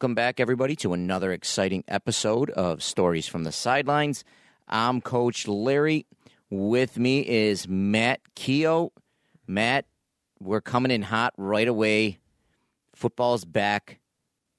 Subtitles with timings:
[0.00, 4.24] Welcome back, everybody, to another exciting episode of Stories from the Sidelines.
[4.66, 6.06] I'm Coach Larry.
[6.48, 8.92] With me is Matt Keogh.
[9.46, 9.84] Matt,
[10.40, 12.18] we're coming in hot right away.
[12.94, 14.00] Football's back.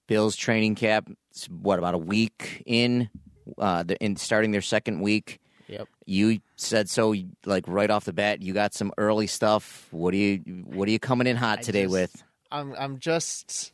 [0.05, 1.17] Bills training camp.
[1.31, 3.09] It's, what about a week in?
[3.57, 5.39] Uh, in starting their second week.
[5.67, 5.87] Yep.
[6.05, 7.15] You said so,
[7.47, 8.43] like right off the bat.
[8.43, 9.87] You got some early stuff.
[9.89, 10.37] What are you?
[10.67, 12.23] What are you coming in hot I today just- with?
[12.51, 13.71] I'm I'm just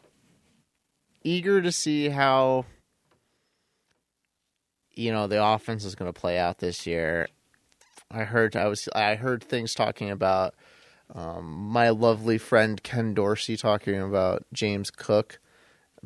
[1.24, 2.66] eager to see how
[4.94, 7.28] you know the offense is going to play out this year.
[8.10, 10.56] I heard I was I heard things talking about
[11.14, 15.40] um, my lovely friend Ken Dorsey talking about James Cook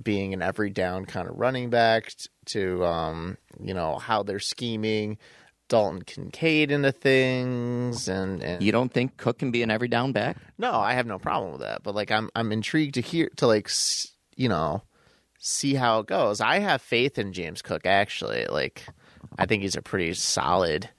[0.02, 2.12] being an every down kind of running back
[2.48, 5.18] to um, you know how they're scheming
[5.70, 10.12] Dalton Kincaid into things and, and You don't think Cook can be an every down
[10.12, 10.38] back?
[10.58, 11.84] no, I have no problem with that.
[11.84, 13.70] But like, I'm I'm intrigued to hear to like
[14.36, 14.82] you know
[15.42, 16.40] see how it goes.
[16.40, 17.86] I have faith in James Cook.
[17.86, 18.86] Actually, like,
[19.38, 20.90] I think he's a pretty solid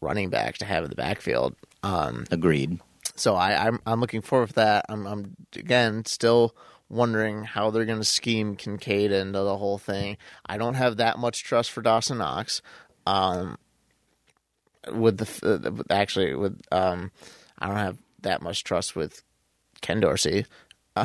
[0.00, 1.54] running back to have in the backfield.
[1.82, 2.80] Um, Agreed.
[3.14, 4.86] so I, I'm I'm looking forward to that.
[4.88, 6.56] I'm I'm again still
[6.88, 10.16] wondering how they're going to scheme Kincaid into the whole thing.
[10.46, 12.62] I don't have that much trust for Dawson Knox.
[13.06, 13.58] Um,
[14.92, 17.12] with the uh, actually with um,
[17.58, 19.22] I don't have that much trust with
[19.80, 20.46] Ken Dorsey
[20.96, 21.04] uh,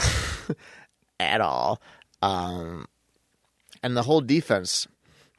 [1.20, 1.82] at all.
[2.24, 2.86] Um,
[3.82, 4.88] and the whole defense.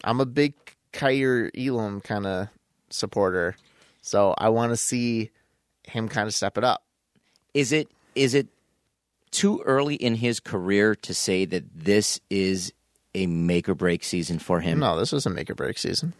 [0.04, 0.52] I'm a big
[0.92, 2.48] Kaiir Elam kind of
[2.90, 3.56] supporter,
[4.02, 5.30] so I want to see
[5.84, 6.82] him kind of step it up.
[7.54, 8.48] Is it is it
[9.30, 12.72] too early in his career to say that this is
[13.14, 14.78] a make or break season for him?
[14.80, 16.12] No, this was a make or break season.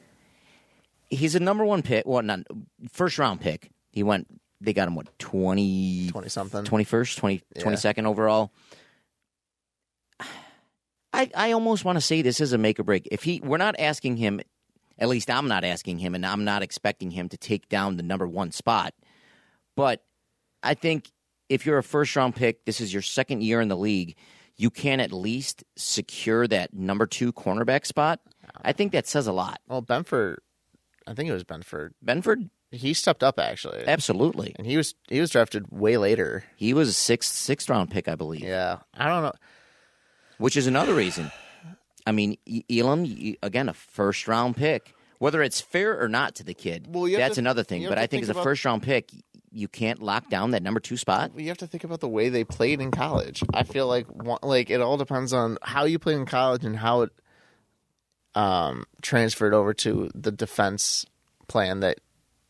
[1.11, 2.07] He's a number one pick.
[2.07, 2.41] Well, not
[2.91, 3.71] first round pick.
[3.93, 4.27] He went.
[4.61, 6.65] They got him what 20, 20 something.
[6.65, 7.63] 21st, 20, Yeah.
[7.63, 8.51] 22nd overall.
[11.15, 13.09] I I almost want to say this is a make or break.
[13.11, 14.41] If he, we're not asking him.
[14.97, 18.05] At least I'm not asking him, and I'm not expecting him to take down the
[18.05, 18.95] number one spot.
[19.75, 20.05] But
[20.63, 21.11] I think
[21.49, 24.17] if you're a first round pick, this is your second year in the league,
[24.57, 28.21] you can at least secure that number two cornerback spot.
[28.63, 29.61] I think that says a lot.
[29.67, 30.37] Well, Benford,
[31.09, 31.91] I think it was Benford.
[32.05, 34.55] Benford, He stepped up actually, absolutely.
[34.57, 36.45] and he was he was drafted way later.
[36.55, 39.33] He was a sixth sixth round pick, I believe, Yeah, I don't know.
[40.39, 41.31] Which is another reason.
[42.07, 42.37] I mean,
[42.71, 43.05] Elam
[43.43, 44.95] again a first round pick.
[45.19, 47.89] Whether it's fair or not to the kid, Well, that's to- another thing.
[47.89, 49.11] But I think think as a first round pick,
[49.51, 51.31] you can't lock down that number two spot.
[51.37, 53.43] You have to think about the way they played in college.
[53.55, 54.07] I feel like
[54.43, 57.11] like it all depends on how you played in college and how it
[58.35, 61.07] um, transferred over to the defense
[61.47, 62.01] plan that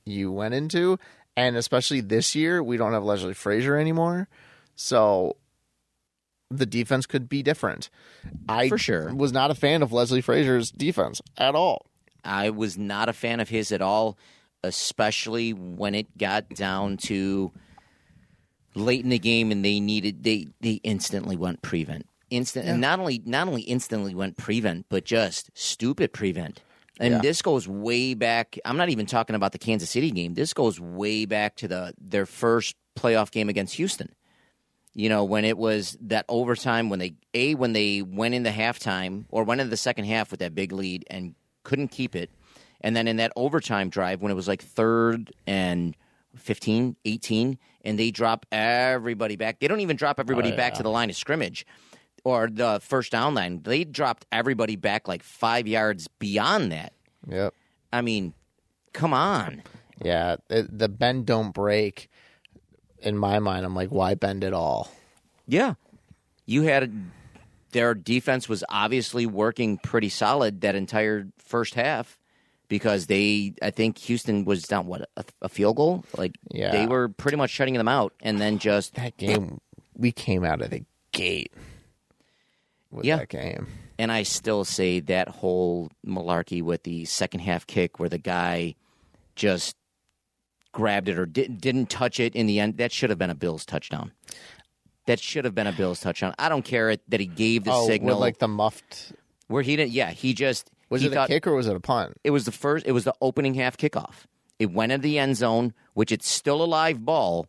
[0.04, 0.98] you went into.
[1.36, 4.28] And especially this year, we don't have Leslie Frazier anymore,
[4.76, 5.36] so
[6.58, 7.90] the defense could be different.
[8.48, 9.14] I For sure.
[9.14, 11.86] was not a fan of Leslie Frazier's defense at all.
[12.24, 14.16] I was not a fan of his at all,
[14.62, 17.52] especially when it got down to
[18.74, 22.06] late in the game and they needed they they instantly went prevent.
[22.30, 26.60] Instant and not only not only instantly went prevent, but just stupid prevent.
[26.98, 27.20] And Yeah.
[27.20, 28.56] this goes way back.
[28.64, 30.34] I'm not even talking about the Kansas City game.
[30.34, 34.08] This goes way back to the their first playoff game against Houston.
[34.94, 39.24] You know, when it was that overtime when they a when they went into halftime
[39.28, 41.34] or went into the second half with that big lead and
[41.64, 42.30] couldn't keep it.
[42.80, 45.96] And then in that overtime drive when it was like third and
[46.36, 49.60] 15, 18, and they drop everybody back.
[49.60, 51.66] They don't even drop everybody oh, back to the line of scrimmage
[52.24, 53.62] or the first down line.
[53.62, 56.92] They dropped everybody back like five yards beyond that.
[57.28, 57.54] Yep.
[57.92, 58.34] I mean,
[58.92, 59.62] come on.
[60.02, 62.10] Yeah, the, the bend don't break.
[63.04, 64.90] In my mind, I'm like, why bend at all?
[65.46, 65.74] Yeah.
[66.46, 66.92] You had
[67.72, 72.18] their defense was obviously working pretty solid that entire first half
[72.68, 76.70] because they I think Houston was down what a, a field goal like Yeah.
[76.72, 79.60] they were pretty much shutting them out and then just That game,
[79.96, 81.52] we came out of the gate
[82.90, 83.16] with Yeah.
[83.16, 83.66] that game.
[83.98, 88.76] and I still say that whole malarkey with the second half kick where the guy
[89.36, 89.76] just
[90.74, 92.76] grabbed it or didn't didn't touch it in the end.
[92.76, 94.12] That should have been a Bills touchdown.
[95.06, 96.34] That should have been a Bills touchdown.
[96.38, 99.12] I don't care it, that he gave the oh, signal like the muffed.
[99.48, 99.92] where he didn't.
[99.92, 102.14] Yeah, he just Was he it thought a kick or was it a punt?
[102.22, 102.84] it was the first.
[102.86, 104.26] It was the opening half kickoff.
[104.58, 107.46] It went into the end zone, which it's still a live ball,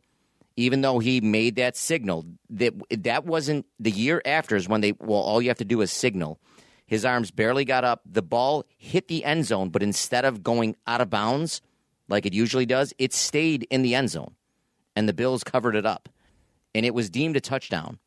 [0.56, 2.26] even though he made that signal.
[2.50, 4.94] That that wasn't the year after is when they.
[4.94, 6.40] Well, all you have to do is signal.
[6.88, 8.02] His arms barely got up.
[8.06, 11.62] The ball hit the end zone, but instead of going out of bounds
[12.08, 14.36] like it usually does, it stayed in the end zone,
[14.96, 16.10] and the Bills covered it up,
[16.74, 18.00] and it was deemed a touchdown.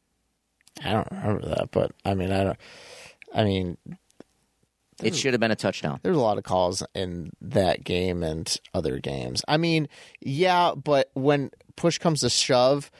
[0.84, 2.58] I don't remember that, but I mean, I don't.
[3.34, 3.76] I mean,
[5.02, 6.00] It should have been a touchdown.
[6.02, 9.42] there's a lot of calls in that game and other games.
[9.46, 9.88] I mean,
[10.20, 12.90] yeah, but when push comes to shove,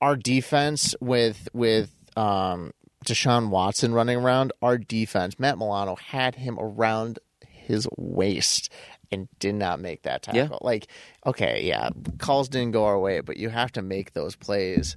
[0.00, 2.72] our defense with with um,
[3.06, 8.70] Deshaun Watson running around, our defense, Matt Milano had him around his waist
[9.12, 10.40] and did not make that tackle.
[10.40, 10.58] Yeah.
[10.60, 10.88] Like,
[11.26, 14.96] okay, yeah, calls didn't go our way, but you have to make those plays.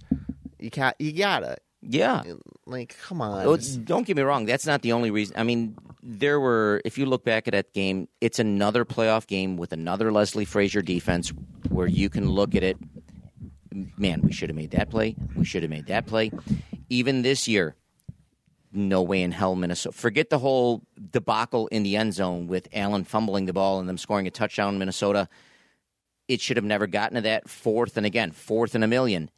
[0.60, 0.95] You can't.
[1.00, 1.57] You gotta.
[1.81, 2.24] Yeah.
[2.65, 3.45] Like, come on.
[3.45, 4.45] Well, don't get me wrong.
[4.45, 5.36] That's not the only reason.
[5.38, 6.81] I mean, there were.
[6.86, 10.81] If you look back at that game, it's another playoff game with another Leslie Frazier
[10.81, 11.33] defense,
[11.69, 12.77] where you can look at it.
[13.98, 15.15] Man, we should have made that play.
[15.36, 16.31] We should have made that play.
[16.89, 17.75] Even this year,
[18.73, 19.95] no way in hell, Minnesota.
[19.95, 20.81] Forget the whole
[21.11, 24.73] debacle in the end zone with Allen fumbling the ball and them scoring a touchdown
[24.73, 25.29] in Minnesota.
[26.27, 29.29] It should have never gotten to that fourth and again, fourth and a 1000000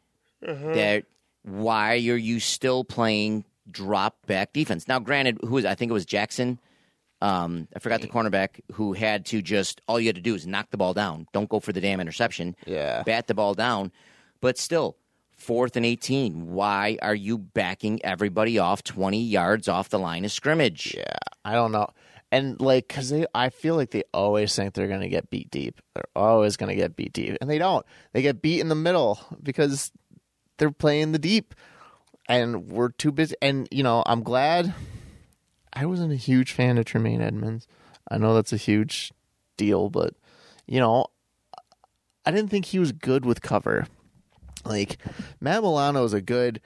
[0.74, 1.04] That
[1.42, 4.88] why are you still playing drop back defense?
[4.88, 6.58] Now, granted, who is I think it was Jackson.
[7.22, 10.46] Um, I forgot the cornerback who had to just all you had to do is
[10.46, 11.26] knock the ball down.
[11.32, 12.54] Don't go for the damn interception.
[12.66, 13.02] Yeah.
[13.04, 13.90] bat the ball down.
[14.40, 14.96] But still,
[15.36, 16.52] fourth and eighteen.
[16.52, 20.94] Why are you backing everybody off twenty yards off the line of scrimmage?
[20.96, 21.88] Yeah, I don't know.
[22.32, 25.80] And like, cause they, I feel like they always think they're gonna get beat deep.
[25.94, 27.86] They're always gonna get beat deep, and they don't.
[28.12, 29.92] They get beat in the middle because
[30.58, 31.54] they're playing the deep,
[32.28, 33.36] and we're too busy.
[33.40, 34.74] And you know, I'm glad.
[35.72, 37.68] I wasn't a huge fan of Tremaine Edmunds.
[38.10, 39.12] I know that's a huge
[39.56, 40.14] deal, but
[40.66, 41.06] you know,
[42.24, 43.86] I didn't think he was good with cover.
[44.68, 44.98] Like
[45.40, 46.60] Matt Milano is a good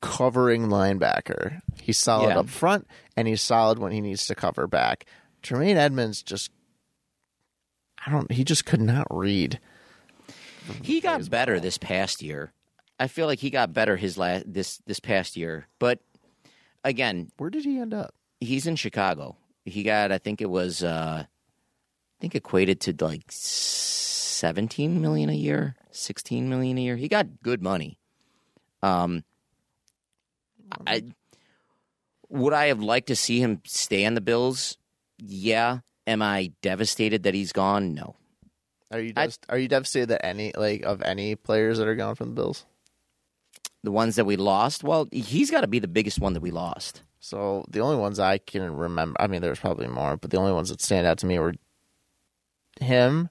[0.00, 1.60] covering linebacker.
[1.80, 2.38] He's solid Yeah.
[2.40, 2.86] up front
[3.16, 5.06] and he's solid when he needs to cover back.
[5.42, 6.50] Tremaine Edmunds just
[8.06, 9.60] I don't he just could not read.
[10.82, 12.52] He got better this past year.
[12.98, 15.66] I feel like he got better his last this this past year.
[15.78, 16.00] But
[16.84, 18.14] again, Where did he end up?
[18.40, 19.36] he's in Chicago.
[19.64, 23.22] He got I think it was uh I think equated to like
[24.34, 26.96] 17 million a year, 16 million a year.
[26.96, 27.98] He got good money.
[28.82, 29.24] Um
[30.86, 31.04] I
[32.28, 34.76] would I have liked to see him stay on the Bills?
[35.18, 35.80] Yeah.
[36.06, 37.94] Am I devastated that he's gone?
[37.94, 38.16] No.
[38.90, 42.14] Are you I- are you devastated that any like of any players that are gone
[42.14, 42.64] from the Bills?
[43.82, 46.50] The ones that we lost, well, he's got to be the biggest one that we
[46.50, 47.02] lost.
[47.20, 50.52] So the only ones I can remember, I mean, there's probably more, but the only
[50.52, 51.54] ones that stand out to me were
[52.80, 53.28] him,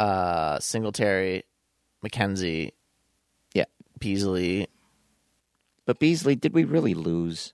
[0.00, 1.44] uh, Singletary,
[2.04, 2.72] McKenzie,
[3.54, 3.66] Yeah.
[3.98, 4.66] Beasley.
[5.86, 7.52] But Beasley, did we really lose?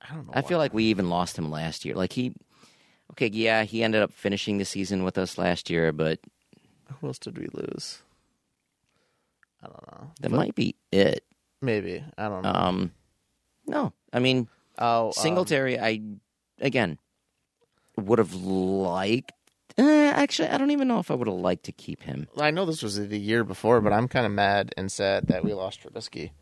[0.00, 0.32] I don't know.
[0.34, 1.94] I feel like we even lost him last year.
[1.94, 2.32] Like he,
[3.12, 6.20] okay, yeah, he ended up finishing the season with us last year, but
[7.00, 8.02] who else did we lose?
[9.62, 10.10] I don't know.
[10.20, 11.24] that might be it.
[11.60, 12.52] Maybe I don't know.
[12.52, 12.92] Um,
[13.66, 14.46] no, I mean
[14.78, 15.80] oh, um, Singletary.
[15.80, 16.00] I
[16.60, 16.98] again
[17.96, 19.32] would have liked.
[19.78, 22.26] Eh, actually, I don't even know if I would have liked to keep him.
[22.36, 25.44] I know this was the year before, but I'm kind of mad and sad that
[25.44, 26.32] we lost Trubisky.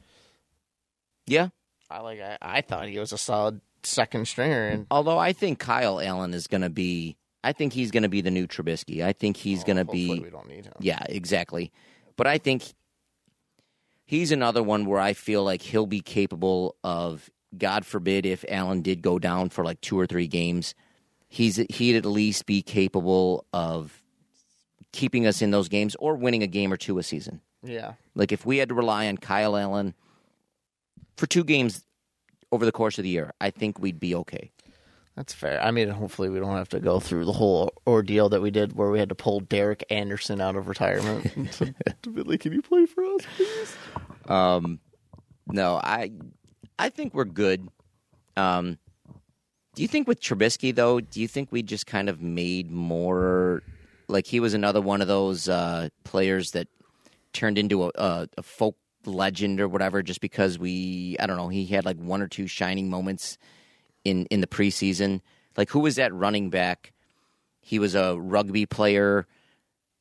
[1.27, 1.49] Yeah,
[1.91, 2.21] I like.
[2.21, 6.33] I, I thought he was a solid second stringer, and although I think Kyle Allen
[6.35, 7.17] is going to be.
[7.45, 9.05] I think he's going to be the new Trubisky.
[9.05, 10.19] I think he's going to Oh, be.
[10.19, 10.73] We don't need him.
[10.81, 11.71] Yeah, exactly.
[12.17, 12.65] But I think
[14.05, 18.83] he's another one where I feel like he'll be capable of, God forbid, if Allen
[18.83, 20.75] did go down for like two or three games,
[21.37, 24.03] he's he'd at least be capable of
[24.93, 27.43] keeping us in those games or winning a game or two a season.
[27.63, 27.93] Yeah.
[28.15, 29.95] Like if we had to rely on Kyle Allen
[31.17, 31.85] for two games
[32.51, 34.51] over the course of the year, I think we'd be okay.
[35.15, 35.63] That's fair.
[35.63, 38.75] I mean, hopefully we don't have to go through the whole ordeal that we did
[38.75, 41.53] where we had to pull Derek Anderson out of retirement.
[42.03, 43.77] to be like, can you play for us, please?
[44.27, 44.81] Um,
[45.47, 46.13] no, I
[46.79, 47.69] I think we're good.
[48.37, 48.79] Um,
[49.77, 51.01] do you think with Trubisky though?
[51.01, 53.63] Do you think we just kind of made more?
[54.09, 56.67] Like he was another one of those uh, players that
[57.33, 61.49] turned into a, a, a folk legend or whatever, just because we I don't know
[61.49, 63.37] he had like one or two shining moments
[64.03, 65.21] in in the preseason.
[65.59, 66.95] Like who was that running back?
[67.61, 69.27] He was a rugby player.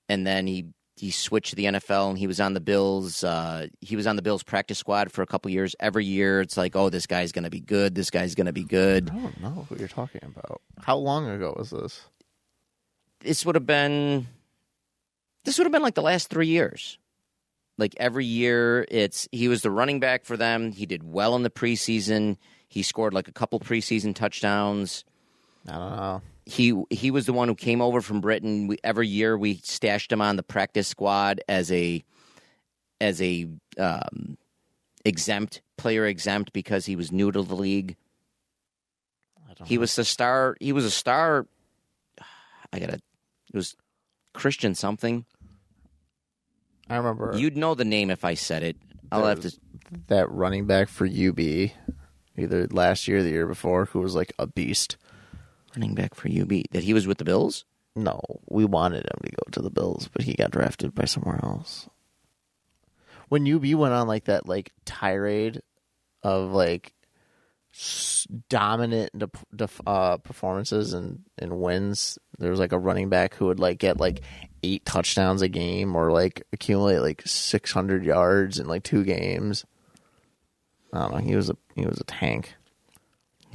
[0.08, 3.24] and then he he switched to the NFL and he was on the Bills.
[3.24, 5.76] Uh, he was on the Bills practice squad for a couple years.
[5.80, 7.96] Every year, it's like, oh, this guy's going to be good.
[7.96, 9.10] This guy's going to be good.
[9.10, 10.62] I don't know who you're talking about.
[10.82, 12.02] How long ago was this?
[13.20, 14.28] This would have been
[15.44, 16.98] this would have been like the last three years.
[17.78, 20.72] Like every year, it's he was the running back for them.
[20.72, 22.38] He did well in the preseason.
[22.68, 25.04] He scored like a couple preseason touchdowns.
[25.68, 26.22] I don't know.
[26.46, 28.68] He he was the one who came over from Britain.
[28.68, 32.04] We, every year we stashed him on the practice squad as a
[33.02, 33.48] as a
[33.78, 34.38] um,
[35.04, 37.96] exempt player exempt because he was new to the league.
[39.50, 39.82] I don't He know.
[39.82, 40.56] was the star.
[40.60, 41.48] He was a star.
[42.72, 42.94] I gotta.
[42.96, 43.76] It was
[44.34, 45.26] Christian something.
[46.90, 48.78] I remember You'd know the name if I said it.
[49.12, 49.52] I'll have to.
[50.08, 54.34] that running back for UB, either last year or the year before, who was like
[54.38, 54.98] a beast.
[55.76, 57.66] Running back for UB that he was with the Bills.
[57.96, 61.40] No, we wanted him to go to the Bills, but he got drafted by somewhere
[61.44, 61.90] else.
[63.30, 65.62] When UB went on like that like tirade
[66.24, 66.94] of like
[68.50, 73.48] dominant def- def- uh, performances and, and wins, there was like a running back who
[73.48, 74.22] would like get like
[74.64, 79.66] eight touchdowns a game or like accumulate like six hundred yards in like two games.
[80.94, 81.18] I don't know.
[81.18, 82.56] He was a he was a tank.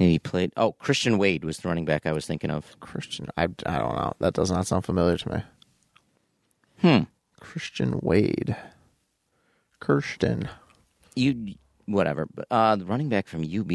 [0.01, 0.51] And he played.
[0.57, 2.79] Oh, Christian Wade was the running back I was thinking of.
[2.79, 4.13] Christian, I, I don't know.
[4.19, 5.43] That does not sound familiar to me.
[6.79, 7.03] Hmm.
[7.39, 8.55] Christian Wade.
[9.79, 10.49] Kirsten.
[11.15, 11.53] you
[11.85, 12.25] whatever.
[12.33, 13.71] But uh, the running back from UB.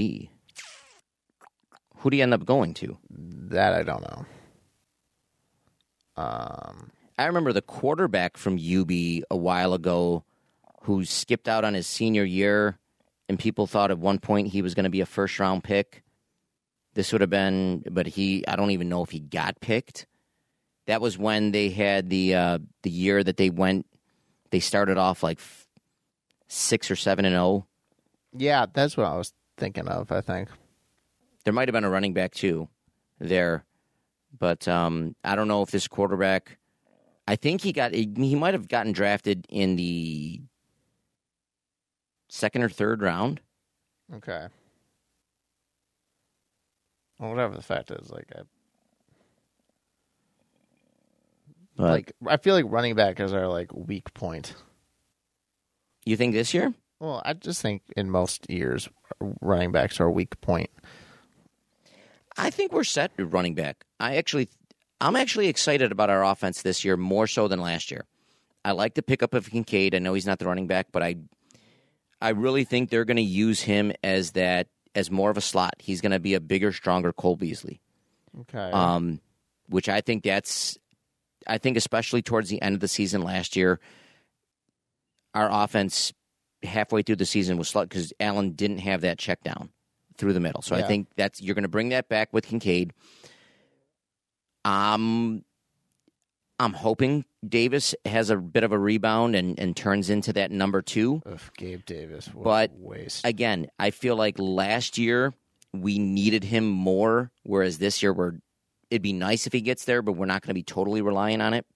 [1.99, 2.99] Who do you end up going to?
[3.09, 4.27] That I don't know.
[6.17, 10.25] Um, I remember the quarterback from UB a while ago,
[10.83, 12.81] who skipped out on his senior year,
[13.29, 16.03] and people thought at one point he was going to be a first round pick.
[16.97, 20.07] This would have been, but he I don't even know if he got picked.
[20.87, 23.85] That was when they had the uh, the year that they went.
[24.51, 25.69] They started off like f-
[26.49, 27.67] six or seven and zero.
[28.33, 30.11] yeah, that's what I was thinking of.
[30.11, 30.49] I think.
[31.45, 32.69] There might have been a running back too
[33.21, 33.67] there,
[34.39, 36.57] but um, I don't know if this quarterback.
[37.29, 40.41] I think he got he might have gotten drafted in the
[42.31, 43.43] second or third round.
[44.15, 44.47] Okay.
[47.19, 48.43] Well, whatever the fact is, like, I,
[51.77, 54.55] But like I feel like running back is our like weak point.
[56.05, 56.75] you think this year?
[57.01, 58.89] Well, I just think in most years,
[59.41, 60.71] running backs are a weak point.
[62.39, 63.85] I think we're set at running back.
[64.01, 64.49] I actually,
[65.01, 68.07] I'm actually excited about our offense this year more so than last year.
[68.65, 69.95] I like the pickup of Kincaid.
[69.95, 71.17] I know he's not the running back, but I,
[72.21, 75.75] I really think they're going to use him as that as more of a slot.
[75.79, 77.81] He's going to be a bigger, stronger Cole Beasley.
[78.41, 78.59] Okay.
[78.59, 79.21] um,
[79.69, 80.77] which I think that's,
[81.47, 83.81] I think especially towards the end of the season last year,
[85.35, 86.13] our offense
[86.63, 89.71] halfway through the season was slow because Allen didn't have that check down
[90.17, 90.63] through the middle.
[90.63, 92.93] So I think that's you're going to bring that back with Kincaid.
[94.65, 95.45] Um,
[96.59, 100.81] I'm hoping Davis has a bit of a rebound and, and turns into that number
[100.81, 101.23] two.
[101.27, 103.27] Ugh, Gabe Davis, But a waste.
[103.27, 105.35] Again, I feel like last year
[105.75, 108.35] we needed him more, whereas this year we're
[108.91, 111.41] it'd be nice if he gets there, but we're not going to be totally relying
[111.41, 111.67] on it.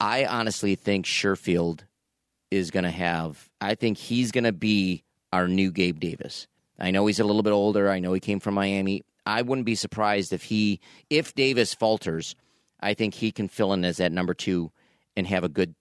[0.00, 1.80] I honestly think Sherfield
[2.50, 3.48] is going to have.
[3.60, 6.46] I think he's going to be our new Gabe Davis.
[6.78, 7.88] I know he's a little bit older.
[7.90, 9.02] I know he came from Miami.
[9.26, 12.34] I wouldn't be surprised if he, if Davis falters,
[12.84, 14.70] I think he can fill in as that number two
[15.16, 15.74] and have a good,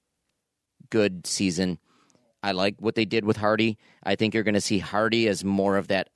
[0.90, 1.78] good season.
[2.42, 3.78] I like what they did with Harty.
[4.04, 6.08] I think you're going to see Harty as more of that,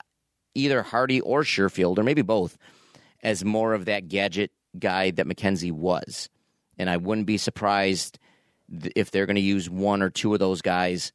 [0.56, 2.58] either Harty or Sherfield, or maybe both,
[3.22, 6.29] as more of that gadget guy that McKenzie was.
[6.77, 8.17] And I wouldn't be surprised
[8.96, 11.12] if they're going to use one or two of those guys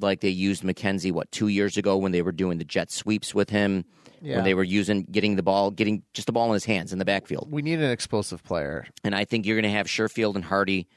[0.00, 3.34] like they used McKenzie, what, two years ago when they were doing the jet sweeps
[3.34, 3.84] with him,
[4.20, 4.36] Yeah.
[4.36, 6.98] when they were using, getting the ball, getting just the ball in his hands in
[6.98, 7.48] the backfield.
[7.50, 8.86] we need an explosive player.
[9.04, 10.88] And I think you're going to have Sherfield and Harty,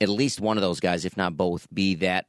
[0.00, 2.26] at least one of those guys, if not both, be that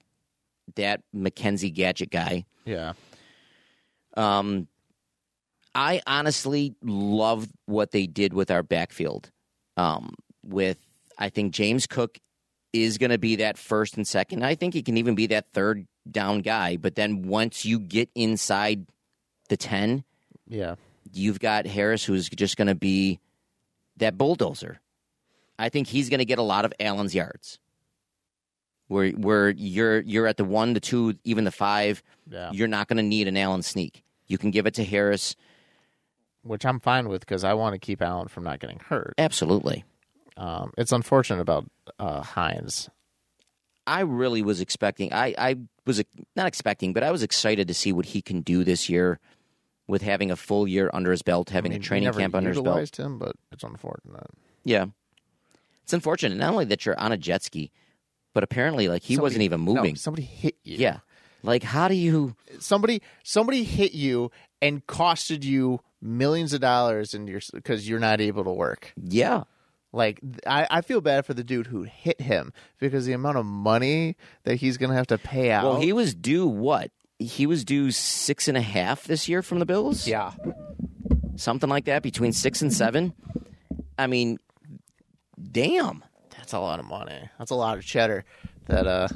[0.76, 2.46] that McKenzie gadget guy.
[2.66, 2.94] Yeah.
[4.16, 4.68] Um,
[5.74, 9.30] I honestly love what they did with our backfield.
[9.78, 10.78] Um, with
[11.18, 12.18] I think James Cook
[12.74, 14.44] is going to be that first and second.
[14.44, 16.78] I think he can even be that third down guy.
[16.78, 18.88] But then once you get inside
[19.50, 20.04] the ten,
[20.48, 20.76] Yeah.
[21.12, 23.20] you've got Harris, who's just going to be
[23.98, 24.80] that bulldozer.
[25.60, 27.60] I think he's going to get a lot of Allen's yards.
[28.88, 32.52] Where where you're you're at the one, the two, even the five, Yeah.
[32.54, 34.04] you're not going to need an Allen sneak.
[34.28, 35.36] You can give it to Harris.
[36.44, 39.14] Which I'm fine with because I want to keep Allen from not getting hurt.
[39.18, 39.84] Absolutely.
[40.38, 41.66] Um, it's unfortunate about
[42.00, 42.90] uh, Hines.
[43.86, 45.12] I really was expecting.
[45.12, 46.02] I I was
[46.38, 49.20] not expecting, but I was excited to see what he can do this year
[49.88, 52.50] with having a full year under his belt, having I mean, a training camp under
[52.50, 52.98] his belt.
[53.00, 54.28] him, but it's unfortunate.
[54.64, 54.86] Yeah,
[55.84, 56.38] it's unfortunate.
[56.38, 57.72] Not only that you're on a jet ski,
[58.34, 59.96] but apparently, like he Somebody- wasn't even no, moving.
[59.96, 60.78] somebody hit you.
[60.78, 61.00] yeah,
[61.44, 62.36] like how do you?
[62.60, 68.20] somebody somebody hit you and costed you millions of dollars in your because you're not
[68.22, 68.94] able to work.
[69.02, 69.44] Yeah,
[69.94, 73.46] Like I, I feel bad for the dude who hit him because the amount of
[73.46, 75.64] money that he's gonna have to pay out.
[75.64, 76.92] well, he was due what?
[77.20, 80.08] He was due six and a half this year from the Bills.
[80.08, 80.32] yeah.
[81.36, 83.14] something like that, between six and seven.
[83.98, 84.38] I mean,
[85.52, 86.04] damn.
[86.38, 87.30] That's a lot of money.
[87.40, 88.24] That's a lot of cheddar.
[88.68, 89.08] That uh,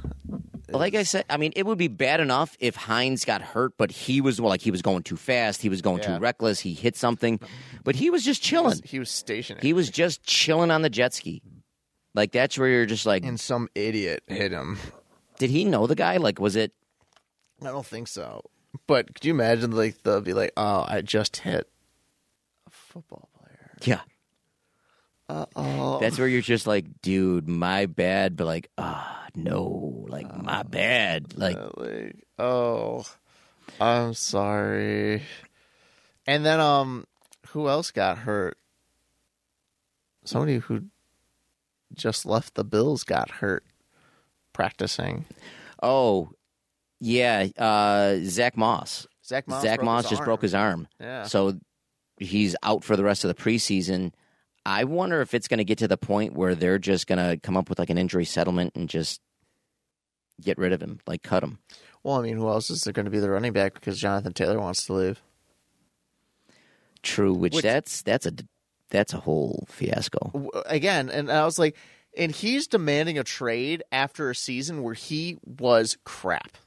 [0.70, 3.92] Like I said, I mean, it would be bad enough if Hines got hurt, but
[3.92, 6.18] he was well, like he was going too fast, he was going Yeah.
[6.18, 7.40] too reckless, he hit something,
[7.84, 8.80] but he was just chilling.
[8.84, 9.62] he was stationary.
[9.62, 11.42] He was just chilling on the jet ski.
[12.14, 14.78] Like that's where you're just like, and some idiot hit him.
[15.38, 16.18] did he know the guy?
[16.18, 16.74] Like, was it?
[17.62, 18.44] I don't think so.
[18.88, 21.70] But could you imagine like they'll be like, "Oh, I just hit
[22.68, 24.02] a football player." Yeah,
[25.30, 30.34] Uh Oh, that's where you're just like, dude, my bad, but like, ah, no, like
[30.36, 31.58] my bad, like.
[31.78, 33.06] like, oh,
[33.80, 35.24] I'm sorry.
[36.28, 37.06] And then, um,
[37.50, 38.58] who else got hurt?
[40.24, 40.84] Somebody who
[41.94, 43.66] just left the Bills got hurt
[44.54, 45.26] practicing.
[45.82, 46.30] Oh,
[47.02, 49.08] yeah, uh, Zach Moss.
[49.26, 49.64] Zach Moss.
[49.64, 50.26] Zach broke Moss just arm.
[50.26, 50.88] broke his arm.
[51.00, 51.24] Yeah.
[51.24, 51.60] So
[52.18, 54.14] he's out for the rest of the preseason.
[54.66, 57.38] I wonder if it's going to get to the point where they're just going to
[57.42, 59.20] come up with like an injury settlement and just
[60.40, 61.58] get rid of him, like cut him.
[62.04, 64.34] Well, I mean, who else is there going to be the running back because Jonathan
[64.34, 65.22] Taylor wants to leave?
[67.04, 68.34] True, which, Which- that's that's a
[68.92, 70.50] that's a whole fiasco.
[70.66, 71.76] Again, and I was like,
[72.16, 76.58] and he's demanding a trade after a season where he was crap.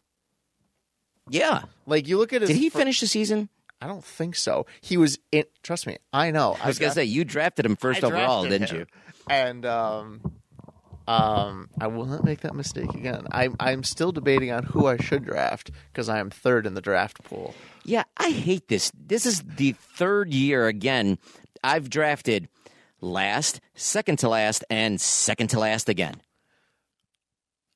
[1.29, 1.63] Yeah.
[1.87, 2.51] Like you look at his.
[2.51, 3.49] Did he fir- finish the season?
[3.81, 4.67] I don't think so.
[4.81, 5.45] He was in.
[5.63, 6.57] Trust me, I know.
[6.63, 8.79] I was going to say you drafted him first I overall, drafted didn't him.
[8.79, 8.87] you?
[9.29, 10.33] And um,
[11.07, 13.27] um, I will not make that mistake again.
[13.31, 16.81] I'm I'm still debating on who I should draft because I am third in the
[16.81, 17.55] draft pool.
[17.85, 18.91] Yeah, I hate this.
[18.99, 21.19] This is the third year again.
[21.63, 22.49] I've drafted
[23.03, 26.15] last, second to last, and second to last again.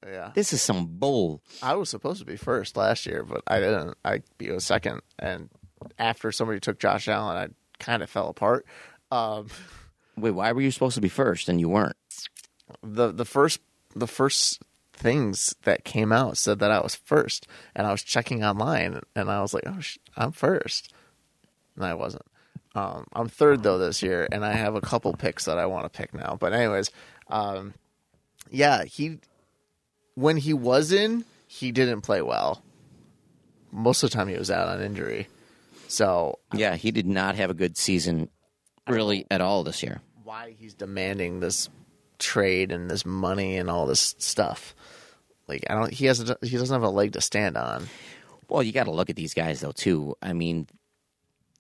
[0.07, 1.43] Yeah, This is some bull.
[1.63, 3.97] I was supposed to be first last year, but I didn't.
[4.05, 5.49] I be a second, and
[5.99, 7.49] after somebody took Josh Allen, I
[7.83, 8.65] kind of fell apart.
[9.11, 9.49] Um,
[10.17, 11.97] Wait, why were you supposed to be first and you weren't?
[12.83, 13.61] the the first
[13.97, 14.61] the first
[14.93, 19.31] things that came out said that I was first, and I was checking online, and
[19.31, 20.93] I was like, "Oh, sh- I'm first,"
[21.77, 22.27] and I wasn't.
[22.75, 25.91] Um, I'm third though this year, and I have a couple picks that I want
[25.91, 26.37] to pick now.
[26.39, 26.91] But anyways,
[27.29, 27.75] um,
[28.51, 29.19] yeah, he
[30.19, 32.61] when he was in, he didn't play well.
[33.71, 35.29] Most of the time, he was out on injury.
[35.87, 38.29] So Yeah, he did not have a good season
[38.89, 40.01] really at all this year.
[40.25, 41.69] why he's demanding this
[42.19, 44.75] trade and this money and all this stuff.
[45.47, 47.87] Like I don't he has a, he doesn't have a leg to stand on.
[48.49, 50.17] Well, you got to look at these guys though too.
[50.21, 50.67] I mean,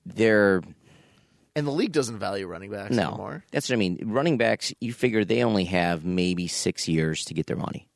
[0.05, 0.63] they're
[1.55, 3.09] And the league doesn't value running backs no.
[3.09, 3.45] anymore.
[3.53, 4.01] That's what I mean.
[4.05, 7.89] Running backs, you figure they only have maybe 6 years to get their money.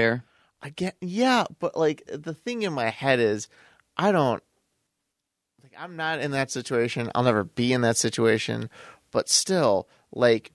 [0.00, 0.24] Fair?
[0.62, 3.48] I get yeah, but like the thing in my head is
[3.96, 4.42] I don't
[5.62, 7.10] like I'm not in that situation.
[7.14, 8.68] I'll never be in that situation,
[9.10, 10.52] but still like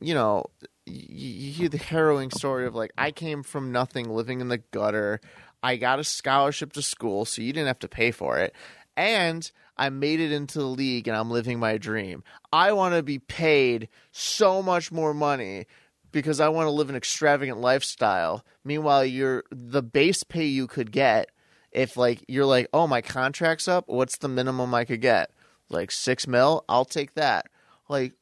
[0.00, 0.46] you know,
[0.86, 4.58] you, you hear the harrowing story of like I came from nothing, living in the
[4.58, 5.20] gutter.
[5.62, 8.54] I got a scholarship to school, so you didn't have to pay for it.
[8.96, 12.24] And I made it into the league and I'm living my dream.
[12.52, 15.66] I want to be paid so much more money
[16.12, 18.44] because I want to live an extravagant lifestyle.
[18.64, 21.30] Meanwhile, you're the base pay you could get
[21.72, 23.84] if like you're like, "Oh, my contract's up.
[23.88, 25.30] What's the minimum I could get?"
[25.68, 27.46] Like 6 mil, I'll take that.
[27.88, 28.14] Like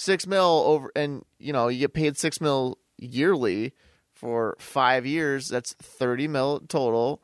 [0.00, 3.74] six mil over, and you know you get paid six mil yearly
[4.14, 5.48] for five years.
[5.48, 7.22] That's thirty mil total.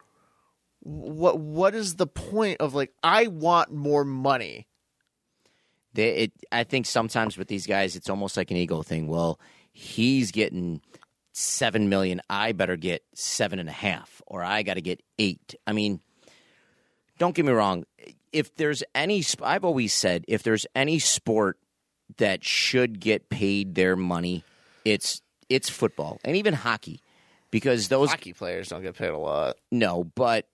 [0.81, 4.67] What what is the point of like I want more money?
[5.95, 9.09] They, it, I think sometimes with these guys, it's almost like an ego thing.
[9.09, 9.41] Well,
[9.77, 10.81] he's getting
[11.33, 12.23] seven million.
[12.31, 15.55] I better get seven and a half, or I got to get eight.
[15.67, 16.01] I mean,
[17.19, 17.85] don't get me wrong.
[18.33, 21.59] If there's any, I've always said, if there's any sport
[22.17, 24.45] that should get paid their money,
[24.85, 27.01] it's it's football and even hockey,
[27.51, 29.57] because those Hockey players don't get paid a lot.
[29.71, 30.49] no, but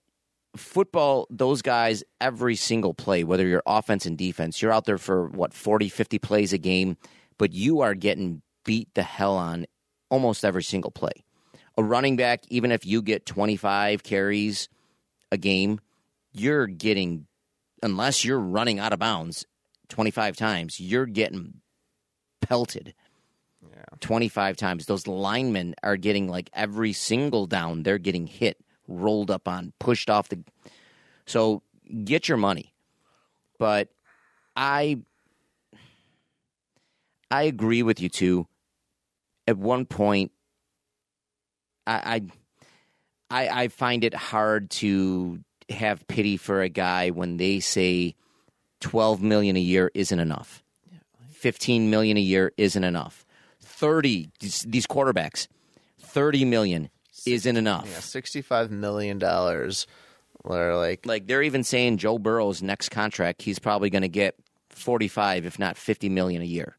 [0.57, 5.27] football, those guys, every single play, whether you're offense and defense, you're out there for
[5.29, 6.97] what, 40, 50 plays a game.
[7.39, 9.65] but you are getting beat the hell on
[10.09, 11.23] almost every single play.
[11.77, 14.69] A running back, even if you get 25 carries
[15.31, 15.79] a game,
[16.31, 17.25] you're getting,
[17.81, 19.45] unless you're running out of bounds
[19.89, 21.61] 25 times, you're getting
[22.41, 22.93] pelted.
[23.61, 23.83] Yeah.
[24.01, 24.85] 25 times.
[24.85, 30.09] Those linemen are getting like every single down, they're getting hit, rolled up on, pushed
[30.09, 30.43] off the.
[31.25, 31.63] So
[32.03, 32.73] get your money.
[33.57, 33.89] But
[34.55, 34.99] I.
[37.31, 38.47] I agree with you too.
[39.47, 40.31] At one point,
[41.85, 42.21] I,
[43.29, 48.15] I, I, I find it hard to have pity for a guy when they say
[48.81, 50.63] 12 million a year isn't enough.
[51.31, 53.25] 15 million a year isn't enough.
[53.61, 55.47] 30 these, quarterbacks
[55.99, 56.89] 30 million
[57.25, 57.87] isn't enough.
[57.89, 59.87] Yeah, sixty-five million dollars.
[60.43, 64.35] Where like, Like they're even saying Joe Burrow's next contract he's probably going to get
[64.69, 66.77] 45 if not 50 million a year.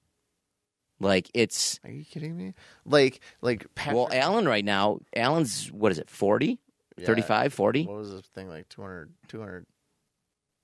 [1.00, 2.54] Like it's are you kidding me?
[2.85, 6.09] Like, like Patrick, well Allen right now, Allen's what is it?
[6.09, 6.59] 40?
[6.96, 7.07] Yeah.
[7.07, 7.85] 35, 40?
[7.87, 9.66] What was the thing like 200, 200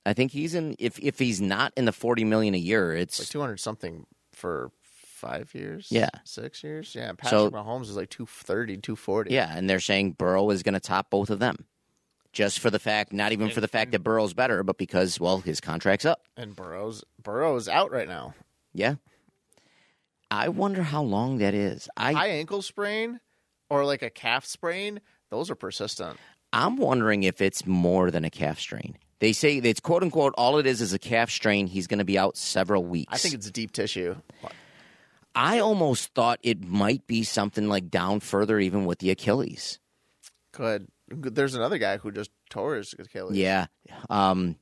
[0.06, 3.18] I think he's in if if he's not in the 40 million a year, it's
[3.18, 5.88] like two hundred something for five years?
[5.90, 6.08] Yeah.
[6.24, 6.94] six years.
[6.94, 9.34] Yeah, Patrick So- Mahomes is like 230, 240.
[9.34, 11.66] Yeah, and they're saying Burrow is going to top both of them.
[12.32, 15.40] Just for the fact, not even for the fact that Burrow's better, but because, well,
[15.40, 16.22] his contract's up.
[16.36, 18.34] and Burrow's Burrow's out right now.
[18.72, 18.94] Yeah.
[20.30, 21.88] I wonder how long that is.
[21.96, 23.20] I, High ankle sprain
[23.68, 25.00] or like a calf sprain.
[25.30, 26.18] Those are persistent.
[26.52, 28.96] I'm wondering if it's more than a calf strain.
[29.20, 31.66] They say it's quote unquote all it is is a calf strain.
[31.66, 33.12] He's going to be out several weeks.
[33.12, 34.16] I think it's deep tissue.
[35.34, 39.78] I almost thought it might be something like down further, even with the Achilles.
[40.52, 40.88] Good.
[41.08, 43.36] There's another guy who just tore his Achilles.
[43.36, 43.66] Yeah.
[44.08, 44.56] Um,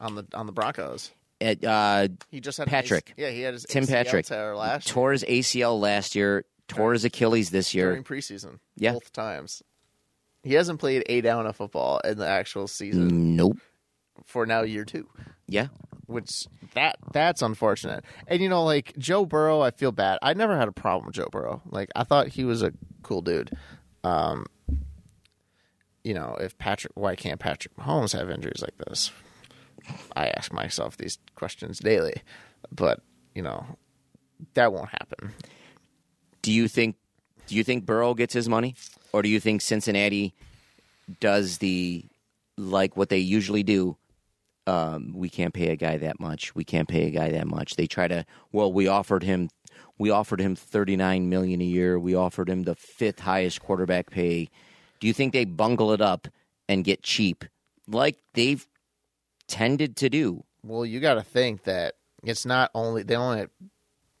[0.00, 1.12] on the on the Broncos.
[1.40, 3.14] It, uh, He just had Patrick.
[3.16, 6.44] Yeah, he had his Tim ACL Patrick tear last year tore his ACL last year,
[6.66, 7.88] tore his Achilles this year.
[7.90, 8.58] during preseason.
[8.76, 8.92] Yeah.
[8.92, 9.62] both times.
[10.42, 13.58] He hasn't played a down of football in the actual season Nope.
[14.24, 15.08] for now year two.
[15.46, 15.68] Yeah.
[16.06, 18.04] which that that's unfortunate.
[18.26, 20.18] And you know, like Joe Burrow, I feel bad.
[20.22, 21.60] I never had a problem with Joe Burrow.
[21.66, 22.72] Like I thought he was a
[23.02, 23.50] cool dude.
[24.04, 24.46] Um,
[26.04, 29.10] you know, if Patrick, why can't Patrick Mahomes have injuries like this?
[30.16, 32.22] I ask myself these questions daily,
[32.72, 33.00] but
[33.34, 33.64] you know,
[34.54, 35.32] that won't happen.
[36.42, 36.96] Do you think
[37.46, 38.74] do you think Burrow gets his money?
[39.12, 40.34] Or do you think Cincinnati
[41.20, 42.04] does the
[42.56, 43.96] like what they usually do?
[44.66, 46.54] Um, we can't pay a guy that much.
[46.54, 47.76] We can't pay a guy that much.
[47.76, 49.48] They try to well, we offered him
[49.98, 51.98] we offered him thirty nine million a year.
[51.98, 54.50] We offered him the fifth highest quarterback pay.
[55.00, 56.28] Do you think they bungle it up
[56.68, 57.44] and get cheap
[57.88, 58.66] like they've
[59.48, 60.44] tended to do?
[60.62, 63.46] Well, you got to think that it's not only they only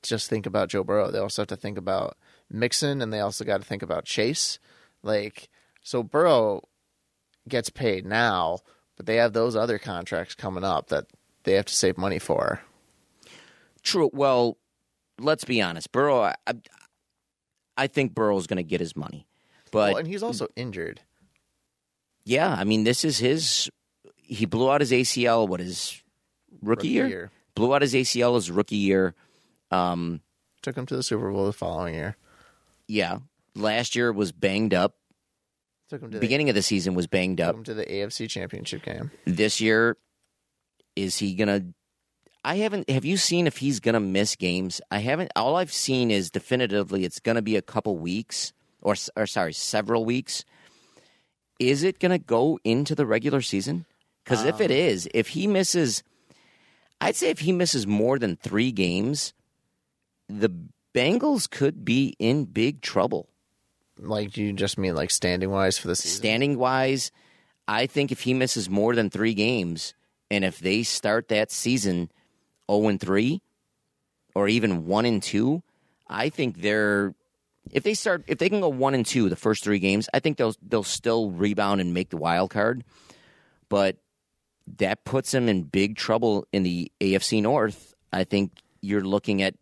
[0.02, 1.10] just think about Joe Burrow.
[1.10, 2.16] They also have to think about
[2.50, 4.58] Mixon, and they also got to think about Chase.
[5.02, 5.48] Like,
[5.82, 6.62] so Burrow
[7.48, 8.58] gets paid now,
[8.96, 11.06] but they have those other contracts coming up that
[11.44, 12.60] they have to save money for.
[13.82, 14.10] True.
[14.12, 14.58] Well,
[15.18, 15.92] let's be honest.
[15.92, 16.54] Burrow, I, I,
[17.76, 19.26] I think Burrow's going to get his money,
[19.70, 21.00] but well, and he's also injured.
[22.24, 23.70] yeah, I mean, this is his.
[24.28, 25.48] He blew out his ACL.
[25.48, 26.00] What his
[26.62, 27.30] rookie, year?
[27.54, 29.14] Blew out his ACL his rookie year.
[29.70, 30.20] Um,
[30.62, 32.16] Took him to the Super Bowl the following year.
[32.86, 33.18] yeah,
[33.54, 34.94] last year was banged up.
[35.88, 37.54] Took him to the Beginning of the season was banged took up.
[37.56, 39.10] him to the AFC Championship game.
[39.24, 39.96] This year,
[40.96, 41.62] is he gonna?
[42.44, 42.88] I haven't.
[42.90, 44.80] Have you seen if he's gonna miss games?
[44.90, 45.32] I haven't.
[45.34, 50.04] All I've seen is definitively it's gonna be a couple weeks, or or sorry, several
[50.04, 50.44] weeks.
[51.58, 53.86] Is it gonna go into the regular season?
[54.28, 56.02] Because if it um, is, if he misses,
[57.00, 59.32] I'd say if he misses more than three games,
[60.28, 60.50] the
[60.94, 63.30] Bengals could be in big trouble.
[63.98, 66.18] Like, do you just mean like standing wise for the season?
[66.18, 67.10] Standing wise,
[67.66, 69.94] I think if he misses more than three games,
[70.30, 72.10] and if they start that season
[72.70, 73.40] zero and three,
[74.34, 75.62] or even one and two,
[76.06, 77.14] I think they're
[77.72, 80.20] if they start if they can go one and two the first three games, I
[80.20, 82.84] think they'll they'll still rebound and make the wild card.
[83.70, 83.96] But
[84.76, 87.94] that puts them in big trouble in the AFC North.
[88.12, 89.54] I think you're looking at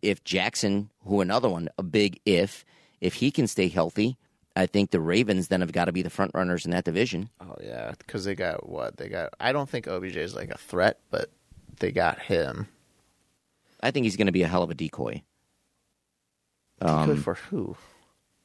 [0.00, 2.64] if Jackson, who another one, a big if,
[3.00, 4.16] if he can stay healthy,
[4.56, 7.30] I think the Ravens then have got to be the front runners in that division.
[7.40, 9.32] Oh yeah, because they got what they got.
[9.40, 11.30] I don't think OBJ is like a threat, but
[11.78, 12.68] they got him.
[13.82, 15.22] I think he's going to be a hell of a decoy.
[16.80, 17.76] Good Um, for who?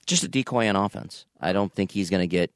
[0.05, 1.25] just a decoy on offense.
[1.41, 2.51] I don't think he's going to get.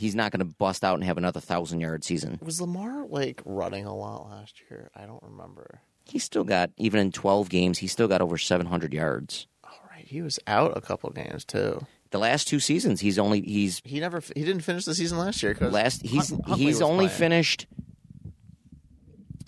[0.00, 2.38] He's not going to bust out and have another thousand yard season.
[2.42, 4.90] Was Lamar like running a lot last year?
[4.96, 5.82] I don't remember.
[6.06, 9.46] He still got even in 12 games, he still got over 700 yards.
[9.62, 11.86] All right, he was out a couple games too.
[12.12, 15.42] The last two seasons, he's only he's He never he didn't finish the season last
[15.42, 17.66] year because last he's he's only finished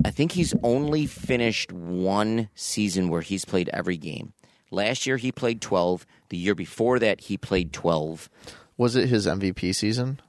[0.05, 4.35] I think he's only finished one season where he's played every game.
[4.71, 6.07] Last year he played 12.
[6.29, 8.29] The year before that he played 12.
[8.77, 10.21] Was it his MVP season?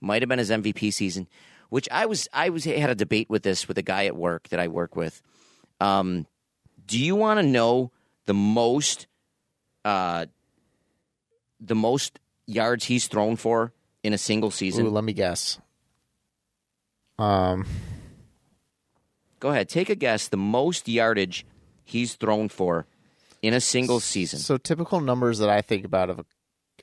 [0.00, 1.28] Might have been his MVP season,
[1.70, 4.48] which I was I was had a debate with this with a guy at work
[4.48, 5.22] that I work with.
[5.80, 6.26] Um,
[6.86, 7.90] do you want to know
[8.26, 9.06] the most
[9.84, 10.26] uh,
[11.60, 14.86] the most yards he's thrown for in a single season?
[14.86, 15.58] Ooh, let me guess.
[17.18, 17.66] Um,
[19.40, 20.28] Go ahead, take a guess.
[20.28, 21.46] The most yardage
[21.84, 22.86] he's thrown for
[23.40, 24.38] in a single season.
[24.40, 26.24] so typical numbers that I think about of a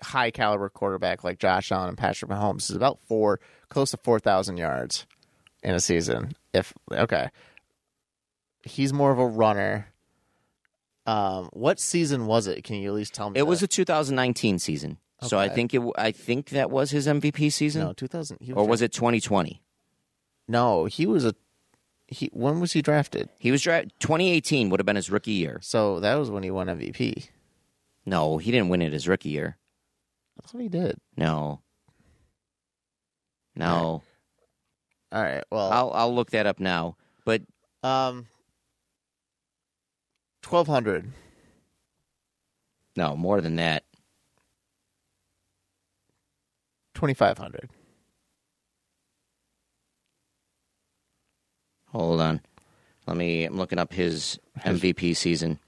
[0.03, 4.19] high caliber quarterback like Josh Allen and Patrick Mahomes is about four, close to four
[4.19, 5.05] thousand yards
[5.63, 6.34] in a season.
[6.53, 7.29] If okay,
[8.63, 9.88] he's more of a runner.
[11.08, 12.63] Um, what season was it?
[12.63, 13.39] Can you at least tell me?
[13.39, 13.65] It was that?
[13.71, 15.81] a 2019 season, so I think it.
[15.97, 18.39] I think that was his MVP season, no two thousand.
[18.53, 19.62] or was it 2020?
[20.47, 21.36] No, he was a.
[22.08, 23.29] He when was he drafted?
[23.39, 25.60] He was drafted 2018 would have been his rookie year.
[25.62, 27.29] So that was when he won MVP.
[28.05, 29.58] No, he didn't win it his rookie year.
[30.43, 30.98] I thought he did.
[31.17, 31.62] No,
[33.56, 34.04] no.
[35.12, 35.43] All right.
[35.50, 36.98] Well, I'll I'll look that up now.
[37.26, 37.41] But
[37.84, 38.28] um,
[40.41, 41.12] twelve hundred.
[42.95, 43.84] no, more than that.
[46.95, 47.69] 2500
[51.89, 52.41] Hold on.
[53.06, 53.45] Let me.
[53.45, 55.60] I'm looking up his MVP season.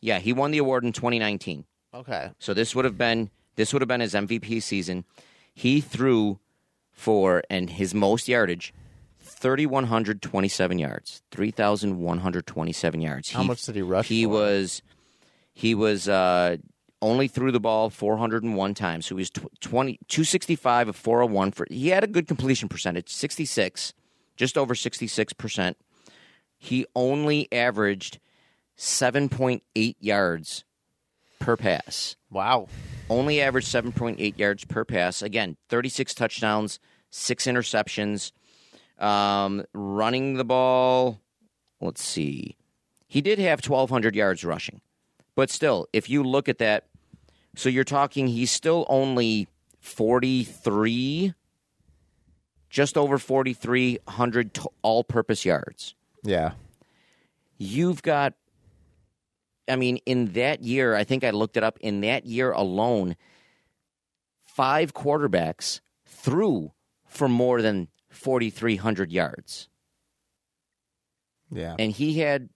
[0.00, 1.64] Yeah, he won the award in 2019.
[1.94, 5.04] okay So this would have been this would have been his MVP season.
[5.52, 6.38] He threw
[6.92, 8.72] for and his most yardage,
[9.20, 13.30] thirty one hundred twenty seven yards, three thousand one hundred twenty seven yards.
[13.30, 14.30] how much did he rush He for?
[14.30, 14.82] was
[15.52, 16.56] he was uh,
[17.02, 19.06] only threw the ball 401 times.
[19.06, 23.10] So he was tw- 20, 265 of 401 for he had a good completion percentage,
[23.12, 23.92] 66,
[24.36, 25.74] just over 66%.
[26.56, 28.18] He only averaged
[28.76, 30.64] 7.8 yards
[31.38, 32.16] per pass.
[32.30, 32.68] wow
[33.10, 35.22] Only averaged 7.8 yards per pass.
[35.22, 36.78] Again, 36 touchdowns,
[37.10, 38.32] 6 interceptions.
[38.98, 41.20] Um, running the ball,
[41.80, 42.56] let's see.
[43.06, 44.80] He did have 1200 yards rushing.
[45.34, 46.86] But still, if you look at that,
[47.56, 49.48] so you're talking he's still only
[49.80, 51.34] 43
[52.70, 55.94] just over 4300 to all-purpose yards.
[56.24, 56.52] yeah
[57.56, 58.34] You've got
[59.68, 63.16] I mean in that year, I think I looked it up in that year alone
[64.54, 66.72] five quarterbacks threw
[67.06, 69.68] for more than 4300 yards.
[71.50, 72.48] yeah And he had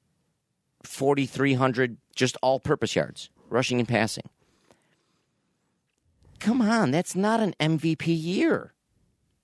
[0.84, 4.28] 4300 just all-purpose yards, rushing and passing.
[6.38, 8.74] Come on, that's not an MVP year.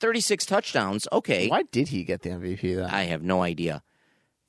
[0.01, 1.49] 36 touchdowns, okay.
[1.49, 3.83] why did he get the mvp then I have no idea.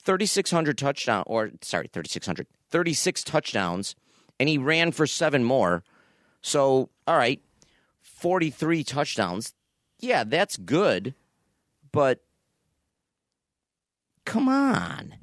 [0.03, 2.45] 3,600 touchdown, or sorry, 3,600,
[2.75, 3.95] 36 touchdowns,
[4.37, 5.81] and he ran for seven more.
[6.41, 7.39] So, all right,
[8.01, 9.53] 43 touchdowns.
[10.01, 11.15] Yeah, that's good,
[11.93, 12.19] but
[14.25, 15.15] come on.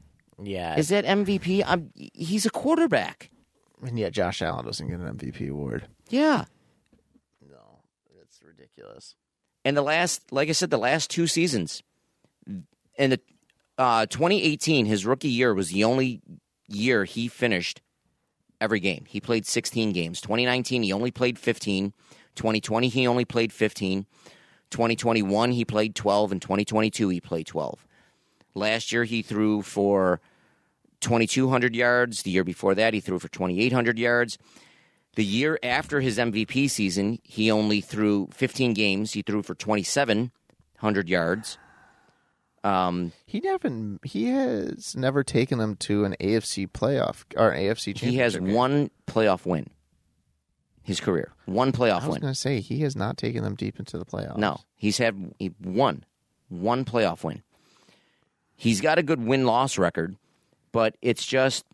[0.43, 1.63] yeah Is that MVP?
[1.67, 3.29] I'm, he's a quarterback.
[3.83, 6.45] and yet josh allen doesn't get an mvp award Yeah.
[7.47, 7.81] no
[8.23, 9.15] it's ridiculous
[9.67, 11.83] And the last, like I said, the last two seasons,
[12.97, 13.21] in the
[13.79, 16.21] uh, 2018, his rookie year was the only
[16.69, 17.81] year he finished
[18.61, 19.05] every game.
[19.09, 20.21] He played 16 games.
[20.21, 21.93] 2019, he only played 15.
[22.37, 24.07] 2020, he only played 15.
[24.71, 26.33] 2021, he played 12.
[26.33, 27.87] And 2022, he played 12.
[28.55, 30.21] Last year, he threw for
[31.01, 32.23] 2,200 yards.
[32.23, 34.39] The year before that, he threw for 2,800 yards.
[35.15, 39.13] The year after his MVP season, he only threw 15 games.
[39.13, 41.59] He threw for 2,700 yards.
[42.65, 47.87] Um, he never he has never taken them to an afc playoff or an afc
[47.97, 48.53] championship he has game.
[48.53, 49.69] one playoff win.
[50.85, 52.05] His career, one playoff win.
[52.05, 54.61] i was going to say he has not taken them deep into the playoffs No,
[54.77, 56.05] he's had he one,
[56.49, 57.43] one playoff win.
[58.55, 60.17] He's got a good win loss record,
[60.71, 61.65] but it's just,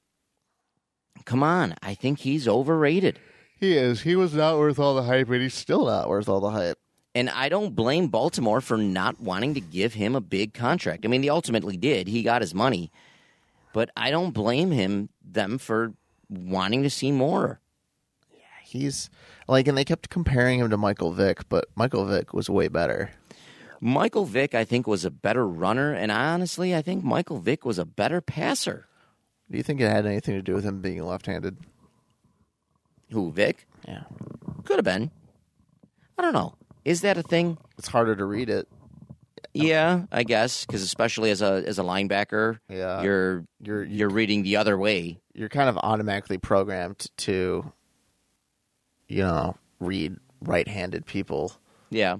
[1.26, 1.74] come on.
[1.82, 3.18] I think he's overrated,
[3.60, 6.40] he is he was not worth all the hype and he's still not worth all
[6.40, 6.78] the hype
[7.18, 11.04] and I don't blame Baltimore for not wanting to give him a big contract.
[11.04, 12.06] I mean, they ultimately did.
[12.06, 12.92] He got his money,
[13.72, 15.94] but I don't blame him them for
[16.28, 17.60] wanting to see more.
[18.32, 19.10] Yeah, he's
[19.48, 23.10] like and they kept comparing him to michael vick but michael vick was way better
[23.80, 27.78] Michael Vick, I think, was a better runner, and honestly, I think Michael Vick was
[27.78, 28.88] a better passer.
[29.48, 31.56] Do you think it had anything to do with him being left-handed?
[33.12, 33.66] Who Vick?
[33.86, 34.02] Yeah,
[34.64, 35.12] Could have been.
[36.18, 36.57] I don't know.
[36.88, 37.58] Is that a thing?
[37.76, 38.66] it's harder to read it.
[39.54, 43.02] Yeah, I guess because especially as a as a linebacker, Yeah.
[43.02, 45.18] you're You're you're reading the other way.
[45.34, 47.72] you're kind of automatically programmed to,
[49.08, 51.52] you know, read right-handed people.
[51.90, 52.18] Yeah.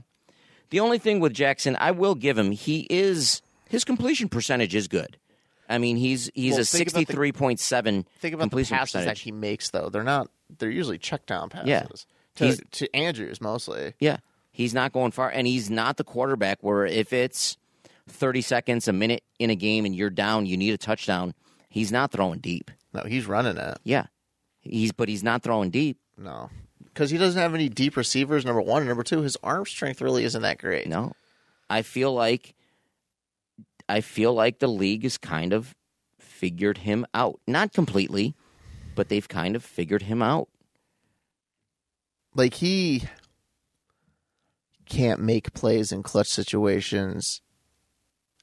[0.71, 4.89] The only thing with Jackson, I will give him, he is his completion percentage is
[4.89, 5.17] good.
[5.69, 8.77] I mean, he's he's Well, a the- sixty three point seven Think about the completion
[8.79, 9.89] passes that he makes, though.
[9.91, 10.31] They're not.
[10.59, 11.69] They're usually check down passes.
[11.69, 11.87] Yeah.
[12.37, 13.95] To, He's- to Andrews mostly.
[14.01, 14.19] Yeah.
[14.59, 17.57] He's not going far and he's not the quarterback where if it's
[18.09, 21.33] thirty seconds, a minute in a game and you're down, you need a touchdown,
[21.69, 22.73] he's not throwing deep.
[22.93, 23.79] No, he's running it.
[23.85, 24.07] Yeah.
[24.59, 26.01] He's but he's not throwing deep.
[26.17, 26.51] No,
[26.83, 28.45] because he doesn't have any deep receivers.
[28.45, 30.89] Number one, and number two, his arm strength really isn't that great.
[30.89, 31.13] No.
[31.71, 32.57] I feel like
[33.89, 35.77] I feel like the league has kind of
[36.19, 37.39] figured him out.
[37.47, 38.35] Not completely,
[38.97, 40.49] but they've kind of figured him out.
[42.35, 43.05] Like he
[44.89, 47.41] can't make plays in clutch situations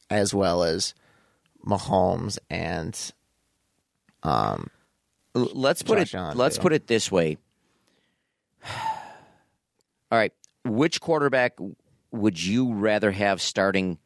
[0.10, 0.94] as well as
[1.66, 3.12] Mahomes and
[4.24, 4.70] um
[5.34, 7.38] Let's put Josh it Allen, let's put it this way.
[8.70, 10.32] All right,
[10.64, 11.58] which quarterback
[12.12, 13.98] would you rather have starting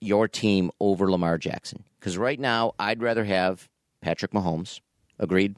[0.00, 1.84] your team over Lamar Jackson?
[2.00, 3.68] Cuz right now I'd rather have
[4.00, 4.80] Patrick Mahomes.
[5.18, 5.56] Agreed?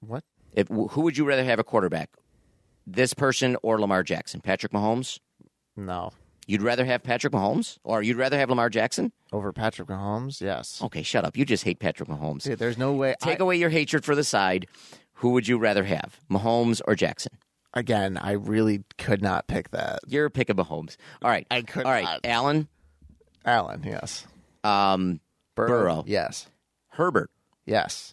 [0.00, 0.24] what?
[0.52, 2.10] If, who would you rather have a quarterback?
[2.86, 4.40] This person or Lamar Jackson?
[4.40, 5.18] Patrick Mahomes?
[5.76, 6.10] No.
[6.46, 7.78] You'd rather have Patrick Mahomes?
[7.84, 9.12] Or you'd rather have Lamar Jackson?
[9.32, 10.40] Over Patrick Mahomes?
[10.40, 10.82] Yes.
[10.82, 11.36] Okay, shut up.
[11.36, 12.42] You just hate Patrick Mahomes.
[12.42, 14.66] See, there's no way Take I- away your hatred for the side.
[15.14, 16.18] Who would you rather have?
[16.30, 17.32] Mahomes or Jackson?
[17.72, 20.00] again, I really could not pick that.
[20.08, 20.96] You're a pick of Mahomes.
[21.22, 21.46] All right.
[21.52, 22.02] I could All right.
[22.02, 22.20] not.
[22.24, 22.66] Allen,
[23.44, 24.26] Allen, yes.
[24.64, 25.20] um,
[25.54, 26.02] Burrow.
[26.04, 26.48] Yes.
[26.88, 27.30] Herbert.
[27.66, 28.12] Yes.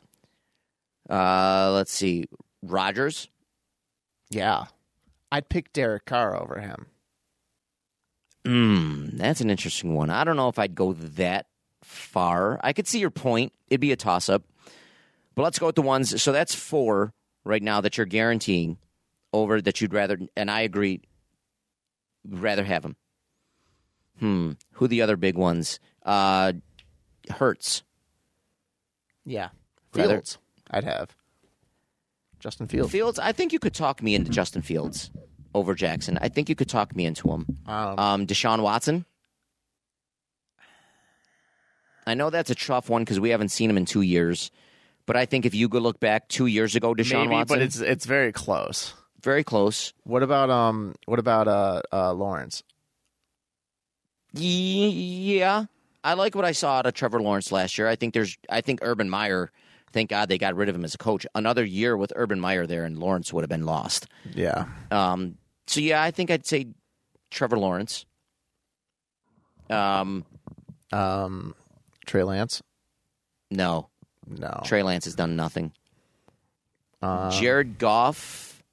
[1.09, 2.25] Uh, let's see.
[2.61, 3.29] Rodgers.
[4.29, 4.65] Yeah.
[5.31, 6.85] I'd pick Derek Carr over him.
[8.45, 10.09] Hmm, that's an interesting one.
[10.09, 11.47] I don't know if I'd go that
[11.83, 12.59] far.
[12.63, 13.51] I could see your point.
[13.69, 14.43] It'd be a toss up.
[15.35, 16.21] But let's go with the ones.
[16.21, 17.13] So that's four
[17.43, 18.77] right now that you're guaranteeing
[19.33, 21.01] over that you'd rather, and I agree,
[22.27, 22.95] rather have them.
[24.19, 24.51] Hmm.
[24.73, 25.79] Who the other big ones?
[26.03, 26.53] Uh,
[27.29, 27.83] Hurts.
[29.25, 29.49] Yeah.
[29.93, 30.37] Rather- Fields.
[30.71, 31.15] I'd have.
[32.39, 32.91] Justin Fields.
[32.91, 33.19] Fields.
[33.19, 35.11] I think you could talk me into Justin Fields
[35.53, 36.17] over Jackson.
[36.21, 37.45] I think you could talk me into him.
[37.65, 39.05] Um, Um, Deshaun Watson.
[42.05, 44.51] I know that's a tough one because we haven't seen him in two years.
[45.05, 47.61] But I think if you could look back two years ago, Deshaun maybe, Watson, but
[47.61, 48.93] it's it's very close.
[49.23, 49.93] very close.
[50.03, 50.95] What about um?
[51.05, 52.63] What about uh, uh Lawrence?
[54.33, 55.65] Yeah,
[56.03, 57.87] I like what I saw out of Trevor Lawrence last year.
[57.87, 59.51] I think there's, I think Urban Meyer.
[59.93, 61.25] Thank God they got rid of him as a coach.
[61.33, 64.07] Another year with Urban Meyer there, and Lawrence would have been lost.
[64.33, 64.65] Yeah.
[64.91, 66.67] Um, so yeah, I think I'd say
[67.31, 68.05] Trevor Lawrence.
[69.69, 70.25] Um,
[70.91, 71.55] Um,
[72.05, 72.61] Trey Lance.
[73.51, 73.89] no,
[74.27, 74.61] No.
[74.65, 75.71] Trey Lance has done nothing.
[77.01, 78.63] Uh, Jared Goff.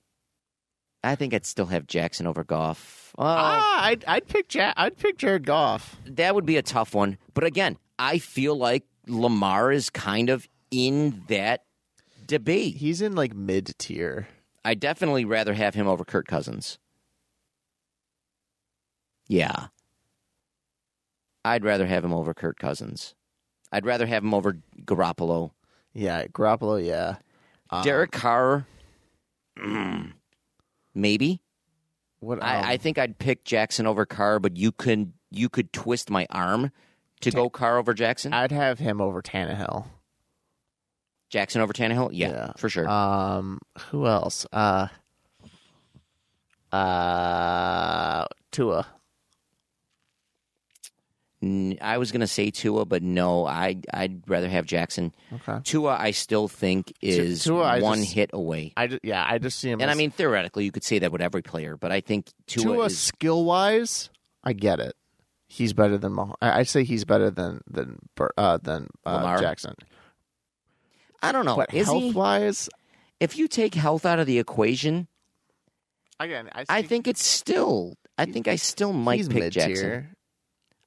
[1.02, 3.12] I think I'd still have Jackson over Goff.
[3.18, 5.96] Oh, ah, I'd I'd pick ja- I'd pick Jared Goff.
[6.06, 7.18] that would be a tough one.
[7.34, 11.64] But again, I feel like Lamar is kind of in that
[12.26, 12.76] debate.
[12.76, 14.28] He's in like mid tier.
[14.64, 16.78] I definitely rather have him over Kirk Cousins.
[19.28, 19.68] Yeah.
[21.44, 23.14] I'd rather have him over Kirk Cousins.
[23.70, 25.50] I'd rather have him over Garoppolo.
[25.92, 26.84] Yeah, Garoppolo.
[26.84, 27.16] Yeah.
[27.70, 28.66] Um, Derek Carr,
[29.58, 30.12] mm,
[30.94, 31.40] maybe.
[32.20, 32.38] What?
[32.38, 36.10] Um, I, I think I'd pick Jackson over Carr, but you could you could twist
[36.10, 36.70] my arm
[37.20, 38.32] to go Carr over Jackson.
[38.32, 39.86] I'd have him over Tannehill.
[41.34, 42.52] Jackson over Tannehill, yeah, Yeah.
[42.56, 42.88] for sure.
[42.88, 43.58] Um,
[43.90, 44.46] who else?
[44.52, 44.86] Uh,
[46.72, 48.86] uh, Tua.
[51.42, 55.12] N- I was gonna say Tua, but no, I I'd rather have Jackson.
[55.32, 55.58] Okay.
[55.64, 58.72] Tua, I still think is Tua, I one just- hit away.
[58.76, 59.80] I yeah, I just see him.
[59.80, 62.28] And I as- mean, theoretically, you could say that with every player, but I think
[62.46, 62.96] Tua, Tua is.
[62.98, 64.08] skill wise,
[64.44, 64.94] I get it.
[65.48, 69.16] He's better than Mah- I I'd say he's better than than Bur- uh, than uh,
[69.16, 69.38] Lamar?
[69.40, 69.74] Jackson.
[71.24, 71.56] I don't know.
[71.56, 72.12] But is health he?
[72.12, 72.68] wise,
[73.20, 75.08] If you take health out of the equation,
[76.20, 77.96] again, I, I think it's still.
[78.16, 80.14] I think I still might pick mid Jackson.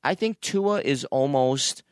[0.04, 1.84] I think Tua is almost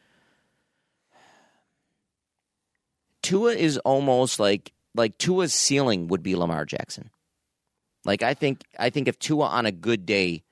[3.22, 7.10] Tua is almost like like Tua's ceiling would be Lamar Jackson.
[8.06, 10.44] Like I think I think if Tua on a good day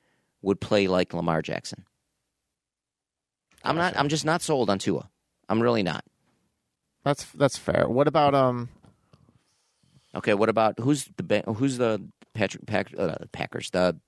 [0.41, 1.85] would play like Lamar Jackson.
[3.63, 5.09] I'm not I'm just not sold on Tua.
[5.47, 6.03] I'm really not.
[7.03, 7.87] That's that's fair.
[7.87, 8.69] What about um?
[10.15, 12.01] Okay, what about who's the who's the
[12.33, 13.99] Patrick Pack, uh, Packers the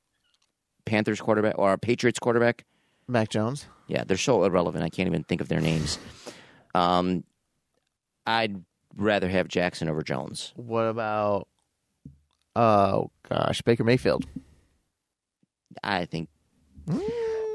[0.86, 2.66] Panthers quarterback or Patriots quarterback?
[3.08, 3.68] Mac Jones.
[3.88, 4.84] Yeah, they're so irrelevant.
[4.84, 6.00] I can't even think of their names.
[6.74, 7.24] Um,
[8.26, 8.64] I'd
[8.96, 10.54] rather have Jackson over Jones.
[10.56, 11.48] What about?
[12.56, 14.26] Oh gosh, Baker Mayfield.
[15.84, 16.30] I think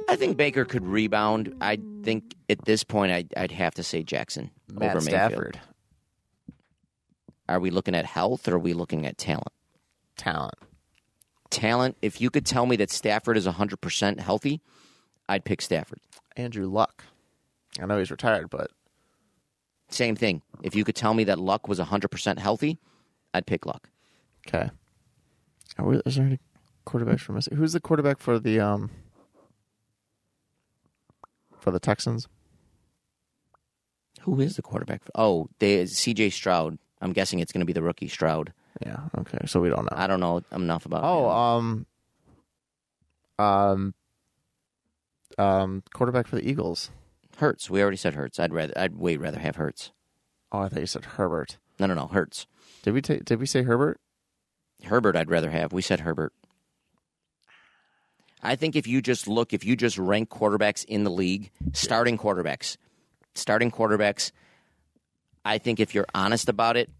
[0.09, 1.55] I think Baker could rebound.
[1.61, 5.30] I think at this point I'd, I'd have to say Jackson Matt over Mayfield.
[5.30, 5.60] Stafford.
[7.48, 9.52] Are we looking at health or are we looking at talent?
[10.16, 10.54] Talent.
[11.50, 11.96] Talent.
[12.00, 14.60] If you could tell me that Stafford is 100% healthy,
[15.28, 15.98] I'd pick Stafford.
[16.36, 17.04] Andrew Luck.
[17.80, 18.70] I know he's retired, but
[19.88, 20.42] Same thing.
[20.62, 22.78] If you could tell me that Luck was 100% healthy,
[23.34, 23.88] I'd pick Luck.
[24.46, 24.70] okay.
[25.78, 26.38] Are we, is there any
[26.86, 27.56] quarterbacks for missing?
[27.56, 28.90] Who's the quarterback for the um
[31.58, 32.28] for the Texans?
[34.22, 35.02] Who is the quarterback?
[35.14, 36.78] Oh, they, CJ Stroud.
[37.00, 38.52] I'm guessing it's going to be the rookie Stroud.
[38.84, 39.00] Yeah.
[39.18, 39.38] Okay.
[39.46, 39.96] So we don't know.
[39.96, 41.86] I don't know enough about Oh, him.
[43.38, 43.94] um, um,
[45.38, 46.90] um, quarterback for the Eagles.
[47.38, 47.70] Hurts.
[47.70, 48.38] We already said Hurts.
[48.38, 48.74] I'd rather.
[48.76, 49.92] I'd way rather have Hurts.
[50.52, 51.56] Oh, I thought you said Herbert.
[51.78, 52.06] No, no, no.
[52.08, 52.46] Hurts.
[52.82, 53.24] Did we take?
[53.24, 53.98] Did we say Herbert?
[54.84, 55.72] Herbert, I'd rather have.
[55.72, 56.32] We said Herbert.
[58.42, 62.16] I think if you just look, if you just rank quarterbacks in the league, starting
[62.16, 62.76] quarterbacks,
[63.34, 64.32] starting quarterbacks,
[65.44, 66.90] I think if you're honest about it,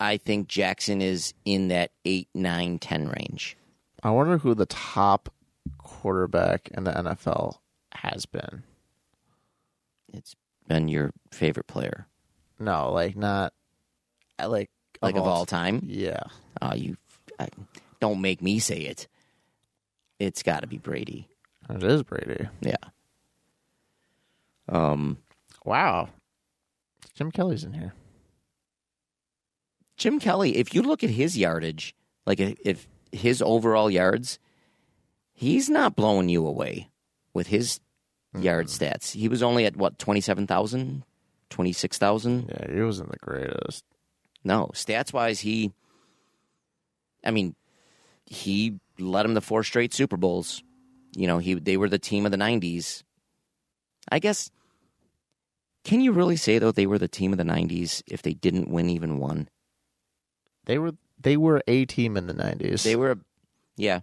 [0.00, 3.56] I think Jackson is in that 8, 9, 10 range.
[4.02, 5.32] I wonder who the top
[5.78, 7.58] quarterback in the NFL
[7.92, 8.64] has been.
[10.12, 10.34] It's
[10.66, 12.06] been your favorite player.
[12.58, 13.52] No, like not
[14.38, 15.82] I like Like of all time?
[15.84, 16.22] Yeah,
[16.60, 16.96] Oh, you
[17.38, 17.48] I,
[18.00, 19.08] don't make me say it.
[20.18, 21.28] It's got to be Brady.
[21.70, 22.48] it is Brady.
[22.60, 22.76] Yeah.
[24.68, 25.18] Um,
[25.64, 26.08] Wow,
[27.14, 27.94] Jim Kelly's in here.
[29.96, 31.94] Jim Kelly, if you look at his yardage,
[32.26, 34.38] like if, his overall yards,
[35.32, 36.90] he's not blowing you away
[37.34, 37.80] with his
[38.36, 39.12] yard stats.
[39.12, 41.04] He was only at what, 27,000,
[41.50, 42.48] 26,000?
[42.48, 43.84] Yeah, he wasn't the greatest.
[44.42, 45.72] No, stats wise, he,
[47.24, 47.54] I mean,
[48.26, 50.62] he led him to four straight Super Bowls.
[51.14, 53.02] You know, he they were the team of the 90s.
[54.10, 54.50] I guess,
[55.84, 58.68] can you really say, though, they were the team of the 90s if they didn't
[58.68, 59.48] win even one?
[60.64, 62.82] They were they were a team in the nineties.
[62.82, 63.18] They were,
[63.76, 64.00] yeah.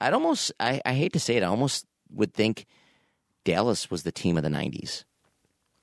[0.00, 2.66] I'd almost, I, I hate to say it, I almost would think
[3.44, 5.04] Dallas was the team of the 90s.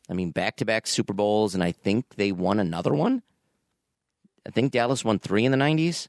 [0.09, 3.23] I mean, back to back Super Bowls, and I think they won another one.
[4.45, 6.07] I think Dallas won three in the 90s.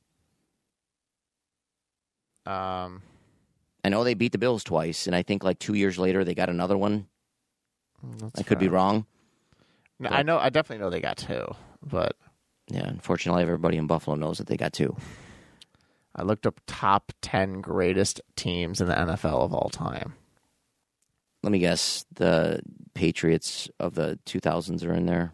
[2.44, 3.02] Um,
[3.82, 6.34] I know they beat the Bills twice, and I think like two years later they
[6.34, 7.06] got another one.
[8.36, 9.06] I could be wrong.
[9.98, 10.38] No, I know.
[10.38, 11.46] I definitely know they got two,
[11.82, 12.16] but
[12.68, 14.96] Yeah, unfortunately, everybody in Buffalo knows that they got two.
[16.14, 20.14] I looked up top ten greatest teams in the NFL of all time.
[21.42, 22.60] Let me guess, the
[22.94, 25.32] Patriots of the 2000s are in there.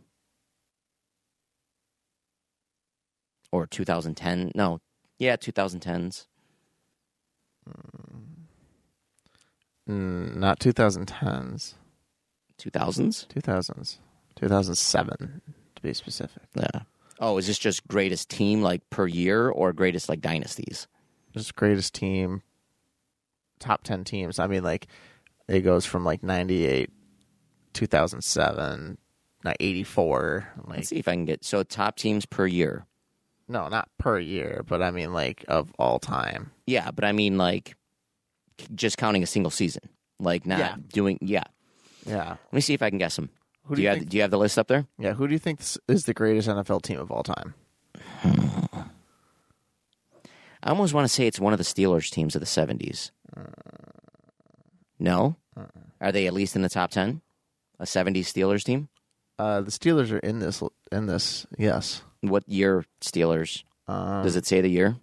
[3.51, 4.53] Or 2010.
[4.55, 4.81] No.
[5.19, 6.27] Yeah, 2010s.
[9.89, 11.75] Mm, not 2010s,
[12.59, 13.27] 2000s?
[13.29, 13.99] 2000s,
[14.43, 15.41] 2007
[15.77, 16.43] to be specific.
[16.55, 16.81] Yeah.
[17.21, 20.89] Oh, is this just greatest team like per year or greatest like dynasties?
[21.33, 22.43] Just greatest team,
[23.61, 24.39] top ten teams.
[24.39, 24.89] I mean, like
[25.49, 26.91] it goes from like 98,
[27.73, 28.99] 2007,
[29.45, 30.49] not 84.
[30.67, 32.87] Like Let's see if I can get so top teams per year.
[33.49, 36.51] no, not per year, but I mean like of all time.
[36.67, 37.77] Yeah, but I mean like
[38.75, 39.83] just counting a single season.
[40.19, 40.77] Like not Yeah.
[40.93, 41.45] doing yeah.
[42.07, 42.31] Yeah.
[42.31, 43.31] Let me see if I can guess them.
[43.65, 44.87] Who do, do you you have do you have the list up there?
[44.99, 45.13] Yeah.
[45.15, 47.55] Who do you think is the greatest NFL team of all time?
[50.65, 53.11] I almost want to say it's one of the Steelers teams of the 70s.
[54.99, 55.37] No?
[56.01, 57.21] Are they at least in the top 10?
[57.81, 58.89] A 70s Steelers team?
[59.39, 60.63] Uh, the Steelers are in this.
[60.93, 62.03] In this, yes.
[62.21, 63.65] What year Steelers?
[63.89, 64.97] Um, Does it say the year?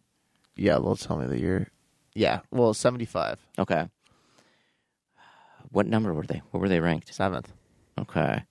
[0.55, 1.69] Yeah, they'll tell me the year.
[2.15, 3.87] Yeah, well, seventy-five, Okay.
[5.71, 6.41] What number were they?
[6.51, 7.13] What were they ranked?
[7.13, 7.51] seventh.
[7.99, 8.43] Okay.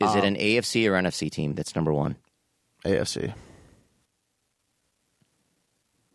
[0.00, 2.16] Is it um, an AFC or NFC team that's number one?
[2.84, 3.32] AFC.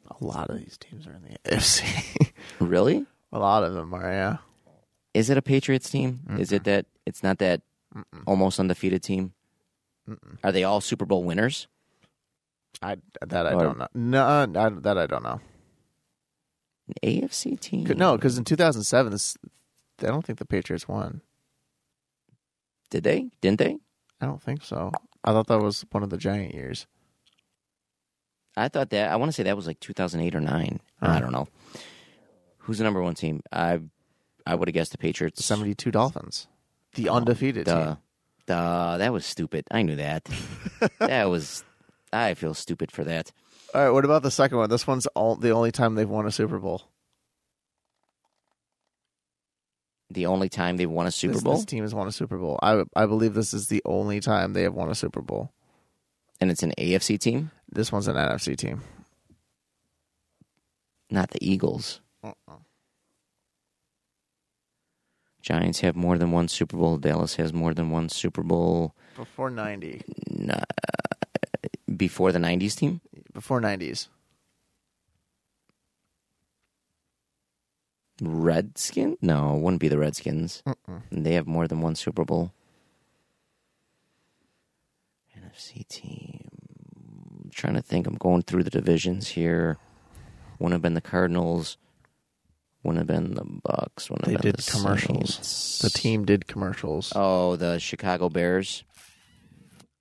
[0.09, 2.31] A lot of these teams are in the AFC.
[2.59, 3.05] Really?
[3.31, 4.11] a lot of them are.
[4.11, 4.37] Yeah.
[5.13, 6.21] Is it a Patriots team?
[6.39, 7.61] Is it that it's not that
[8.25, 9.33] almost undefeated team?
[10.43, 11.67] Are they all Super Bowl winners?
[12.81, 13.87] I that I Or- don't know.
[13.93, 15.39] No, I, that I don't know.
[16.87, 17.83] An AFC team?
[17.95, 19.37] No, because in two thousand seven, this
[20.01, 21.21] I don't think the Patriots won.
[22.89, 23.29] Did they?
[23.41, 23.77] Didn't they?
[24.21, 24.91] I don't think so.
[25.23, 26.87] I thought that was one of the Giant years.
[28.55, 29.11] I thought that.
[29.11, 30.79] I want to say that was like 2008 or nine.
[31.01, 31.19] I Oh.
[31.19, 31.47] don't know.
[32.59, 33.41] Who's the number one team?
[33.51, 33.79] I
[34.45, 35.43] I would have guessed the Patriots.
[35.45, 36.47] 72 Dolphins,
[36.95, 37.85] the oh, undefeated Duh.
[37.85, 37.97] team.
[38.47, 38.97] Duh.
[38.97, 39.65] That was stupid.
[39.71, 40.27] I knew that.
[40.99, 41.63] that was.
[42.13, 43.31] I feel stupid for that.
[43.75, 44.69] All right, what about the second one?
[44.69, 46.83] This one's all, the only time they've won a Super Bowl.
[50.09, 52.37] The only time they've won a Super this, Bowl, This team has won a Super
[52.37, 52.57] Bowl.
[52.61, 55.51] I I believe this is the only time they have won a Super Bowl.
[56.39, 58.81] and it's an AFC team, This one's an NFC team.
[61.09, 61.99] not the Eagles.
[62.23, 62.57] Uh-uh.
[65.41, 66.97] Giants have more than one Super Bowl.
[66.97, 68.93] Dallas has more than one Super Bowl.
[69.15, 70.01] Before 90.
[70.29, 72.99] Nah, uh, before the '90s team.
[73.33, 74.07] Before 90s.
[78.21, 79.17] Redskin?
[79.21, 80.63] No, it wouldn't be the Redskins.
[80.65, 81.01] Mm-mm.
[81.11, 82.51] They have more than one Super Bowl.
[85.39, 86.47] NFC team.
[87.43, 88.07] I'm trying to think.
[88.07, 89.77] I'm going through the divisions here.
[90.59, 91.77] Wouldn't have been the Cardinals.
[92.83, 94.09] Wouldn't have been the Bucs.
[94.09, 95.35] Wouldn't They have been did the commercials.
[95.35, 95.79] Saints.
[95.79, 97.11] The team did commercials.
[97.15, 98.83] Oh, the Chicago Bears.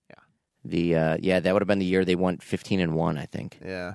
[0.09, 0.17] Yeah.
[0.64, 3.19] The uh, yeah, that would have been the year they won 15 and one.
[3.19, 3.59] I think.
[3.64, 3.95] Yeah.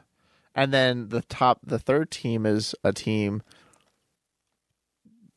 [0.54, 3.42] And then the top, the third team is a team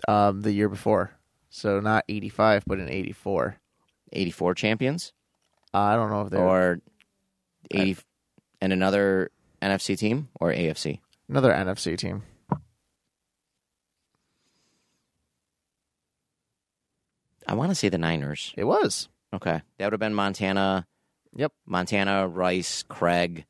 [0.08, 1.12] um, the year before.
[1.50, 3.56] So not 85, but in 84.
[4.12, 5.12] 84 champions
[5.72, 6.80] Uh, I don't know if they're or
[7.70, 7.96] 80
[8.60, 9.30] and another
[9.60, 11.00] NFC team or AFC.
[11.28, 12.22] another NFC team.
[17.46, 18.54] I want to say the Niners.
[18.56, 19.08] It was.
[19.32, 19.60] Okay.
[19.78, 20.86] That would have been Montana.
[21.36, 21.52] Yep.
[21.66, 23.44] Montana, Rice, Craig.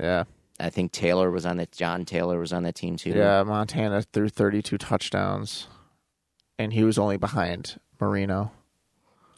[0.00, 0.24] Yeah.
[0.60, 1.72] I think Taylor was on that.
[1.72, 3.10] John Taylor was on that team too.
[3.10, 5.66] Yeah, Montana threw 32 touchdowns,
[6.58, 8.52] and he was only behind Marino.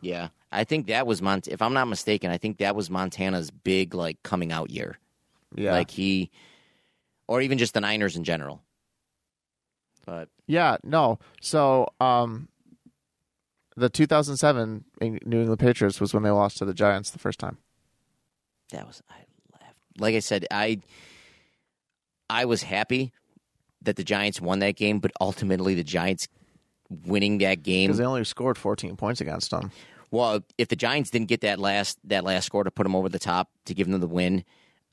[0.00, 0.28] Yeah.
[0.52, 1.48] I think that was Mont.
[1.48, 4.98] If I'm not mistaken, I think that was Montana's big like coming out year.
[5.54, 6.30] Yeah, Like he,
[7.28, 8.62] or even just the Niners in general.
[10.04, 11.18] But yeah, no.
[11.40, 12.48] So, um,
[13.76, 17.58] the 2007 New England Patriots was when they lost to the Giants the first time.
[18.70, 19.76] that was I laughed.
[19.98, 20.80] Like I said, I
[22.30, 23.12] I was happy
[23.82, 26.28] that the Giants won that game, but ultimately the Giants
[26.90, 29.70] winning that game Because they only scored 14 points against them.
[30.10, 33.08] Well, if the Giants didn't get that last that last score to put them over
[33.08, 34.44] the top to give them the win,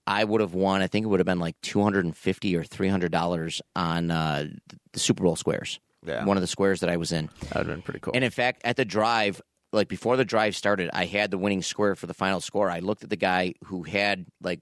[0.08, 0.82] I would have won.
[0.82, 3.62] I think it would have been like two hundred and fifty or three hundred dollars
[3.76, 4.48] on uh,
[4.91, 5.80] the Super Bowl squares.
[6.06, 6.26] Yeah.
[6.26, 7.30] one of the squares that I was in.
[7.44, 8.12] That would have been pretty cool.
[8.14, 9.41] And in fact, at the drive,
[9.72, 12.70] like before the drive started, I had the winning square for the final score.
[12.70, 14.60] I looked at the guy who had like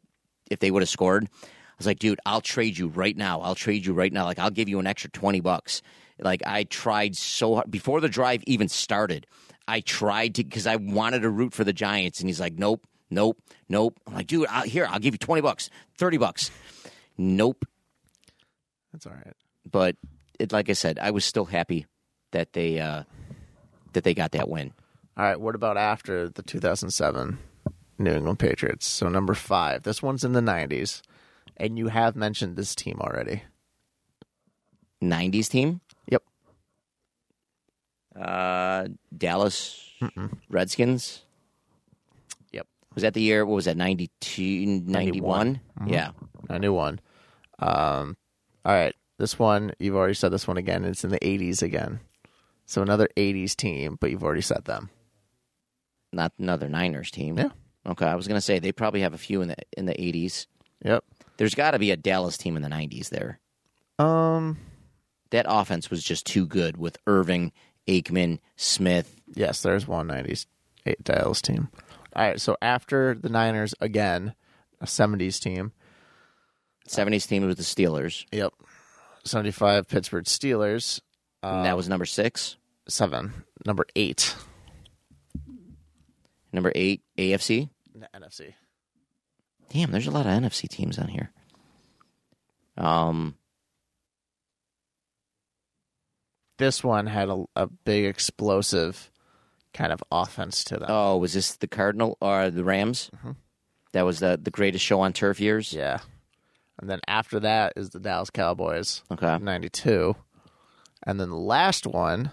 [0.51, 1.23] if they would have scored.
[1.31, 1.47] I
[1.79, 3.41] was like, dude, I'll trade you right now.
[3.41, 4.25] I'll trade you right now.
[4.25, 5.81] Like I'll give you an extra twenty bucks.
[6.21, 9.25] Like I tried so hard before the drive even started.
[9.67, 12.85] I tried to because I wanted to root for the Giants, and he's like, nope,
[13.09, 13.37] nope,
[13.69, 13.99] nope.
[14.07, 16.51] I'm like, dude, I'll, here I'll give you twenty bucks, thirty bucks.
[17.17, 17.65] Nope.
[18.91, 19.35] That's all right.
[19.69, 19.95] But
[20.39, 21.85] it, like I said, I was still happy
[22.31, 23.03] that they uh,
[23.93, 24.73] that they got that win.
[25.17, 25.39] All right.
[25.39, 27.37] What about after the 2007
[27.99, 28.87] New England Patriots?
[28.87, 29.83] So number five.
[29.83, 31.01] This one's in the 90s,
[31.57, 33.43] and you have mentioned this team already.
[35.01, 35.81] 90s team?
[38.15, 38.27] Yep.
[38.27, 39.89] Uh, Dallas
[40.49, 41.23] Redskins?
[42.51, 42.67] Yep.
[42.95, 43.45] Was that the year?
[43.45, 45.61] What was that, 92, 91?
[45.85, 46.11] Yeah.
[46.49, 46.99] A new one.
[47.59, 48.17] Um,
[48.65, 48.95] all right.
[49.17, 50.83] This one, you've already said this one again.
[50.83, 51.99] It's in the 80s again.
[52.65, 54.89] So another 80s team, but you've already said them.
[56.11, 57.37] Not another Niners team.
[57.37, 57.49] Yeah.
[57.85, 59.93] Okay, I was going to say they probably have a few in the in the
[59.93, 60.47] 80s.
[60.83, 61.03] Yep.
[61.37, 63.39] There's got to be a Dallas team in the 90s there.
[63.99, 64.57] Um.
[65.31, 67.53] That offense was just too good with Irvin,
[67.87, 69.15] Aikman, Smith.
[69.33, 70.45] Yes, there's one 90s
[70.85, 71.69] eight Dallas team.
[72.15, 72.41] All right.
[72.41, 74.33] So after the Niners again,
[74.79, 75.71] a 70s team.
[76.87, 78.25] 70s team was the Steelers.
[78.31, 78.53] Yep.
[79.23, 80.99] 75 Pittsburgh Steelers.
[81.43, 82.57] Um, that was number six.
[82.87, 83.45] seven.
[83.65, 84.35] Number eight.
[86.51, 87.69] Number eight, AFC.
[87.93, 88.53] in the NFC.
[89.71, 91.31] Damn, there's a lot of NFC teams on here.
[92.77, 93.35] Um,
[96.61, 99.09] This one had a, a big explosive
[99.73, 100.85] kind of offense to them.
[100.89, 103.09] oh, was this the Cardinal or the Rams?
[103.23, 103.35] Mhm.
[103.93, 105.73] That was the the greatest show on turf years.
[105.73, 105.99] Yeah.
[106.79, 109.37] And then after that is the Dallas Cowboys, Okay.
[109.39, 110.15] 92.
[111.03, 112.31] And then the last one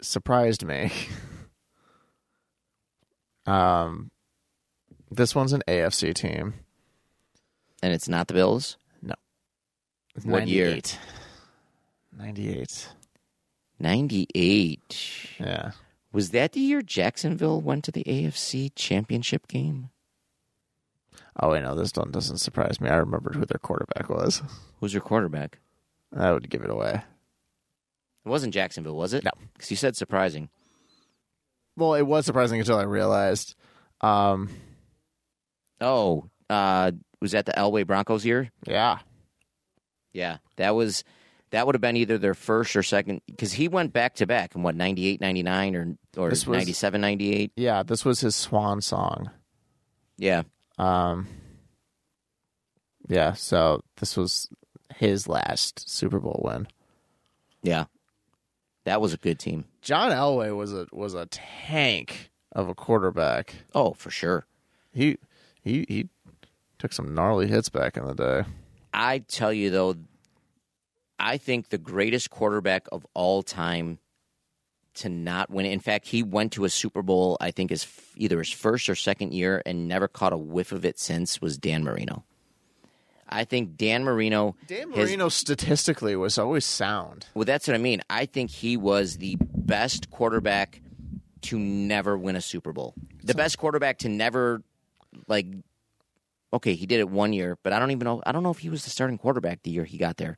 [0.00, 0.90] surprised me.
[3.46, 4.10] um,
[5.10, 6.54] this one's an AFC team.
[7.82, 8.76] And it's not the Bills.
[9.02, 9.14] No.
[10.14, 10.66] It's What year?
[10.66, 10.98] 98.
[12.16, 12.18] 98.
[12.18, 12.88] Ninety eight.
[15.38, 15.72] Yeah.
[16.12, 19.90] Was that the year Jacksonville went to the AFC Championship game?
[21.40, 22.88] Oh, I know this one doesn't surprise me.
[22.88, 24.42] I remembered who their quarterback was.
[24.80, 25.58] Who's your quarterback?
[26.16, 27.02] I would give it away.
[28.24, 29.22] It wasn't Jacksonville, was it?
[29.24, 29.30] No.
[29.52, 30.48] Because you said surprising.
[31.76, 33.54] Well, it was surprising until I realized.
[34.00, 34.48] Um,
[35.80, 38.50] Oh, uh, was that the Elway Broncos year?
[38.66, 38.98] yeah,
[40.12, 41.04] Yeah, that was
[41.50, 44.54] that would have been either their first or second because he went back to back
[44.54, 47.82] in what 98 99 or or This was- 97 98 yeah.
[47.82, 49.30] This was his swan song.
[50.16, 50.42] yeah
[50.78, 51.26] Um,
[53.08, 53.32] yeah.
[53.32, 54.48] So this was
[54.96, 56.66] his last Super Bowl win.
[57.62, 57.84] yeah
[58.84, 63.54] that was a good team John Elway was a was a tank of a quarterback.
[63.74, 64.46] oh for sure
[64.92, 65.18] He
[65.62, 66.08] he he
[66.78, 68.42] took some gnarly hits back in the day.
[68.94, 69.94] i tell you though
[71.18, 73.98] i think the greatest quarterback of all time
[74.94, 78.38] to not win in fact he went to a super bowl i think his either
[78.38, 81.84] his first or second year and never caught a whiff of it since was dan
[81.84, 82.24] marino
[83.28, 87.26] i think dan marino Dan has- Marino statistically was always sound.
[87.34, 88.00] Well, that's what I mean.
[88.10, 90.80] I think he was the best quarterback
[91.42, 92.94] to never win a Super Bowl.
[93.22, 94.62] The best quarterback to never,
[95.28, 95.46] like,
[96.52, 98.22] okay, he did it one year, but I don't even know.
[98.26, 100.36] I don't know if he was the starting quarterback the year he got there.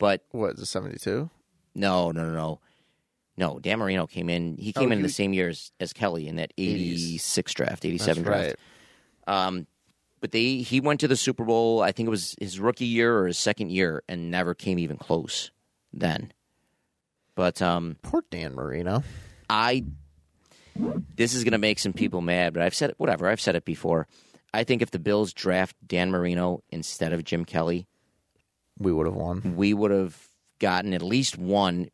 [0.00, 1.30] But What is it, seventy two?
[1.76, 2.60] no, no, no, no.
[3.36, 4.56] No, Dan Marino came in.
[4.58, 7.84] He Oh, came in he the same year as, as Kelly in that 86 draft,
[7.86, 8.56] 87 draft.
[9.26, 9.46] right.
[9.46, 9.66] Um,
[10.20, 11.80] but they he went to the Super Bowl.
[11.80, 14.96] I think it was his rookie year or his second year, and never came even
[14.98, 15.50] close.
[15.92, 16.32] Then,
[17.34, 19.02] but um, Poor Dan Marino.
[19.48, 19.84] I
[21.16, 23.28] this is going to make some people mad, but I've said it, whatever.
[23.28, 24.06] I've said it before.
[24.52, 27.86] I think if the Bills draft Dan Marino instead of Jim Kelly,
[28.80, 29.54] We would have won.
[29.56, 30.16] we would have
[30.58, 31.90] gotten at least one,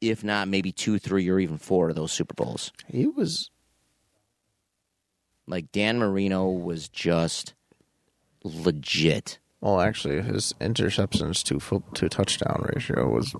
[0.00, 2.72] if not maybe two, three, or even four of those Super Bowls.
[2.88, 3.50] He was
[5.46, 7.54] Like Dan Marino was just
[8.44, 9.38] legit.
[9.60, 9.80] well.
[9.80, 13.34] Actually, his interceptions to fo- to touchdown ratio was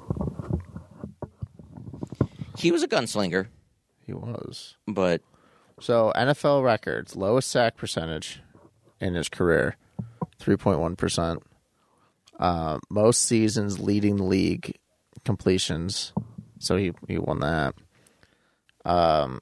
[2.58, 3.48] He was a gunslinger,
[4.04, 4.76] he was.
[4.88, 5.20] but
[5.80, 8.40] So NFL records lowest sack percentage
[9.00, 9.76] in his career,
[10.38, 11.42] three point one percent.
[12.39, 14.76] Uh, most seasons leading the league
[15.24, 16.12] completions,
[16.59, 17.74] so he he won that.
[18.84, 19.41] Um,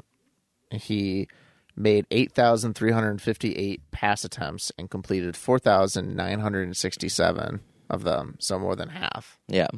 [0.70, 1.28] he
[1.76, 6.76] made eight thousand three hundred fifty eight pass attempts and completed four thousand nine hundred
[6.76, 9.38] sixty seven of them, so more than half.
[9.49, 9.68] yeah.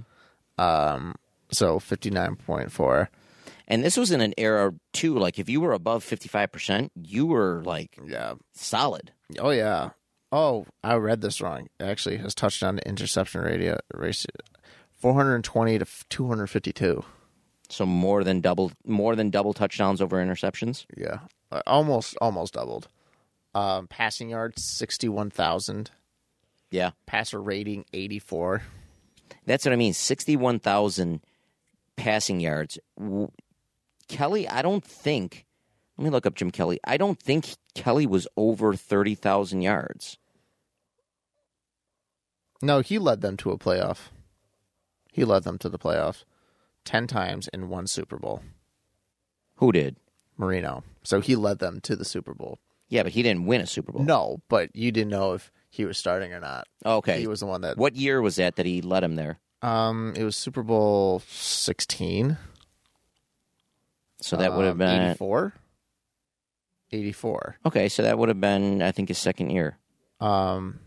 [0.58, 1.14] Um,
[1.50, 3.10] so fifty nine point four.
[3.68, 5.18] And this was in an era too.
[5.18, 9.12] Like if you were above fifty five percent, you were like Yeah, solid.
[9.38, 9.90] Oh yeah.
[10.32, 11.68] Oh, I read this wrong.
[11.80, 14.30] Actually, his touchdown to interception ratio ratio
[14.96, 17.04] four hundred twenty to two hundred fifty two.
[17.68, 20.84] So more than double, more than double touchdowns over interceptions.
[20.96, 21.20] Yeah,
[21.50, 22.88] uh, almost almost doubled.
[23.54, 25.90] Um, passing yards sixty one thousand.
[26.70, 28.62] Yeah, Passer rating eighty four.
[29.46, 29.94] that's what I mean.
[29.94, 31.20] Sixty-one thousand
[31.96, 32.78] passing yards.
[32.98, 33.30] W-
[34.08, 35.46] Kelly, I don't think.
[35.98, 36.78] Let me look up Jim Kelly.
[36.84, 40.18] I don't think Kelly was over thirty thousand yards.
[42.62, 44.08] No, he led them to a playoff.
[45.12, 46.24] He led them to the playoff
[46.84, 48.42] ten times in one Super Bowl.
[49.56, 49.96] Who did?
[50.36, 50.84] Marino.
[51.02, 52.58] So he led them to the Super Bowl.
[52.88, 54.02] Yeah, but he didn't win a Super Bowl.
[54.02, 56.66] No, but you didn't know if he was starting or not.
[56.84, 57.20] Okay.
[57.20, 59.38] He was the one that what year was that that he led him there?
[59.62, 62.36] Um, it was Super Bowl sixteen.
[64.20, 65.52] So that would have Um, been 84.
[66.92, 67.56] 84.
[67.66, 67.88] okay.
[67.88, 69.78] So that would have been, I think, his second year.
[70.20, 70.80] Um,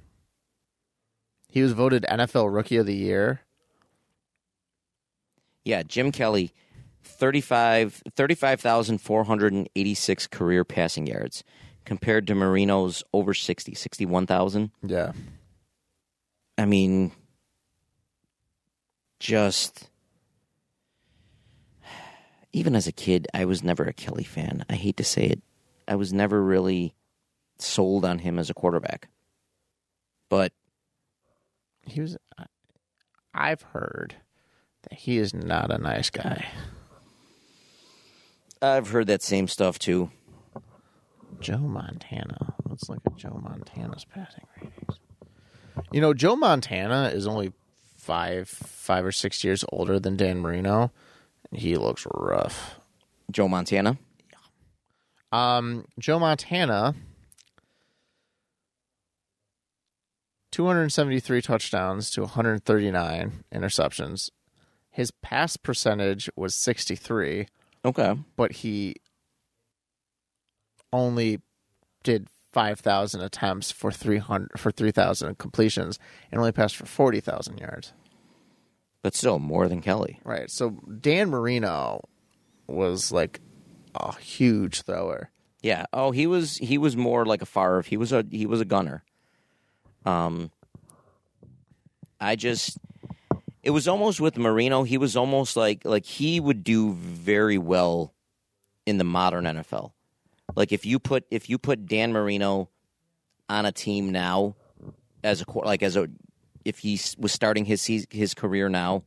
[1.50, 3.42] he was voted NFL Rookie of the Year.
[5.66, 6.52] Yeah, Jim Kelly,
[7.04, 11.44] 35 35,486 career passing yards
[11.86, 14.72] compared to Marino's over 60, 61,000.
[14.84, 15.14] Yeah.
[16.58, 17.12] I mean,
[19.20, 19.90] just
[22.54, 24.66] even as a kid, I was never a Kelly fan.
[24.70, 25.42] I hate to say it.
[25.90, 26.94] I was never really
[27.58, 29.10] sold on him as a quarterback.
[30.30, 30.54] But
[31.86, 32.16] He was.
[33.34, 34.16] I've heard
[34.84, 36.48] that he is not a nice guy.
[38.62, 40.12] I've heard that same stuff too.
[41.40, 42.54] Joe Montana.
[42.68, 45.00] Let's look at Joe Montana's passing ratings.
[45.92, 47.54] You know, Joe Montana is only
[47.98, 50.92] five, five or six years older than Dan Marino.
[51.50, 52.80] and He looks rough.
[53.32, 53.98] Joe Montana.
[55.32, 56.96] Um, Joe Montana,
[60.52, 64.30] 273 touchdowns to 139 interceptions.
[64.90, 67.48] His pass percentage was 63.
[67.86, 68.14] Okay.
[68.36, 68.96] but he
[70.92, 71.40] only
[72.04, 75.98] did 5,000 attempts for 300 for 3,000 completions
[76.30, 77.94] and only passed for 40,000 yards.
[79.02, 80.20] But still more than Kelly.
[80.26, 80.50] Right.
[80.50, 82.02] So Dan Marino
[82.68, 83.40] was like
[84.00, 85.30] a huge thrower.
[85.62, 85.86] Yeah.
[85.92, 87.82] Oh, he was he was more like a Favre.
[87.82, 89.04] He was a he was a gunner.
[90.06, 90.52] Um
[92.20, 92.78] I just
[93.62, 98.14] it was almost with Marino, he was almost like like he would do very well
[98.86, 99.92] in the modern NFL.
[100.56, 102.70] Like if you put if you put Dan Marino
[103.48, 104.56] on a team now
[105.24, 106.10] as a like as a
[106.66, 109.04] if he was starting his his career now,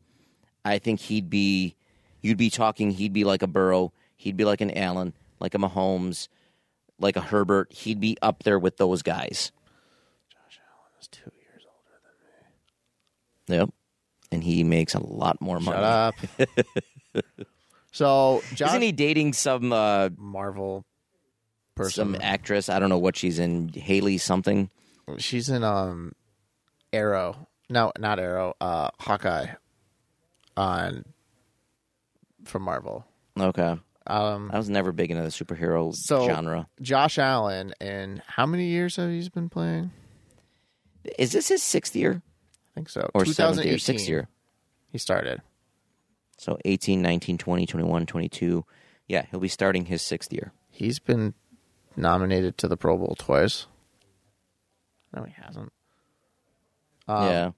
[0.64, 1.76] I think he'd be
[2.20, 3.92] you'd be talking he'd be like a Burrow,
[4.22, 6.28] he'd be like an Allen, like a Mahomes,
[6.98, 7.72] like a Herbert.
[7.72, 9.50] He'd be up there with those guys.
[10.94, 12.00] That's two years older
[13.48, 13.58] than me.
[13.58, 13.70] Yep.
[14.30, 15.76] And he makes a lot more money.
[15.76, 16.14] Shut up.
[17.92, 20.84] so Josh Isn't he dating some uh, Marvel
[21.74, 22.14] person.
[22.14, 22.68] some actress?
[22.68, 23.70] I don't know what she's in.
[23.70, 24.70] Hailee something.
[25.18, 26.12] She's in um
[26.92, 27.48] Arrow.
[27.68, 28.54] No, not Arrow.
[28.60, 29.48] Uh Hawkeye
[30.56, 31.04] on
[32.44, 33.04] from Marvel.
[33.38, 33.76] Okay.
[34.06, 36.68] Um I was never big into the superhero So- genre.
[36.80, 39.90] Josh Allen and how many years have he been playing?
[41.18, 43.10] Is this his sixth year I think so.
[43.14, 43.78] or seventh year?
[43.78, 44.28] Sixth year.
[44.90, 45.40] He started.
[46.38, 48.64] So 18, 19, 20, 21, 22.
[49.06, 50.52] Yeah, he'll be starting his sixth year.
[50.70, 51.34] He's been
[51.96, 53.66] nominated to the Pro Bowl twice.
[55.14, 55.72] No, he hasn't.
[57.06, 57.50] Um, yeah.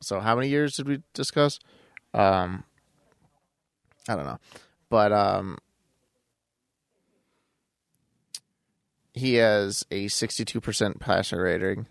[0.00, 1.58] So how many years did we discuss?
[2.14, 2.64] Um
[4.08, 4.38] I don't know.
[4.88, 5.58] But um
[9.14, 11.86] he has a 62% passer rating.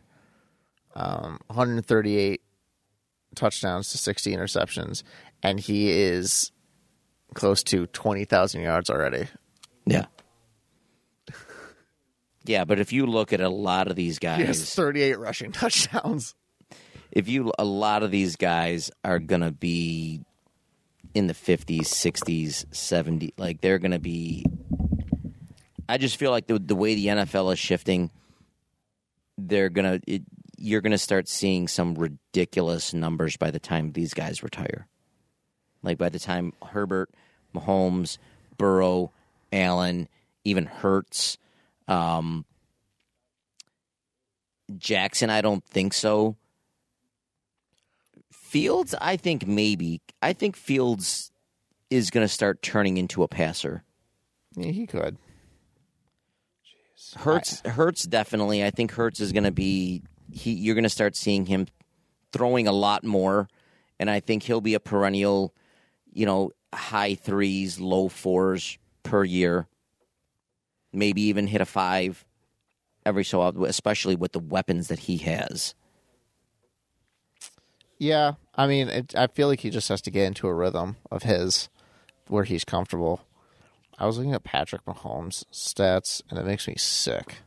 [0.95, 2.41] Um 138
[3.35, 5.03] touchdowns to 60 interceptions
[5.41, 6.51] and he is
[7.33, 9.27] close to 20,000 yards already.
[9.85, 10.05] Yeah.
[12.43, 15.19] Yeah, but if you look at a lot of these guys, He has guys, 38
[15.19, 16.33] rushing touchdowns.
[17.11, 20.23] if you a lot of these guys are gonna be
[21.13, 24.43] in the fifties, sixties, 70s, like they're gonna be.
[25.91, 28.11] I just feel like the the way the NFL is shifting,
[29.37, 30.21] they're gonna it,
[30.57, 34.87] you're gonna start seeing some ridiculous numbers by the time these guys retire.
[35.83, 37.09] Like by the time Herbert,
[37.53, 38.19] Mahomes,
[38.57, 39.11] Burrow,
[39.51, 40.07] Allen,
[40.45, 41.37] even Hurts,
[41.89, 42.45] um,
[44.77, 46.37] Jackson, I don't think so.
[48.31, 49.99] Fields, I think maybe.
[50.21, 51.33] I think Fields
[51.89, 53.83] is going to start turning into a passer.
[54.55, 55.17] Yeah, he could.
[57.15, 58.63] Hurts, Hurts definitely.
[58.63, 60.03] I think Hurts is going to be.
[60.31, 61.67] He, you're going to start seeing him
[62.31, 63.49] throwing a lot more,
[63.99, 65.53] and I think he'll be a perennial,
[66.13, 69.67] you know, high threes, low fours per year.
[70.93, 72.25] Maybe even hit a five
[73.05, 75.75] every so often, especially with the weapons that he has.
[77.97, 80.97] Yeah, I mean, it, I feel like he just has to get into a rhythm
[81.11, 81.69] of his
[82.27, 83.21] where he's comfortable.
[84.01, 87.37] I was looking at Patrick Mahomes' stats, and it makes me sick.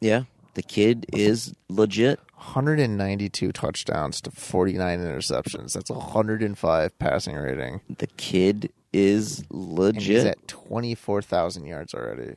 [0.00, 0.24] Yeah,
[0.54, 2.18] the kid is legit.
[2.34, 5.74] 192 touchdowns to 49 interceptions.
[5.74, 7.80] That's 105 passing rating.
[7.98, 10.26] The kid is And he's legit.
[10.26, 12.34] at 24,000 yards already.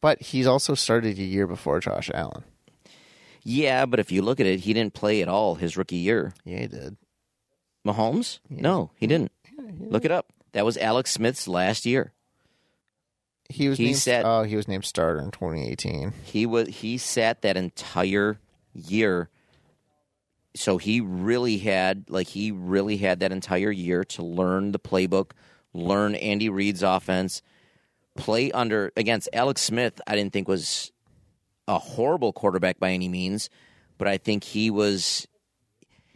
[0.00, 2.44] But he's also started a year before Josh Allen.
[3.42, 6.34] Yeah, but if you look at it, he didn't play at all his rookie year.
[6.44, 6.96] Yeah, he did.
[7.84, 8.38] Mahomes?
[8.48, 9.32] No, he didn't.
[9.80, 10.32] Look it up.
[10.52, 12.12] That was Alex Smith's last year.
[13.48, 16.12] He was He named, said- oh, he was named starter in 2018.
[16.24, 18.38] He was he sat that entire
[18.72, 19.28] year.
[20.54, 25.32] So he really had like he really had that entire year to learn the playbook,
[25.72, 27.42] learn Andy Reid's offense,
[28.16, 30.00] play under against Alex Smith.
[30.06, 30.92] I didn't think was
[31.68, 33.48] a horrible quarterback by any means,
[33.98, 35.26] but I think he was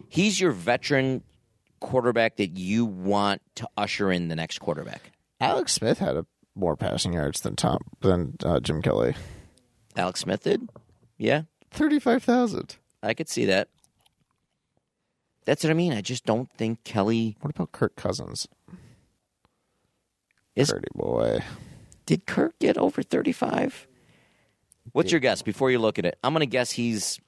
[0.09, 1.22] he's your veteran
[1.80, 5.12] quarterback that you want to usher in the next quarterback.
[5.40, 9.14] Alex Smith had a, more passing yards than Tom than uh, Jim Kelly.
[9.96, 10.68] Alex Smith did?
[11.18, 12.76] Yeah, 35,000.
[13.02, 13.68] I could see that.
[15.44, 15.92] That's what I mean.
[15.92, 18.48] I just don't think Kelly What about Kirk Cousins?
[20.56, 20.70] is.
[20.70, 21.40] Pretty boy.
[22.06, 23.86] Did Kirk get over 35?
[24.92, 26.18] What's your guess before you look at it?
[26.22, 27.18] I'm going to guess he's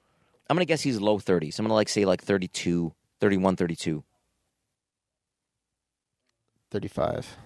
[0.49, 1.59] I'm going to guess he's low 30s.
[1.59, 4.03] I'm going to like say like 32, 31, 32.
[6.71, 7.37] 35.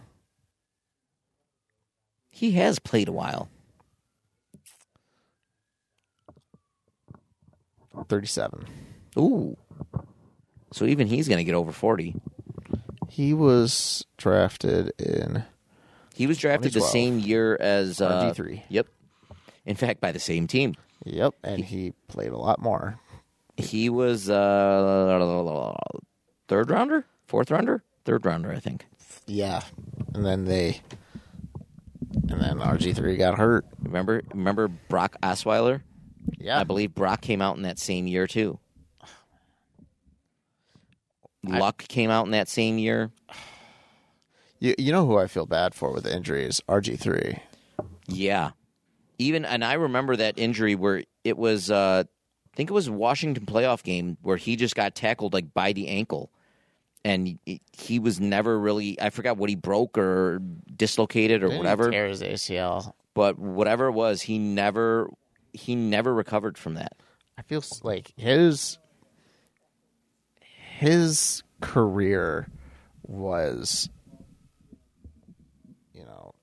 [2.30, 3.50] He has played a while.
[8.08, 8.66] 37.
[9.18, 9.58] Ooh.
[10.72, 12.16] So even he's going to get over 40.
[13.10, 15.44] He was drafted in
[16.16, 18.64] He was drafted the same year as uh, RG3.
[18.70, 18.88] Yep.
[19.66, 20.76] In fact, by the same team.
[21.04, 23.00] Yep, and he played a lot more.
[23.58, 25.98] He was uh,
[26.48, 28.86] third rounder, fourth rounder, third rounder, I think.
[29.32, 29.62] Yeah,
[30.14, 30.82] and then they,
[32.30, 33.66] and then RG three got hurt.
[33.82, 35.82] Remember, remember Brock Osweiler?
[36.38, 38.60] Yeah, I believe Brock came out in that same year too.
[41.44, 43.10] Luck came out in that same year.
[44.60, 46.62] You you know who I feel bad for with injuries?
[46.68, 47.40] RG three.
[48.08, 48.52] Yeah.
[49.18, 53.46] Even and I remember that injury where it was uh I think it was Washington
[53.46, 56.32] playoff game where he just got tackled like by the ankle.
[57.04, 60.40] And he, he was never really I forgot what he broke or
[60.76, 62.94] dislocated or whatever, tear his ACL.
[63.14, 65.10] but whatever it was, he never
[65.54, 66.94] he never recovered from that.
[67.38, 68.78] I feel like his
[70.78, 72.48] his career
[73.04, 73.90] was
[75.94, 76.34] you know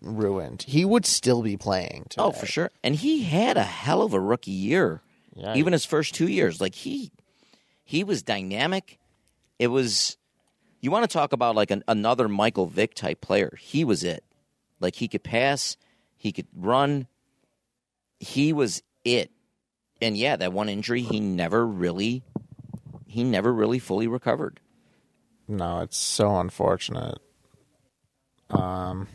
[0.00, 0.62] ruined.
[0.66, 2.06] He would still be playing.
[2.10, 2.22] Today.
[2.22, 2.70] Oh, for sure.
[2.82, 5.02] And he had a hell of a rookie year.
[5.34, 6.60] Yeah, Even his first two years.
[6.60, 7.10] Like he
[7.84, 8.97] he was dynamic.
[9.58, 10.16] It was
[10.80, 13.56] you want to talk about like an, another Michael Vick type player.
[13.60, 14.24] He was it.
[14.80, 15.76] Like he could pass,
[16.16, 17.06] he could run.
[18.20, 19.30] He was it.
[20.00, 22.22] And yeah, that one injury he never really
[23.06, 24.60] he never really fully recovered.
[25.48, 27.18] No, it's so unfortunate.
[28.50, 29.08] Um,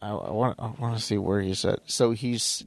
[0.00, 1.80] I, I want I want to see where he's at.
[1.86, 2.64] So he's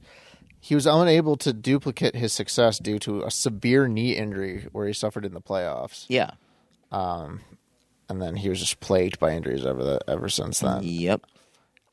[0.60, 4.92] he was unable to duplicate his success due to a severe knee injury where he
[4.92, 6.32] suffered in the playoffs, Yeah.
[6.92, 7.40] Um,
[8.08, 10.80] and then he was just plagued by injuries ever the, ever since then.
[10.82, 11.22] Yep.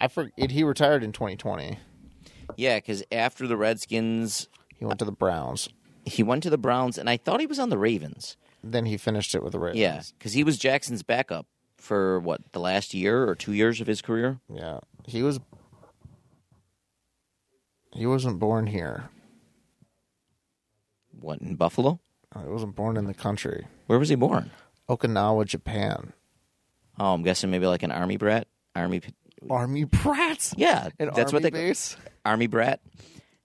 [0.02, 1.78] I forget he retired in 2020.
[2.56, 5.70] Yeah, because after the Redskins, He went to the Browns.
[6.06, 8.38] he went to the Browns, and I thought he was on the Ravens.
[8.64, 9.80] Then he finished it with the Ravens.
[9.80, 11.46] Yeah, because he was Jackson's backup
[11.78, 14.40] for what the last year or two years of his career.
[14.52, 14.80] yeah.
[15.06, 15.40] He was.
[17.94, 19.10] He wasn't born here.
[21.20, 22.00] What in Buffalo?
[22.40, 23.66] He wasn't born in the country.
[23.88, 24.52] Where was he born?
[24.90, 26.14] Okinawa, Japan.
[27.00, 28.48] Oh, I'm guessing maybe like an army brat.
[28.76, 29.02] Army,
[29.50, 30.54] Army brats.
[30.58, 31.98] yeah, An that's what they base.
[32.24, 32.80] army brat.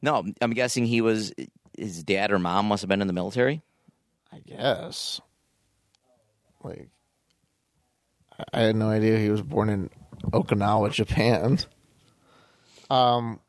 [0.02, 1.32] No, I'm guessing he was.
[1.78, 3.62] His dad or mom must have been in the military.
[4.30, 5.20] I guess.
[6.62, 6.88] Like,
[8.38, 9.88] I- I had no idea he was born in
[10.24, 11.58] Okinawa, Japan.
[12.90, 13.40] Um.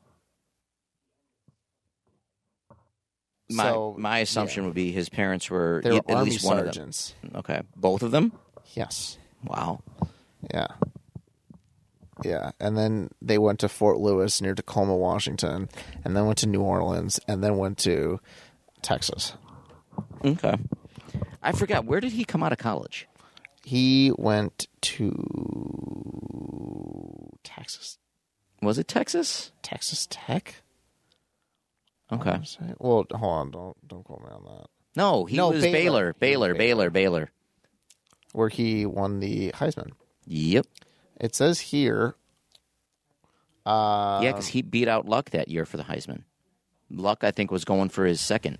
[3.54, 6.60] My so, my assumption would be his parents were they were at army least one
[6.60, 6.92] of them.
[7.36, 8.34] Okay, both of them.
[8.74, 9.18] Yes.
[9.44, 9.82] Wow.
[10.54, 10.68] Yeah.
[12.24, 15.68] Yeah, and then they went to Fort Lewis near Tacoma, Washington,
[16.06, 18.20] and then went to New Orleans, and then went to
[18.82, 19.34] Texas.
[20.24, 20.56] Okay.
[21.42, 23.08] I forgot where did he come out of college?
[23.66, 25.12] He went to
[27.44, 27.98] Texas,
[28.62, 29.52] Was it Texas?
[29.62, 30.63] Texas Tech.
[32.14, 32.40] Okay.
[32.80, 34.68] Well, hold on, don't don't quote me on that.
[34.96, 36.14] No, he No, was Baylor.
[36.14, 36.54] Baylor.
[36.54, 36.56] Baylor.
[36.56, 36.90] Baylor.
[36.90, 37.32] Baylor.
[38.34, 39.92] Where he won the Heisman.
[40.26, 40.66] Yep.
[41.20, 42.16] It says here.
[43.66, 46.24] Uh, Yeah, because he beat out Luck that year for the Heisman.
[46.90, 48.58] Luck, I think, was going for his second.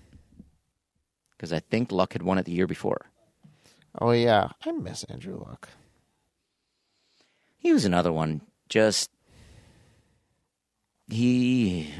[1.32, 3.06] Because I think Luck had won it the year before.
[4.00, 5.68] Oh yeah, I miss Andrew Luck.
[7.58, 8.40] He was another one.
[8.68, 9.10] Just
[11.08, 11.92] he he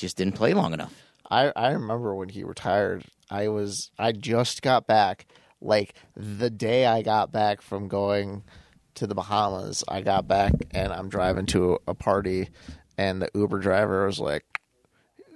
[0.00, 0.94] just didn't play long enough.
[1.30, 3.04] I I remember when he retired.
[3.30, 5.26] I was I just got back.
[5.60, 8.44] Like the day I got back from going
[8.94, 12.48] to the Bahamas, I got back and I'm driving to a party,
[12.96, 14.44] and the Uber driver was like,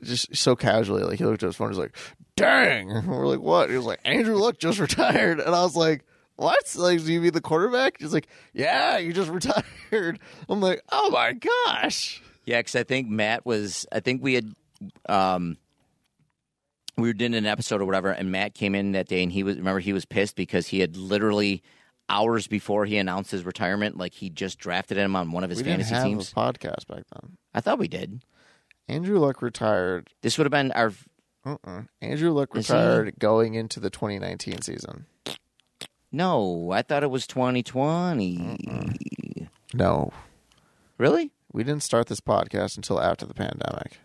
[0.03, 1.97] just so casually, like he looked at his phone, and he's like,
[2.37, 5.77] "Dang!" And we're like, "What?" He was like, "Andrew Luck just retired," and I was
[5.77, 6.05] like.
[6.37, 6.75] What?
[6.75, 8.01] Like, do you mean the quarterback?
[8.01, 9.29] He's like, yeah, you just
[9.93, 10.19] retired.
[10.49, 12.23] I'm like, oh my gosh.
[12.45, 13.87] Yeah, because I think Matt was.
[13.93, 14.55] I think we had.
[15.09, 15.57] um
[16.97, 19.43] we were doing an episode or whatever, and Matt came in that day, and he
[19.43, 21.63] was remember he was pissed because he had literally
[22.11, 25.59] hours before he announced his retirement, like he just drafted him on one of his
[25.61, 26.31] We didn't fantasy have teams.
[26.33, 27.37] a podcast back then.
[27.55, 28.23] I thought we did.
[28.89, 30.93] Andrew Luck retired This would have been our
[31.47, 31.83] Uh-uh.
[32.03, 32.73] Andrew Luck Is he?
[32.75, 35.07] retired going into the 2019 season.
[36.11, 36.71] no.
[36.73, 38.59] I thought it was 2020.
[39.73, 40.13] No,
[40.99, 41.31] Really?
[41.53, 43.99] We didn't start this podcast until after the pandemic.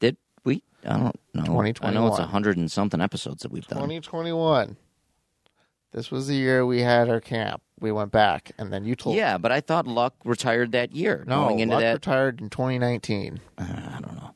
[0.00, 0.62] Did we?
[0.84, 1.60] I don't know.
[1.82, 3.78] I know it's a hundred and something episodes that we've done.
[3.78, 4.76] 2021.
[5.92, 7.62] This was the year we had our camp.
[7.78, 11.24] We went back, and then you told Yeah, but I thought Luck retired that year.
[11.26, 13.40] no, going into Luck that, retired in 2019.
[13.58, 14.30] Uh, I don't know.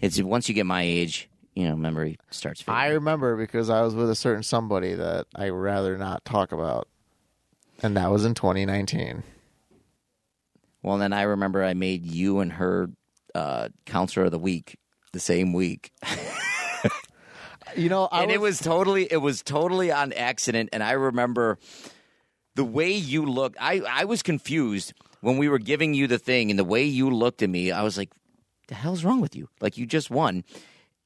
[0.00, 2.60] It's once you get my age, you know, memory starts.
[2.62, 2.78] Fading.
[2.78, 6.88] I remember because I was with a certain somebody that I rather not talk about.
[7.82, 9.22] and that was in 2019.
[10.82, 12.90] Well, then I remember I made you and her
[13.34, 14.78] uh, counselor of the week
[15.12, 15.92] the same week,
[17.76, 20.70] You know, I and it was totally it was totally on accident.
[20.72, 21.58] And I remember
[22.54, 23.56] the way you looked.
[23.60, 27.10] I I was confused when we were giving you the thing, and the way you
[27.10, 27.70] looked at me.
[27.70, 28.10] I was like,
[28.68, 29.48] "The hell's wrong with you?
[29.60, 30.44] Like you just won."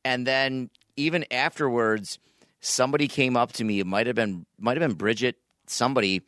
[0.05, 2.19] And then even afterwards,
[2.61, 3.81] somebody came up to me.
[3.81, 5.37] It might have been might have been Bridget.
[5.67, 6.23] Somebody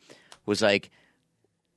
[0.45, 0.91] was like,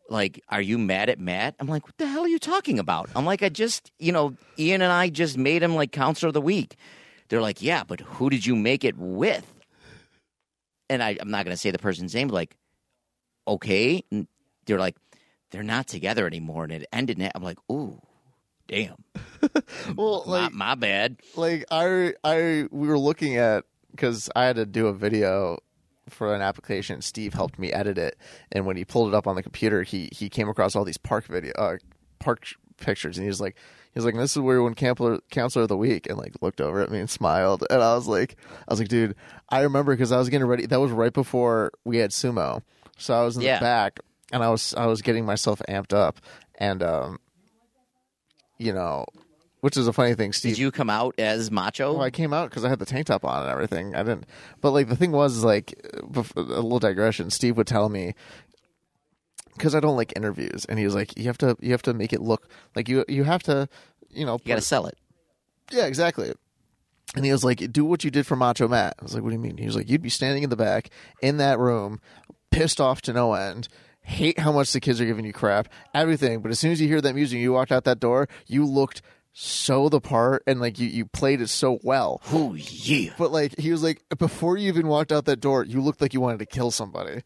[0.09, 1.55] like, are you mad at Matt?
[1.61, 3.11] I'm like, what the hell are you talking about?
[3.15, 6.35] I'm like, I just, you know, Ian and I just made him like counselor of
[6.35, 6.77] the week.
[7.29, 9.53] They're like, yeah, but who did you make it with?
[10.89, 12.57] And I, I'm not going to say the person's name, but like,
[13.47, 14.03] okay.
[14.11, 14.27] And
[14.65, 14.97] they're like,
[15.51, 16.65] they're not together anymore.
[16.65, 17.21] And it ended.
[17.21, 18.01] In, I'm like, ooh,
[18.67, 19.05] damn.
[19.95, 21.17] well, my, like, my bad.
[21.37, 25.59] like I, I, we were looking at because I had to do a video
[26.13, 27.01] for an application.
[27.03, 28.17] Steve helped me edit it,
[28.53, 30.99] and when he pulled it up on the computer, he he came across all these
[30.99, 31.77] park video, uh,
[32.19, 32.47] park
[32.79, 33.57] pictures, and he was like,
[33.93, 36.35] he was like, "This is where you won counselor counselor of the week," and like
[36.41, 38.37] looked over at me and smiled, and I was like,
[38.69, 39.15] I was like, dude,
[39.49, 40.67] I remember because I was getting ready.
[40.67, 42.63] That was right before we had sumo,
[42.97, 43.59] so I was in Yeah.
[43.59, 44.01] the back,
[44.33, 46.21] and I was I was getting myself amped up,
[46.57, 47.19] and um,
[48.59, 49.05] you know,
[49.61, 50.53] which is a funny thing, Steve.
[50.55, 52.01] Did you come out as macho?
[52.01, 53.95] I came out because I had the tank top on and everything.
[53.95, 54.27] I didn't,
[54.61, 57.31] but like the thing was, like, a little digression.
[57.31, 58.15] Steve would tell me
[59.55, 61.95] because I don't like interviews, and he was like, "You have to, you have to
[61.95, 63.69] make it look like you, you have to,
[64.11, 64.97] you know, you got to sell it.
[65.71, 66.33] yeah, exactly."
[67.17, 69.31] And he was like, "Do what you did for Macho Matt." I was like, "What
[69.31, 70.91] do you mean?" He was like, "You'd be standing in the back
[71.21, 72.01] in that room,
[72.51, 73.69] pissed off to no end."
[74.03, 76.41] Hate how much the kids are giving you crap, everything.
[76.41, 78.27] But as soon as you hear that music, you walked out that door.
[78.47, 79.03] You looked
[79.41, 82.21] so the part, and like you, you played it so well.
[82.33, 83.13] Oh yeah.
[83.17, 86.13] But like he was like before you even walked out that door, you looked like
[86.13, 87.23] you wanted to kill somebody.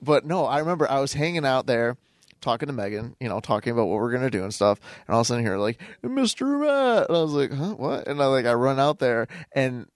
[0.00, 1.96] But no, I remember I was hanging out there
[2.40, 5.22] talking to Megan, you know, talking about what we're gonna do and stuff, and all
[5.22, 6.60] of a sudden here like Mr.
[6.60, 8.06] Matt, and I was like, huh, what?
[8.06, 9.88] And I like I run out there and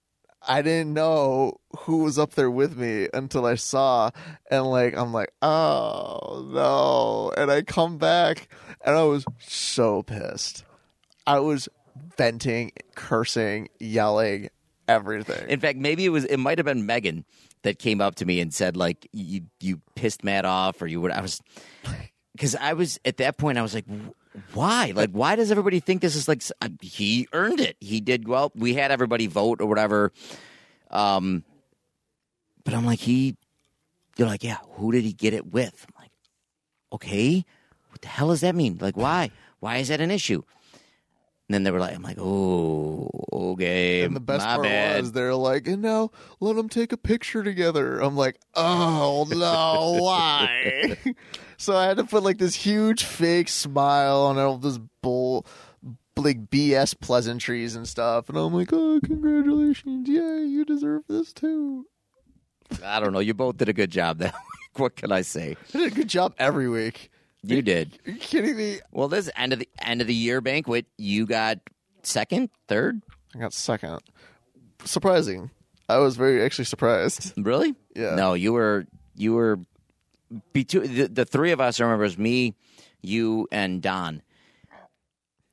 [0.43, 4.11] I didn't know who was up there with me until I saw,
[4.51, 8.49] and like I'm like, oh no, and I come back
[8.85, 10.65] and I was so pissed.
[11.31, 11.69] I was
[12.17, 14.49] venting, cursing, yelling,
[14.89, 15.49] everything.
[15.49, 17.25] In fact, maybe it was it might have been Megan
[17.63, 21.01] that came up to me and said like you you pissed Matt off or you
[21.01, 21.41] would I was
[22.33, 23.85] because I was at that point I was like
[24.55, 24.93] why?
[24.95, 27.77] Like why does everybody think this is like uh, he earned it.
[27.79, 28.51] He did well.
[28.57, 30.13] We had everybody vote or whatever.
[30.91, 31.45] Um
[32.65, 33.37] but I'm like he
[34.17, 35.87] you're like yeah who did he get it with?
[35.87, 36.13] I'm like
[36.93, 37.45] okay
[37.91, 38.79] what the hell does that mean?
[38.81, 39.31] Like why?
[39.61, 40.43] Why is that an issue
[41.51, 45.01] and then they were like I'm like oh okay And the best my part bad.
[45.01, 47.99] was they're like, and now let them take a picture together.
[47.99, 50.97] I'm like, oh no, why?
[51.57, 55.45] so I had to put like this huge fake smile on all this bull,
[56.17, 61.87] like BS pleasantries and stuff, and I'm like, oh, congratulations, yeah, you deserve this too.
[62.85, 63.19] I don't know.
[63.19, 64.79] You both did a good job that week.
[64.79, 65.57] What can I say?
[65.75, 67.11] I did a good job every week.
[67.43, 67.99] You did.
[68.07, 68.81] Are you kidding me?
[68.93, 71.59] Well, this end of the end of the year banquet, you got
[72.03, 73.01] second, third.
[73.35, 74.01] I got second.
[74.85, 75.51] Surprising.
[75.89, 77.33] I was very actually surprised.
[77.37, 77.75] Really?
[77.97, 78.15] Yeah.
[78.15, 78.87] No, you were
[79.17, 79.59] you were
[80.53, 81.81] between the, the three of us.
[81.81, 82.55] I remember it was me,
[83.03, 84.23] you, and Don.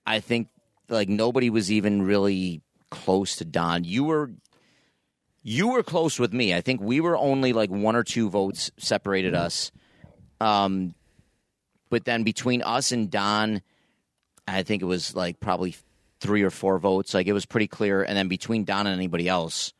[0.06, 0.50] I think
[0.90, 2.62] like nobody was even really
[2.92, 3.84] close to Don.
[3.84, 4.32] You were
[5.42, 6.54] you were close with me.
[6.54, 9.72] I think we were only like one or two votes separated us.
[10.40, 10.94] Um,
[11.90, 13.62] but then between us and Don,
[14.48, 15.76] I think it was like probably
[16.20, 17.14] three or four votes.
[17.14, 18.04] Like it was pretty clear.
[18.04, 19.74] And then between Don and anybody else,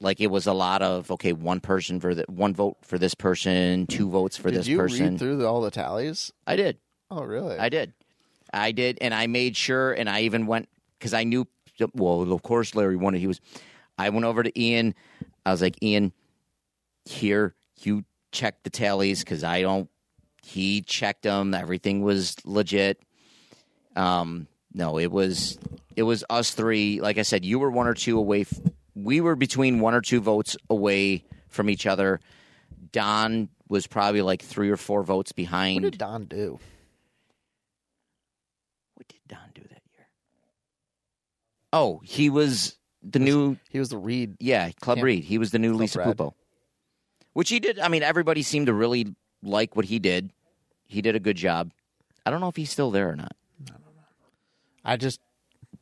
[0.00, 3.14] like it was a lot of okay, one person for the one vote for this
[3.14, 5.10] person, two votes for Did this you person.
[5.10, 6.32] read through the, all the tallies?
[6.46, 6.78] I did.
[7.10, 7.58] Oh, really?
[7.58, 7.92] I did.
[8.52, 10.68] I did, and I made sure, and I even went
[10.98, 11.46] because I knew.
[11.94, 13.20] Well, of course, Larry wanted.
[13.20, 13.40] He was.
[13.98, 14.94] I went over to Ian.
[15.44, 16.12] I was like, Ian,
[17.04, 19.88] here you check the tallies because I don't.
[20.48, 21.52] He checked them.
[21.52, 23.00] Everything was legit.
[23.94, 25.58] Um, no, it was
[25.94, 27.00] it was us three.
[27.00, 28.42] Like I said, you were one or two away.
[28.42, 28.52] F-
[28.94, 32.20] we were between one or two votes away from each other.
[32.92, 35.82] Don was probably like three or four votes behind.
[35.84, 36.58] What did Don do?
[38.94, 40.06] What did Don do that year?
[41.72, 44.36] Oh, he was the new He was the Reed.
[44.40, 45.24] yeah Club Camp- Reed.
[45.24, 46.16] He was the new Club Lisa Brad.
[46.16, 46.32] Pupo,
[47.34, 47.78] which he did.
[47.78, 50.32] I mean, everybody seemed to really like what he did.
[50.88, 51.70] He did a good job.
[52.26, 53.36] I don't know if he's still there or not.
[54.84, 55.20] I just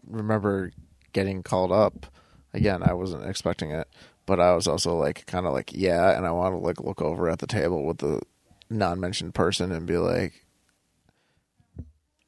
[0.07, 0.73] remember
[1.13, 2.07] getting called up.
[2.53, 3.89] Again, I wasn't expecting it,
[4.27, 7.01] but I was also like kind of like yeah, and I want to like look
[7.01, 8.21] over at the table with the
[8.69, 10.45] non-mentioned person and be like,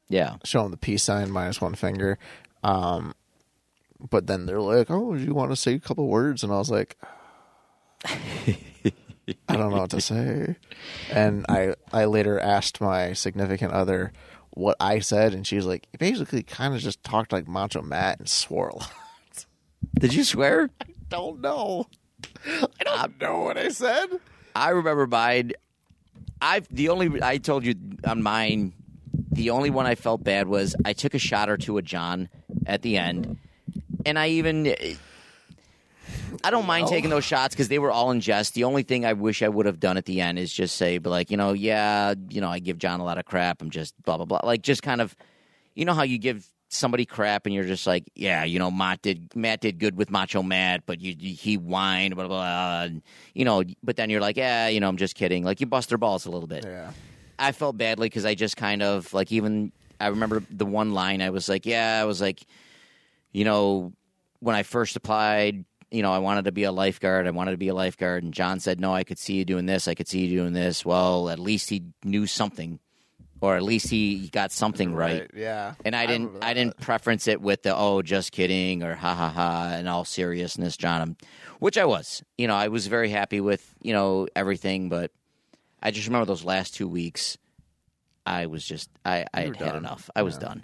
[0.07, 0.37] Yeah.
[0.45, 2.17] show them the peace sign minus one finger.
[2.63, 3.13] Um,
[4.09, 6.57] but then they're like, "Oh, do you want to say a couple words?" And I
[6.57, 6.97] was like,
[9.47, 10.55] "I don't know what to say."
[11.11, 14.11] And I I later asked my significant other
[14.51, 18.19] what I said, and she was like, basically kind of just talked like Macho Matt
[18.19, 18.91] and swore a lot."
[19.99, 20.69] Did you swear?
[20.81, 21.87] I don't know.
[22.45, 24.07] I don't know what I said.
[24.55, 25.53] I remember mine.
[26.41, 27.75] I've the only I told you
[28.05, 28.73] on mine.
[29.31, 32.29] The only one I felt bad was I took a shot or two at John
[32.65, 33.37] at the end,
[34.05, 34.73] and I even
[36.43, 38.53] I don't mind taking those shots because they were all in jest.
[38.53, 40.97] The only thing I wish I would have done at the end is just say,
[40.97, 43.61] but like you know, yeah, you know, I give John a lot of crap.
[43.61, 44.41] I'm just blah blah blah.
[44.43, 45.15] Like just kind of,
[45.75, 49.01] you know how you give somebody crap and you're just like, yeah, you know, Matt
[49.01, 52.83] did Matt did good with Macho Matt, but you, you he whined, blah blah blah.
[52.83, 53.01] And,
[53.33, 55.43] you know, but then you're like, yeah, you know, I'm just kidding.
[55.43, 56.63] Like you bust their balls a little bit.
[56.65, 56.91] Yeah.
[57.37, 61.21] I felt badly because I just kind of like even I remember the one line
[61.21, 62.41] I was like, yeah, I was like,
[63.31, 63.93] you know,
[64.39, 67.27] when I first applied, you know, I wanted to be a lifeguard.
[67.27, 69.65] I wanted to be a lifeguard, and John said, no, I could see you doing
[69.65, 69.87] this.
[69.87, 70.85] I could see you doing this.
[70.85, 72.79] Well, at least he knew something,
[73.41, 75.29] or at least he got something right.
[75.33, 75.73] Yeah.
[75.83, 79.15] And I didn't, remember I, didn't preference it with the oh, just kidding or ha
[79.15, 81.01] ha ha, in all seriousness, John.
[81.01, 81.17] I'm,
[81.59, 85.11] which I was, you know, I was very happy with, you know, everything, but
[85.81, 87.37] I just remember those last two weeks.
[88.25, 89.75] I was just, I, I had had done.
[89.77, 90.09] enough.
[90.15, 90.63] I was done.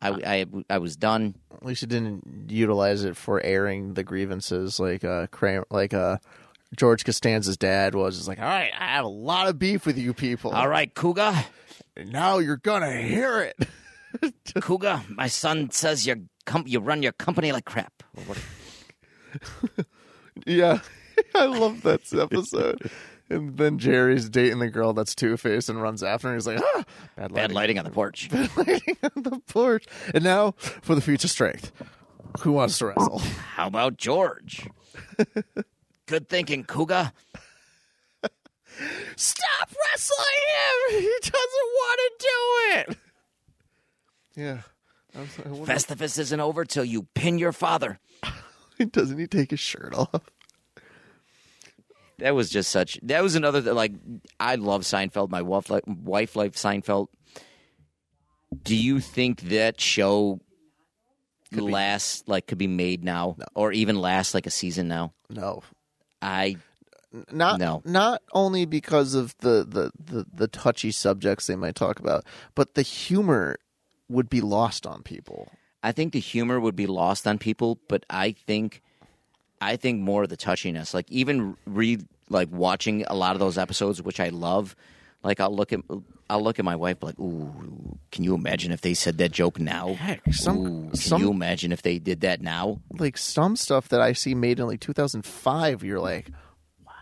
[0.00, 1.34] I, I, I was done.
[1.54, 6.18] At least you didn't utilize it for airing the grievances like uh Cram- like uh
[6.76, 9.96] George Costanza's dad was just like, All right, I have a lot of beef with
[9.96, 10.50] you people.
[10.52, 11.32] All right, Kruger,
[11.96, 13.68] And now you're gonna hear it.
[14.60, 18.02] Kruger, my son says you com- you run your company like crap.
[20.44, 20.80] Yeah.
[21.34, 22.90] I love that episode.
[23.28, 26.34] And then Jerry's dating the girl that's two faced and runs after him.
[26.34, 26.84] He's like, ah,
[27.16, 27.54] bad Bad lighting.
[27.54, 28.30] lighting on the porch.
[28.30, 29.84] Bad lighting on the porch.
[30.14, 31.72] And now for the future strength.
[32.40, 33.18] Who wants to wrestle?
[33.54, 34.68] How about George?
[36.06, 37.12] Good thinking, Kruger.
[39.16, 40.42] Stop wrestling
[40.92, 41.00] him!
[41.00, 42.98] He doesn't want to do it.
[44.36, 44.58] Yeah.
[45.16, 47.98] I was- I Festivus isn't over till you pin your father.
[48.90, 50.30] Doesn't he take his shirt off?
[52.18, 52.98] That was just such.
[53.02, 53.92] That was another like.
[54.40, 55.30] I love Seinfeld.
[55.30, 57.08] My wife, wife liked Seinfeld.
[58.62, 60.40] Do you think that show
[61.52, 65.12] could lasts like could be made now, or even last like a season now?
[65.28, 65.62] No.
[66.22, 66.56] I
[67.30, 67.82] Not No.
[67.84, 72.74] not only because of the, the, the, the touchy subjects they might talk about, but
[72.74, 73.56] the humor
[74.08, 75.52] would be lost on people.
[75.82, 78.82] I think the humor would be lost on people, but I think
[79.60, 80.92] I think more of the touchiness.
[80.94, 81.98] Like even re
[82.28, 84.74] like watching a lot of those episodes, which I love.
[85.22, 85.80] Like I'll look at
[86.28, 89.58] I'll look at my wife like, ooh, can you imagine if they said that joke
[89.58, 89.94] now?
[89.94, 92.80] Heck, some- Ooh, can some- you imagine if they did that now?
[92.98, 96.30] Like some stuff that I see made in like 2005, you're like,
[96.86, 96.92] Wow.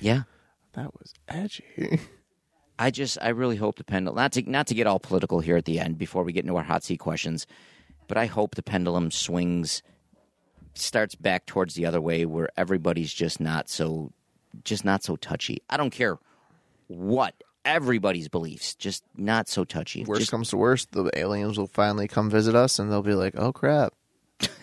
[0.00, 0.22] Yeah.
[0.74, 2.00] that was edgy.
[2.78, 5.56] I just I really hope the pendulum not to not to get all political here
[5.56, 7.46] at the end before we get into our hot seat questions,
[8.08, 9.82] but I hope the pendulum swings
[10.74, 14.12] starts back towards the other way where everybody's just not so
[14.64, 15.62] just not so touchy.
[15.70, 16.18] I don't care
[16.88, 17.34] what
[17.64, 20.04] everybody's beliefs, just not so touchy.
[20.04, 23.14] Worst Just- comes to worst, the aliens will finally come visit us, and they'll be
[23.14, 23.94] like, "Oh crap,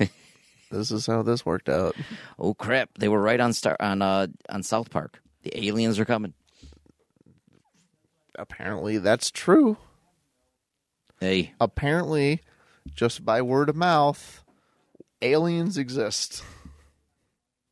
[0.71, 1.95] this is how this worked out."
[2.37, 5.21] oh crap, they were right on star on uh on South Park.
[5.43, 6.33] The aliens are coming.
[8.35, 9.77] Apparently, that's true.
[11.19, 12.41] Hey, Apparently,
[12.95, 14.43] just by word of mouth,
[15.21, 16.43] aliens exist.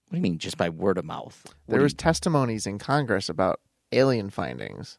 [0.08, 1.42] what do you mean just by word of mouth?
[1.46, 3.60] What There do was testimonies in Congress about
[3.92, 4.98] alien findings.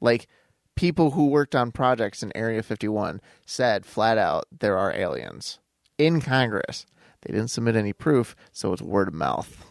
[0.00, 0.26] Like
[0.74, 5.58] people who worked on projects in Area 51 said flat out there are aliens
[5.98, 6.86] in Congress.
[7.22, 9.64] They didn't submit any proof, so it's word of mouth.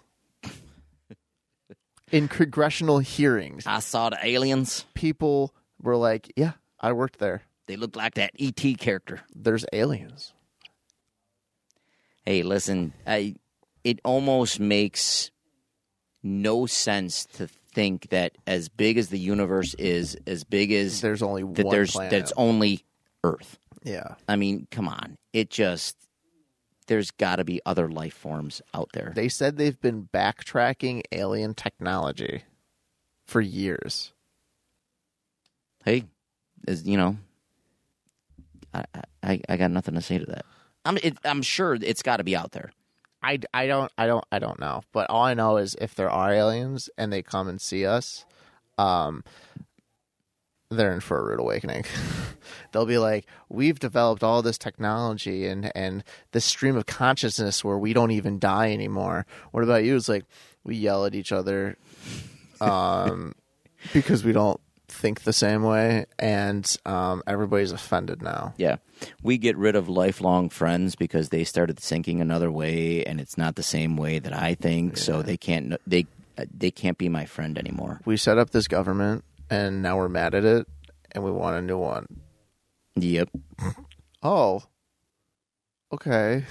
[2.12, 4.86] in congressional hearings, you- I saw the aliens.
[4.94, 7.44] people were like, "Yeah, I worked there.
[7.68, 9.22] They look like that ET character.
[9.34, 10.34] There's aliens."
[12.26, 13.36] Hey, listen, I
[13.84, 15.32] it almost makes
[16.24, 21.22] no sense to think that as big as the universe is, as big as There's
[21.22, 22.12] only that one there's planet.
[22.12, 22.84] that's only
[23.24, 23.60] Earth.
[23.84, 24.16] yeah.
[24.28, 25.18] I mean, come on.
[25.34, 25.96] It just
[26.88, 29.12] there's got to be other life forms out there.
[29.16, 32.44] They said they've been backtracking alien technology
[33.26, 34.14] for years.
[35.84, 36.06] hey,
[36.68, 37.18] is you know,
[38.74, 38.86] I
[39.22, 40.46] I, I got nothing to say to that.
[40.86, 42.72] I'm it, I'm sure it's got to be out there.
[43.22, 46.10] I, I don't I don't I don't know, but all I know is if there
[46.10, 48.24] are aliens and they come and see us,
[48.78, 49.24] um,
[50.70, 51.86] they're in for a rude awakening.
[52.72, 57.78] They'll be like, "We've developed all this technology and and this stream of consciousness where
[57.78, 59.96] we don't even die anymore." What about you?
[59.96, 60.26] It's like
[60.64, 61.78] we yell at each other,
[62.62, 63.34] um,
[63.94, 64.60] because we don't
[64.96, 68.54] think the same way, and um, everybody's offended now.
[68.58, 68.78] Yeah.
[69.22, 73.56] We get rid of lifelong friends because they started thinking another way and it's not
[73.56, 76.08] the same way that I think, so they can't they
[76.54, 78.02] they can't be my friend anymore.
[78.06, 80.68] We set up this government, and now we're mad at it,
[81.12, 82.08] and we want a new one.
[82.96, 83.30] Yep.
[84.24, 84.64] Oh,
[85.94, 86.46] okay.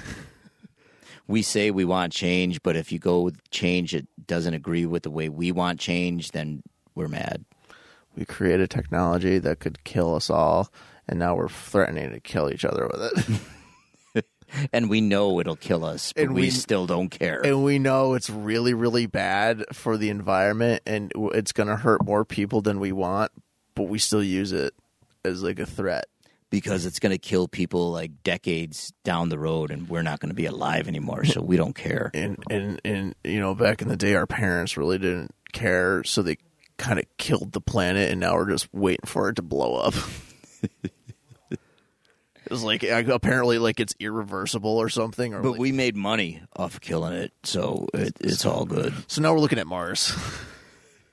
[1.26, 5.02] We say we want change, but if you go with change it doesn't agree with
[5.02, 6.62] the way we want change, then
[6.94, 7.44] we're mad.
[8.16, 10.70] We created technology that could kill us all,
[11.08, 13.40] and now we're threatening to kill each other with it.
[14.72, 17.44] And we know it'll kill us, but And we, we- still don't care.
[17.44, 22.04] and we know it's really, really bad for the environment, and it's going to hurt
[22.04, 23.32] more people than we want,
[23.74, 24.72] but we still use it
[25.24, 26.04] as like a threat.
[26.50, 30.28] because it's going to kill people like decades down the road and we're not going
[30.30, 33.88] to be alive anymore so we don't care And and and you know, back in
[33.88, 36.36] the day, our parents really didn't care, so they
[36.76, 39.94] kind of killed the planet, and now we're just waiting for it to blow up.
[42.46, 45.34] it's like uh, apparently, like it's irreversible or something.
[45.34, 49.20] Or but like- we made money off killing it so it, it's all good so
[49.22, 50.16] now we're looking at Mars.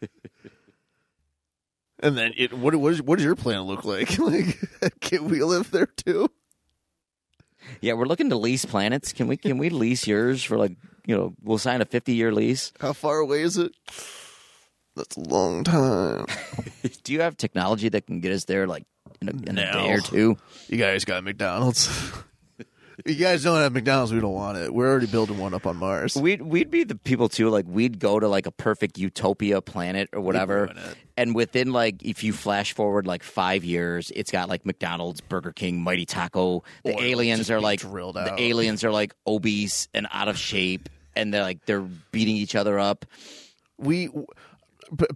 [2.00, 4.18] and then, it, what what, is, what does your planet look like?
[4.20, 4.58] like,
[5.00, 6.30] can we live there too?
[7.80, 10.76] yeah we're looking to lease planets can we can we lease yours for like
[11.06, 13.72] you know we'll sign a 50 year lease How far away is it?
[14.96, 16.26] That's a long time.
[17.04, 18.86] do you have technology that can get us there like
[19.22, 20.38] in a, in a day or two
[20.68, 21.90] You guys got McDonald's.
[23.06, 24.14] you guys don't have McDonald's.
[24.14, 24.74] We don't want it.
[24.74, 26.16] We're already building one up on Mars.
[26.16, 27.50] We'd we'd be the people too.
[27.50, 30.74] Like we'd go to like a perfect utopia planet or whatever,
[31.18, 35.52] and within like if you flash forward like five years, it's got like McDonald's, Burger
[35.54, 36.64] King, Mighty Taco.
[36.84, 41.34] The aliens are like drilled the aliens are like obese and out of shape, and
[41.34, 43.06] they're like they're beating each other up.
[43.78, 44.10] we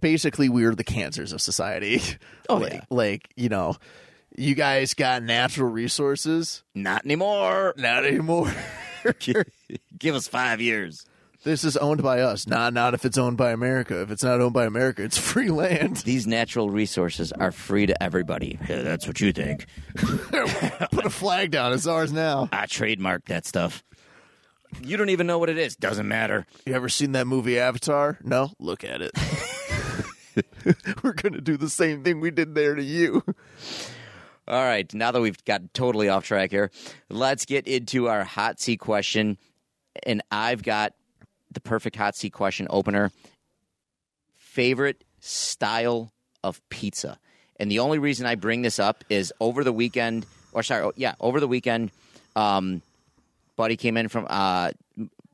[0.00, 2.00] basically we're the cancers of society.
[2.48, 2.80] Oh, like, yeah.
[2.90, 3.74] like you know,
[4.36, 6.62] you guys got natural resources.
[6.76, 7.74] Not anymore.
[7.76, 8.54] Not anymore.
[9.98, 11.04] Give us five years.
[11.42, 12.46] this is owned by us.
[12.46, 14.00] Not not if it's owned by America.
[14.00, 15.96] If it's not owned by America, it's free land.
[15.98, 18.58] These natural resources are free to everybody.
[18.68, 19.66] Yeah, that's what you think.
[19.96, 21.72] Put a flag down.
[21.72, 22.48] It's ours now.
[22.52, 23.82] I trademarked that stuff.
[24.82, 25.74] You don't even know what it is.
[25.74, 26.46] Doesn't matter.
[26.64, 28.18] You ever seen that movie Avatar?
[28.22, 28.52] No?
[28.60, 29.10] Look at it.
[31.02, 33.22] We're going to do the same thing we did there to you.
[34.48, 36.70] All right, now that we've got totally off track here,
[37.08, 39.38] let's get into our hot seat question.
[40.04, 40.92] And I've got
[41.50, 43.10] the perfect hot seat question opener.
[44.36, 46.12] Favorite style
[46.44, 47.18] of pizza.
[47.58, 50.92] And the only reason I bring this up is over the weekend, or sorry, oh,
[50.96, 51.90] yeah, over the weekend,
[52.36, 52.82] um,
[53.56, 54.70] Buddy came in from, uh,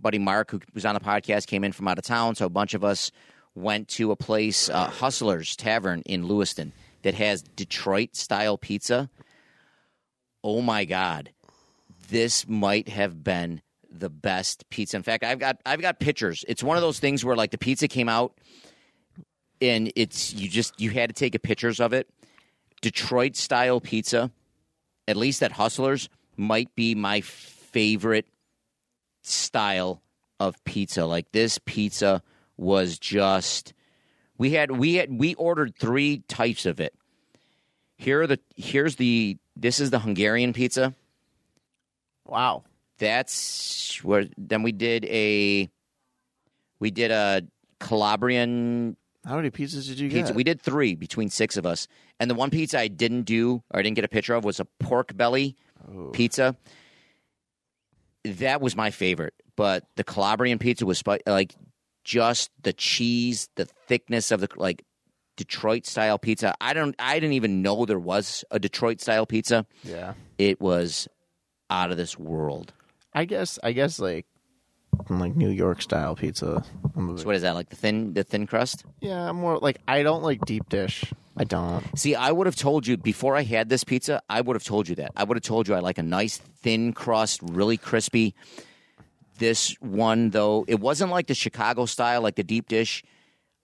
[0.01, 2.35] Buddy Mark, who was on the podcast, came in from out of town.
[2.35, 3.13] So a bunch of us
[3.55, 6.73] went to a place, uh, Hustlers Tavern in Lewiston,
[7.03, 9.11] that has Detroit style pizza.
[10.43, 11.31] Oh my God.
[12.09, 14.97] This might have been the best pizza.
[14.97, 16.45] In fact, I've got I've got pictures.
[16.49, 18.35] It's one of those things where like the pizza came out
[19.61, 22.09] and it's you just you had to take a pictures of it.
[22.81, 24.31] Detroit style pizza,
[25.07, 28.27] at least at Hustlers, might be my favorite
[29.23, 30.03] style
[30.41, 31.07] of pizza.
[31.07, 32.23] Like this pizza
[32.57, 33.73] was just
[34.39, 36.95] we had we had we ordered three types of it.
[37.97, 40.95] Here are the here's the this is the Hungarian pizza.
[42.27, 42.65] Wow.
[42.99, 45.71] That's where then we did a
[46.81, 47.43] we did a
[47.79, 50.33] Calabrian How many pizzas did you pizza.
[50.33, 50.35] get?
[50.35, 51.87] We did three between six of us.
[52.19, 54.61] And the one pizza I didn't do or I didn't get a picture of was
[54.61, 55.57] a pork belly
[55.89, 56.11] oh.
[56.13, 56.57] pizza.
[58.25, 59.35] That was my favorite.
[59.57, 61.55] But the Calabrian pizza was spi- like
[62.05, 64.85] just the cheese, the thickness of the like
[65.37, 66.55] Detroit style pizza.
[66.61, 69.67] I don't I didn't even know there was a Detroit style pizza.
[69.83, 70.15] yeah.
[70.39, 71.09] It was
[71.71, 72.73] out of this world.
[73.15, 74.27] I guess I guess like
[75.09, 76.63] like New York style pizza.
[76.95, 78.85] So what is that like the thin the thin crust?
[79.01, 81.13] yeah, I'm more like I don't like deep dish.
[81.35, 81.83] I don't.
[81.99, 84.21] See, I would have told you before I had this pizza.
[84.29, 85.13] I would have told you that.
[85.17, 88.35] I would have told you I like a nice thin crust, really crispy.
[89.39, 93.03] This one, though, it wasn't like the Chicago style, like the deep dish.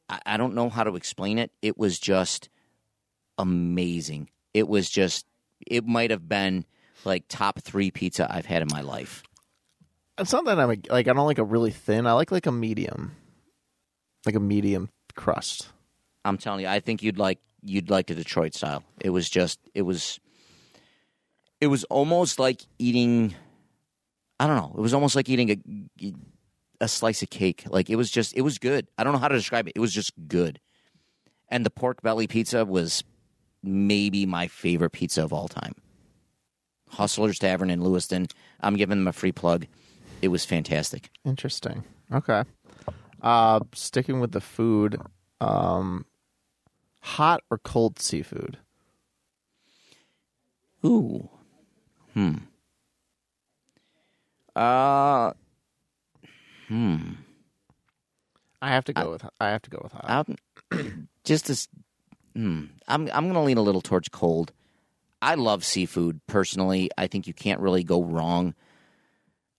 [0.09, 1.51] I, I don't know how to explain it.
[1.63, 2.49] It was just
[3.37, 4.31] amazing.
[4.55, 5.27] It was just.
[5.67, 6.65] It might have been
[7.05, 9.23] like top three pizza I've had in my life.
[10.19, 12.07] It's not that I'm a, like I don't like a really thin.
[12.07, 13.13] I like like a medium,
[14.27, 15.69] like a medium crust.
[16.25, 18.83] I'm telling you, I think you'd like you'd like the Detroit style.
[19.01, 20.19] It was just it was
[21.61, 23.35] it was almost like eating
[24.41, 24.73] I don't know.
[24.77, 26.13] It was almost like eating a
[26.81, 27.65] a slice of cake.
[27.69, 28.87] Like it was just it was good.
[28.97, 29.73] I don't know how to describe it.
[29.75, 30.61] It was just good.
[31.49, 33.03] And the pork belly pizza was
[33.63, 35.75] maybe my favorite pizza of all time.
[36.91, 38.27] Hustlers Tavern in Lewiston.
[38.61, 39.67] I'm giving them a free plug.
[40.23, 41.11] It was fantastic.
[41.25, 41.85] Interesting.
[42.13, 42.45] Okay.
[43.21, 45.01] Uh, sticking with the food,
[45.41, 46.07] um,
[47.01, 48.59] hot or cold seafood?
[50.85, 51.29] Ooh.
[52.15, 52.37] Hmm.
[54.59, 55.33] Uh.
[56.67, 57.13] Hmm.
[58.61, 59.25] I have to go with.
[59.41, 60.27] I have to go with hot.
[60.73, 61.69] I'm just as.
[62.35, 62.65] Hmm.
[62.89, 64.53] I'm I'm gonna lean a little towards cold.
[65.23, 66.91] I love seafood personally.
[66.99, 68.55] I think you can't really go wrong.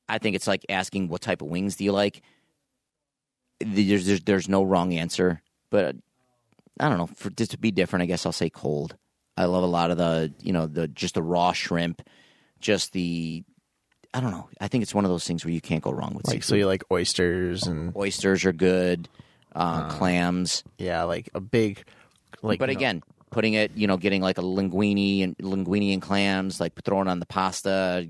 [0.09, 2.21] I think it's like asking what type of wings do you like.
[3.61, 5.95] There's there's, there's no wrong answer, but
[6.79, 7.07] I don't know.
[7.07, 8.97] For just to be different, I guess I'll say cold.
[9.37, 12.01] I love a lot of the you know the just the raw shrimp,
[12.59, 13.45] just the
[14.13, 14.49] I don't know.
[14.59, 16.43] I think it's one of those things where you can't go wrong with like seafood.
[16.45, 19.07] so, you like oysters and Oysters are good,
[19.55, 20.63] uh, clams.
[20.77, 21.83] yeah, like a big,
[22.41, 22.57] like.
[22.59, 26.01] But you know, again, putting it, you know, getting like a linguine and linguine and
[26.01, 28.07] clams, like throwing on the pasta.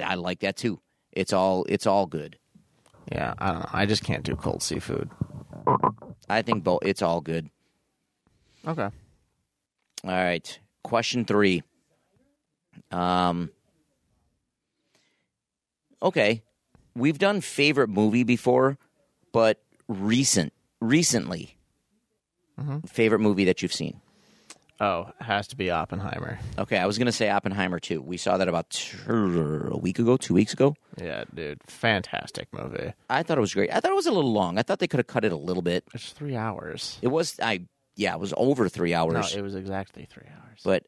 [0.00, 0.80] I like that too.
[1.10, 2.38] It's all it's all good.
[3.10, 3.68] yeah, I don't know.
[3.72, 5.10] I just can't do cold seafood.
[6.28, 6.80] I think both.
[6.82, 7.50] It's all good.
[8.66, 8.82] Okay.
[8.82, 8.90] All
[10.04, 10.58] right.
[10.84, 11.64] Question three.
[12.92, 13.50] Um.
[16.02, 16.42] Okay,
[16.94, 18.78] we've done favorite movie before,
[19.32, 21.56] but recent, recently,
[22.58, 22.80] mm-hmm.
[22.86, 24.00] favorite movie that you've seen.
[24.80, 26.38] Oh, it has to be Oppenheimer.
[26.56, 28.00] Okay, I was gonna say Oppenheimer too.
[28.00, 30.76] We saw that about a week ago, two weeks ago.
[30.96, 32.92] Yeah, dude, fantastic movie.
[33.10, 33.72] I thought it was great.
[33.72, 34.56] I thought it was a little long.
[34.56, 35.84] I thought they could have cut it a little bit.
[35.94, 36.98] It's three hours.
[37.02, 37.62] It was, I
[37.96, 39.14] yeah, it was over three hours.
[39.14, 40.60] No, it was exactly three hours.
[40.64, 40.84] but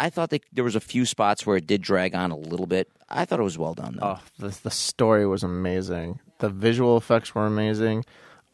[0.00, 2.66] I thought they, there was a few spots where it did drag on a little
[2.66, 2.88] bit.
[3.08, 4.18] I thought it was well done though.
[4.18, 6.18] Oh, the the story was amazing.
[6.38, 8.04] The visual effects were amazing.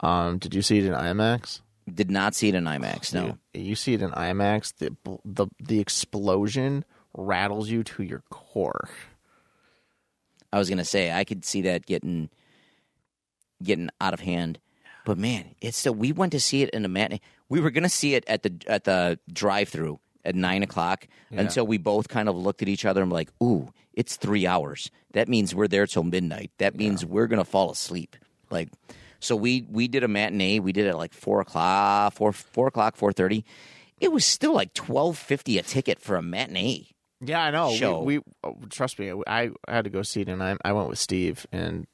[0.01, 1.61] Um, did you see it in IMAX?
[1.91, 3.13] Did not see it in IMAX.
[3.13, 4.73] No, You, you see it in IMAX.
[4.77, 4.95] The
[5.25, 6.85] the the explosion
[7.15, 8.89] rattles you to your core.
[10.53, 12.29] I was gonna say I could see that getting
[13.63, 14.59] getting out of hand.
[15.05, 15.95] But man, it's still.
[15.95, 17.21] We went to see it in a matinee.
[17.47, 21.65] We were gonna see it at the at the drive through at nine o'clock until
[21.65, 24.91] we both kind of looked at each other and were like, "Ooh, it's three hours.
[25.13, 26.51] That means we're there till midnight.
[26.57, 28.15] That means we're gonna fall asleep."
[28.51, 28.69] Like,
[29.19, 30.59] so we we did a matinee.
[30.59, 33.45] We did it at like four o'clock, four four o'clock, four thirty.
[33.99, 36.87] It was still like twelve fifty a ticket for a matinee.
[37.21, 37.69] Yeah, I know.
[37.71, 38.01] We- Show.
[38.03, 39.11] We, oh, trust me.
[39.27, 41.85] I had to go see it, and I I went with Steve, and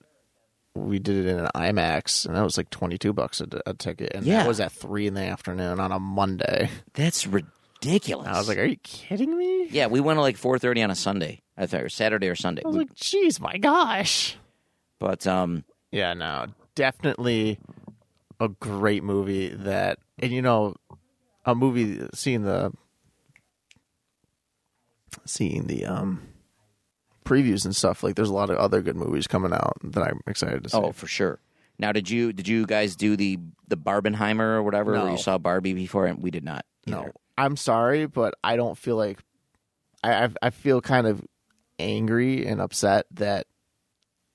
[0.75, 3.73] we did it in an IMAX, and that was like twenty two bucks a, a
[3.73, 4.39] ticket, and Yeah.
[4.43, 6.69] that was at three in the afternoon on a Monday.
[6.93, 7.51] That's ridiculous.
[7.87, 10.91] I was like, "Are you kidding me?" Yeah, we went at like four thirty on
[10.91, 11.41] a Sunday.
[11.57, 12.61] I thought or Saturday or Sunday.
[12.65, 14.37] I was We- like, "Jeez, my gosh!"
[14.99, 17.59] but um, Yeah, no, definitely
[18.39, 19.49] a great movie.
[19.49, 20.75] That and you know,
[21.45, 22.71] a movie seeing the
[25.25, 26.21] seeing the um
[27.23, 28.03] previews and stuff.
[28.03, 30.77] Like, there's a lot of other good movies coming out that I'm excited to see.
[30.77, 31.39] oh for sure.
[31.79, 35.11] Now, did you did you guys do the the Barbenheimer or whatever where No.
[35.11, 36.05] you saw Barbie before?
[36.05, 36.65] And we did not.
[36.87, 37.13] no, either.
[37.37, 39.19] I'm sorry, but I don't feel like
[40.03, 41.21] I I, I feel kind of
[41.79, 43.47] angry and upset that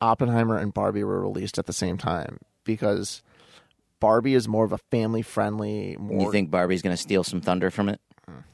[0.01, 3.23] Oppenheimer and Barbie were released at the same time because
[4.01, 5.97] Barbie is more of a family friendly.
[5.99, 8.01] More You think Barbie's going to steal some thunder from it,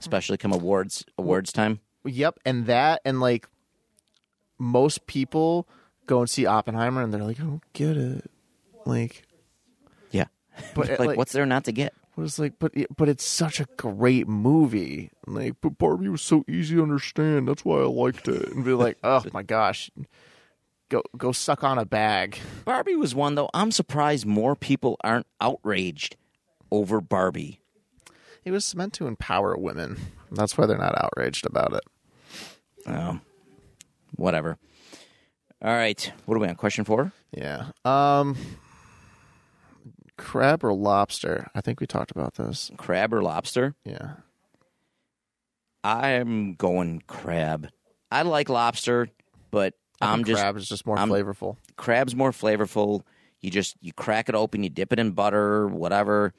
[0.00, 1.80] especially come awards awards time?
[2.04, 3.48] Yep, and that and like
[4.58, 5.68] most people
[6.06, 8.30] go and see Oppenheimer and they're like, I don't get it.
[8.84, 9.24] Like,
[10.10, 10.26] Yeah,
[10.74, 11.94] But, like, like- what's there not to get?
[12.16, 15.10] But it's like, but it, but it's such a great movie.
[15.26, 17.46] Like, but Barbie was so easy to understand.
[17.46, 18.48] That's why I liked it.
[18.52, 19.90] And be like, oh my gosh,
[20.88, 22.38] go go suck on a bag.
[22.64, 23.50] Barbie was one though.
[23.52, 26.16] I'm surprised more people aren't outraged
[26.70, 27.60] over Barbie.
[28.46, 29.98] It was meant to empower women.
[30.32, 31.82] That's why they're not outraged about it.
[32.86, 33.20] Oh,
[34.14, 34.56] whatever.
[35.60, 36.54] All right, what are we on?
[36.54, 37.12] Question four.
[37.32, 37.66] Yeah.
[37.84, 38.36] Um.
[40.18, 41.50] Crab or lobster?
[41.54, 42.70] I think we talked about this.
[42.76, 43.74] Crab or lobster?
[43.84, 44.12] Yeah.
[45.84, 47.68] I'm going crab.
[48.10, 49.08] I like lobster,
[49.50, 51.56] but I I'm just crab is just more I'm- flavorful.
[51.76, 53.02] crab's more flavorful.
[53.40, 56.32] You just you crack it open, you dip it in butter, whatever.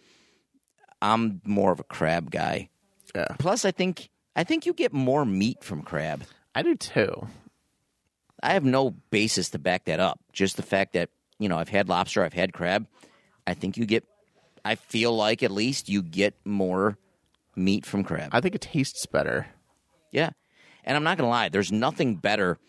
[1.02, 2.70] I'm more of a crab guy.
[3.16, 6.24] Yeah, Plus, I think I think you get more meat from crab.
[6.54, 7.28] I do too.
[8.44, 10.20] I have no basis to back that up.
[10.34, 11.10] Just the fact that
[11.40, 12.86] you know I've had lobster, I've had crab.
[13.48, 14.04] I think you get.
[14.66, 16.98] I feel like at least you get more
[17.56, 18.30] meat from crab.
[18.34, 19.48] I think it tastes better.
[20.12, 20.32] Yeah.
[20.84, 22.60] And I'm not going to lie, there's nothing better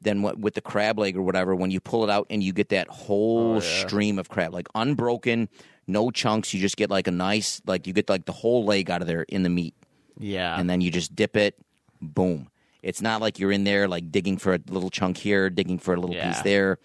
[0.00, 2.52] than what with the crab leg or whatever when you pull it out and you
[2.52, 3.86] get that whole Oh, yeah.
[3.86, 5.48] stream of crab, like unbroken,
[5.88, 6.54] no chunks.
[6.54, 9.08] You just get like a nice, like you get like the whole leg out of
[9.08, 9.74] there in the meat.
[10.18, 10.58] Yeah.
[10.58, 11.56] And then you just dip it,
[12.00, 12.48] boom.
[12.82, 15.94] It's not like you're in there like digging for a little chunk here, digging for
[15.94, 16.78] a little piece there.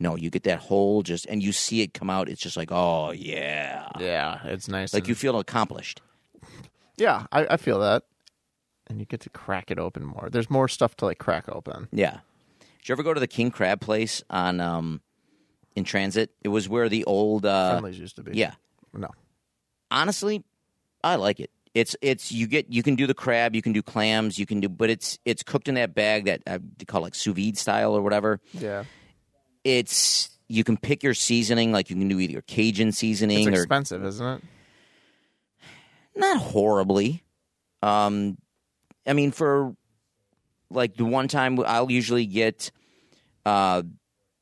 [0.00, 2.28] No, you get that whole just, and you see it come out.
[2.28, 3.88] It's just like, oh, yeah.
[3.98, 4.94] yeah, it's nice.
[4.94, 6.00] Like and- you feel accomplished.
[6.96, 8.04] Yeah, I, I feel that.
[8.88, 10.28] And you get to crack it open more.
[10.30, 11.88] There's more stuff to like crack open.
[11.92, 12.18] Yeah.
[12.80, 15.02] Did you ever go to the King Crab place on um
[15.76, 16.30] in transit?
[16.42, 18.36] It was where the old uh Friendlies used to be.
[18.38, 18.52] yeah.
[18.94, 19.10] No.
[19.90, 20.42] Honestly,
[21.04, 21.50] I like it.
[21.74, 24.60] It's it's you get you can do the crab, you can do clams, you can
[24.60, 27.58] do but it's it's cooked in that bag that uh, they call like sous vide
[27.58, 28.40] style or whatever.
[28.54, 28.84] Yeah.
[29.68, 33.62] It's you can pick your seasoning like you can do either Cajun seasoning It's or
[33.62, 34.42] expensive, isn't it?
[36.16, 37.22] not horribly.
[37.82, 38.38] Um,
[39.06, 39.76] I mean, for
[40.70, 42.70] like the one time I'll usually get
[43.46, 43.82] uh,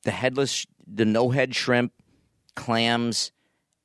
[0.05, 1.93] the headless, the no head shrimp,
[2.55, 3.33] clams,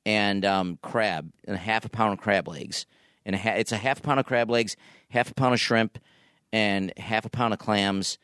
[0.05, 2.85] and um, crab, and a half a pound of crab legs.
[3.25, 4.75] And a ha- it's a half a pound of crab legs,
[5.09, 5.99] half a pound of shrimp,
[6.53, 8.17] and half a pound of clams.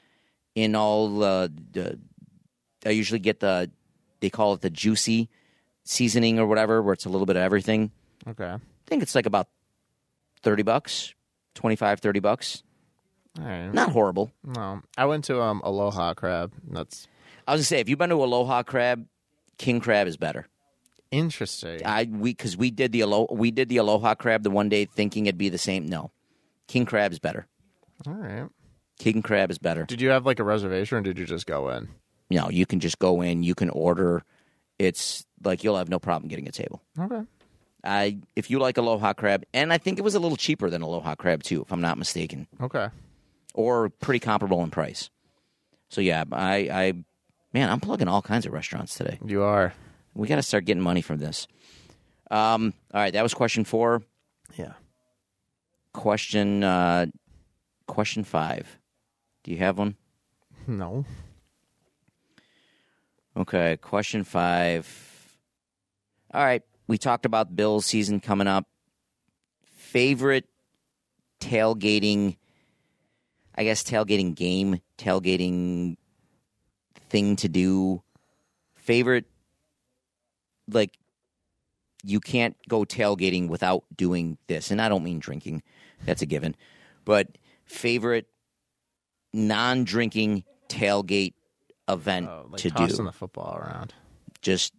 [0.55, 1.99] In all, uh, the,
[2.87, 3.69] I usually get the
[4.21, 5.29] they call it the juicy
[5.83, 7.91] seasoning or whatever, where it's a little bit of everything.
[8.27, 8.45] Okay.
[8.45, 9.47] I think it's like about
[10.43, 11.13] 30 bucks,
[11.55, 12.63] 25, 30 bucks.
[13.39, 13.71] All right.
[13.73, 14.31] Not horrible.
[14.43, 14.81] No.
[14.97, 16.53] I went to um Aloha Crab.
[16.69, 17.07] That's
[17.47, 19.05] I was gonna say, if you've been to Aloha Crab,
[19.57, 20.47] King Crab is better.
[21.11, 21.81] interesting.
[21.85, 24.85] I we because we did the Alo- we did the Aloha Crab the one day
[24.85, 25.85] thinking it'd be the same.
[25.87, 26.11] No,
[26.67, 27.47] King Crab is better.
[28.05, 28.47] All right.
[28.99, 29.85] King Crab is better.
[29.85, 31.89] Did you have like a reservation or did you just go in?
[32.29, 34.23] You know, you can just go in, you can order.
[34.79, 36.81] It's like you'll have no problem getting a table.
[36.99, 37.21] Okay.
[37.83, 40.81] I if you like Aloha Crab, and I think it was a little cheaper than
[40.81, 42.47] Aloha Crab too, if I'm not mistaken.
[42.61, 42.89] Okay.
[43.53, 45.09] or pretty comparable in price.
[45.89, 46.93] So yeah, I, I
[47.53, 49.17] man, I'm plugging all kinds of restaurants today.
[49.25, 49.73] You are.
[50.13, 51.47] We got to start getting money from this.
[52.29, 54.01] Um, all right, that was question four.
[54.57, 54.73] Yeah.
[55.93, 57.05] Question, uh,
[57.87, 58.77] question five.
[59.43, 59.95] Do you have one?
[60.67, 61.05] No.
[63.37, 65.37] Okay, question five.
[66.33, 68.65] All right, we talked about Bills season coming up.
[69.75, 70.45] Favorite
[71.39, 72.37] tailgating,
[73.53, 75.97] I guess tailgating game, tailgating
[77.09, 78.01] thing to do.
[78.75, 79.25] Favorite,
[80.67, 80.97] like,
[82.03, 85.61] you can't go tailgating without doing this, and I don't mean drinking.
[86.05, 86.55] That's a given,
[87.05, 88.25] but favorite
[89.31, 91.33] non-drinking tailgate
[91.89, 93.93] event Oh, like to tossing do Tossing the football around.
[94.41, 94.73] just,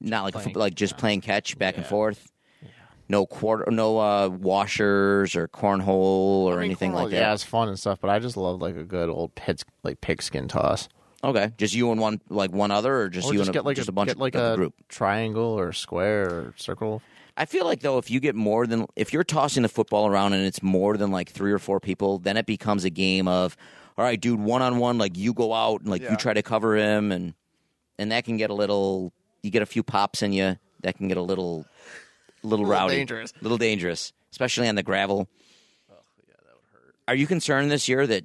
[0.00, 2.30] not like a playing- football, like just playing catch back and forth.
[2.62, 2.68] Yeah.
[3.08, 7.16] No quarter, no uh, washers or cornhole or I mean, anything like that.
[7.16, 10.00] Yeah, it's fun and stuff, but I just love like a good old pit, like
[10.00, 10.88] pigskin toss.
[11.22, 13.62] Okay, just you and one, like one other, or just Or you just and a,
[13.62, 14.74] like just a, a bunch get like of a group.
[14.88, 17.02] triangle or square or circle.
[17.36, 20.32] I feel like though, if you get more than if you're tossing the football around
[20.32, 23.56] and it's more than like three or four people, then it becomes a game of,
[24.00, 26.12] all right, dude, one on one, like you go out and like Yeah.
[26.12, 27.34] you try to cover him, and
[27.98, 29.12] and that can get a little.
[29.42, 30.56] You get a few pops in you.
[30.82, 31.66] That can get a little,
[32.42, 33.32] little, Little rowdy, dangerous.
[33.42, 35.28] little dangerous, especially on the gravel.
[35.88, 35.96] Yeah,
[36.38, 36.94] that would hurt.
[37.08, 38.24] Are you concerned this year that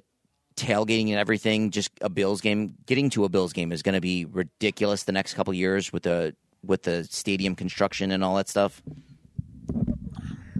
[0.56, 4.00] tailgating and everything, just a Bills game, getting to a Bills game is going to
[4.00, 6.34] be ridiculous the next couple years with the
[6.64, 8.82] with the stadium construction and all that stuff?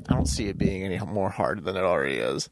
[0.08, 2.48] I don't see it being any more hard than it already is.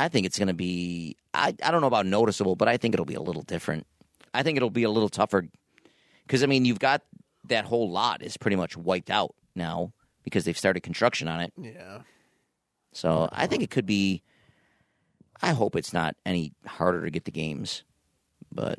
[0.00, 1.16] I think it's going to be.
[1.34, 3.86] I, I don't know about noticeable, but I think it'll be a little different.
[4.32, 5.46] I think it'll be a little tougher
[6.26, 7.02] because I mean you've got
[7.48, 11.52] that whole lot is pretty much wiped out now because they've started construction on it.
[11.60, 12.00] Yeah.
[12.92, 14.22] So I think it could be.
[15.42, 17.82] I hope it's not any harder to get the games,
[18.52, 18.78] but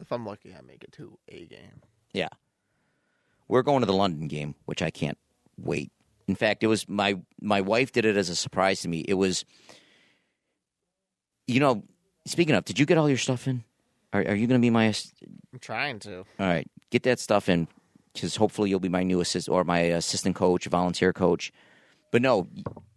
[0.00, 1.82] If I'm lucky, I make it to a game.
[2.14, 2.28] yeah,
[3.48, 5.18] we're going to the London game, which I can't
[5.58, 5.90] wait.
[6.28, 9.00] In fact, it was my my wife did it as a surprise to me.
[9.00, 9.44] It was,
[11.50, 11.82] you know,
[12.26, 13.64] speaking of, did you get all your stuff in?
[14.12, 14.86] Are, are you going to be my?
[14.86, 15.12] ass-
[15.52, 16.18] I'm trying to.
[16.18, 17.68] All right, get that stuff in
[18.12, 21.52] because hopefully you'll be my new assist or my assistant coach, volunteer coach.
[22.10, 22.48] But no,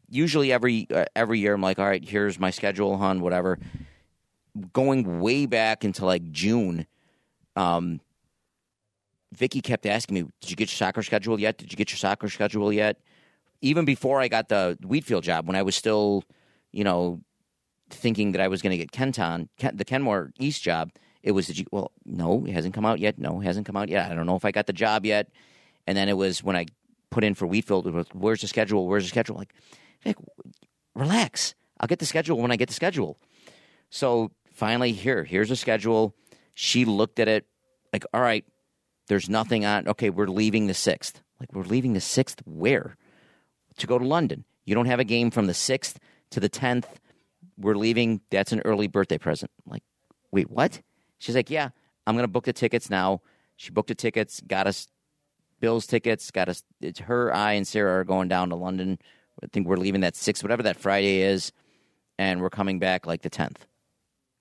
[0.09, 3.59] usually every uh, every year I'm like, all right, here's my schedule, hon, whatever.
[4.71, 6.85] Going way back into like June,
[7.55, 8.01] um,
[9.31, 11.57] Vicky kept asking me, "Did you get your soccer schedule yet?
[11.57, 12.99] Did you get your soccer schedule yet?"
[13.61, 16.23] Even before I got the Wheatfield job, when I was still,
[16.71, 17.21] you know,
[17.93, 20.91] thinking that I was going to get Kenton, Ken, the Kenmore East job,
[21.21, 23.17] it was, you, well, no, it hasn't come out yet.
[23.17, 24.11] No, it hasn't come out yet.
[24.11, 25.29] I don't know if I got the job yet.
[25.87, 26.65] And then it was when I
[27.09, 28.87] put in for Wheatfield, was, where's the schedule?
[28.87, 29.37] Where's the schedule?
[29.37, 29.53] Like,
[30.03, 30.17] Vic,
[30.95, 31.55] relax.
[31.79, 33.17] I'll get the schedule when I get the schedule.
[33.89, 36.15] So finally, here, here's a schedule.
[36.53, 37.45] She looked at it
[37.91, 38.45] like, all right,
[39.07, 39.87] there's nothing on.
[39.87, 41.21] Okay, we're leaving the sixth.
[41.39, 42.97] Like, we're leaving the sixth where?
[43.77, 44.45] To go to London.
[44.65, 45.99] You don't have a game from the sixth
[46.31, 46.99] to the tenth.
[47.57, 48.21] We're leaving.
[48.29, 49.51] That's an early birthday present.
[49.65, 49.83] I'm like,
[50.31, 50.81] wait, what?
[51.19, 51.69] She's like, yeah,
[52.05, 53.21] I'm gonna book the tickets now.
[53.55, 54.87] She booked the tickets, got us
[55.63, 56.61] Bill's tickets, got us.
[56.81, 58.99] It's her, I, and Sarah are going down to London.
[59.41, 61.53] I think we're leaving that six, whatever that Friday is,
[62.19, 63.65] and we're coming back like the tenth.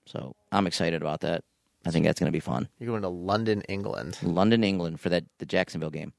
[0.05, 1.45] So I'm excited about that.
[1.85, 2.67] I think that's going to be fun.
[2.77, 4.17] You're going to London, England.
[4.21, 6.11] London, England for that the Jacksonville game.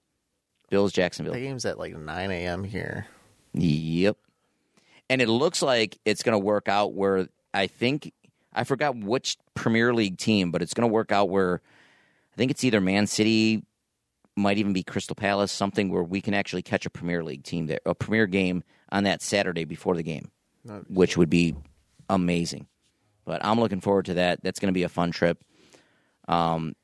[0.70, 1.34] Bills Jacksonville.
[1.34, 2.64] The game's at like 9 a.m.
[2.64, 3.06] here.
[3.52, 4.16] Yep.
[5.10, 8.12] And it looks like it's going to work out where I think
[8.52, 11.60] I forgot which Premier League team, but it's going to work out where
[12.32, 13.62] I think it's either Man City,
[14.36, 17.66] might even be Crystal Palace, something where we can actually catch a Premier League team
[17.66, 20.30] there, a Premier game on that Saturday before the game,
[20.88, 21.54] which would be
[22.08, 22.66] amazing.
[23.24, 24.42] But I'm looking forward to that.
[24.42, 25.38] That's going to be a fun trip.
[26.28, 26.74] Um,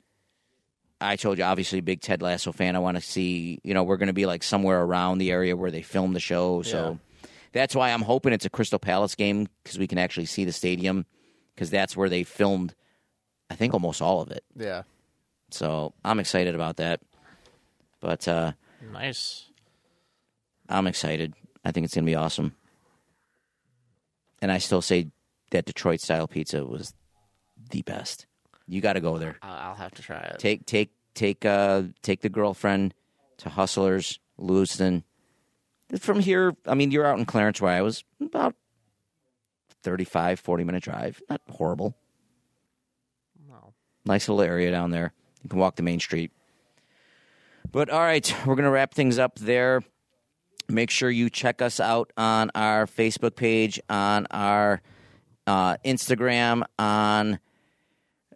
[0.99, 2.75] I told you, obviously, big Ted Lasso fan.
[2.75, 5.55] I want to see, you know, we're going to be like somewhere around the area
[5.55, 6.61] where they filmed the show.
[6.61, 6.99] So
[7.53, 10.51] that's why I'm hoping it's a Crystal Palace game because we can actually see the
[10.51, 11.05] stadium
[11.55, 12.73] because that's where they filmed,
[13.49, 14.43] I think, almost all of it.
[14.55, 14.83] Yeah.
[15.51, 17.01] So I'm excited about that.
[17.99, 18.53] But uh,
[18.91, 19.49] Nice.
[20.69, 21.33] I'm excited.
[21.63, 22.55] I think it's going to be awesome.
[24.41, 25.11] And I still say
[25.51, 26.93] that Detroit style pizza was
[27.69, 28.25] the best.
[28.67, 29.37] You got to go there.
[29.41, 30.39] I'll I'll have to try it.
[30.39, 32.93] Take take take uh take the girlfriend
[33.37, 35.03] to Hustlers, Lewiston.
[35.99, 38.55] From here, I mean, you're out in Clarence where I was about
[39.83, 41.21] 35, 40 minute drive.
[41.29, 41.95] Not horrible.
[43.49, 43.73] No.
[44.05, 45.13] Nice little area down there.
[45.43, 46.31] You can walk the main street.
[47.71, 49.81] But all right, we're going to wrap things up there.
[50.69, 54.81] Make sure you check us out on our Facebook page, on our
[55.47, 57.39] uh, Instagram, on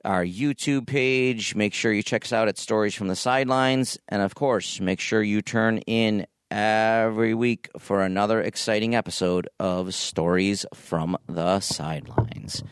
[0.03, 1.55] our YouTube page.
[1.55, 3.97] Make sure you check us out at Stories from the Sidelines.
[4.09, 9.93] And of course, make sure you turn in every week for another exciting episode of
[9.93, 12.63] Stories from the Sidelines.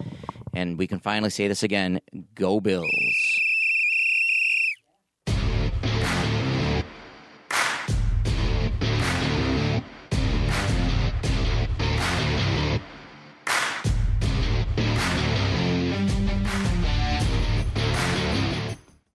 [0.53, 1.99] And we can finally say this again
[2.35, 2.89] Go Bills.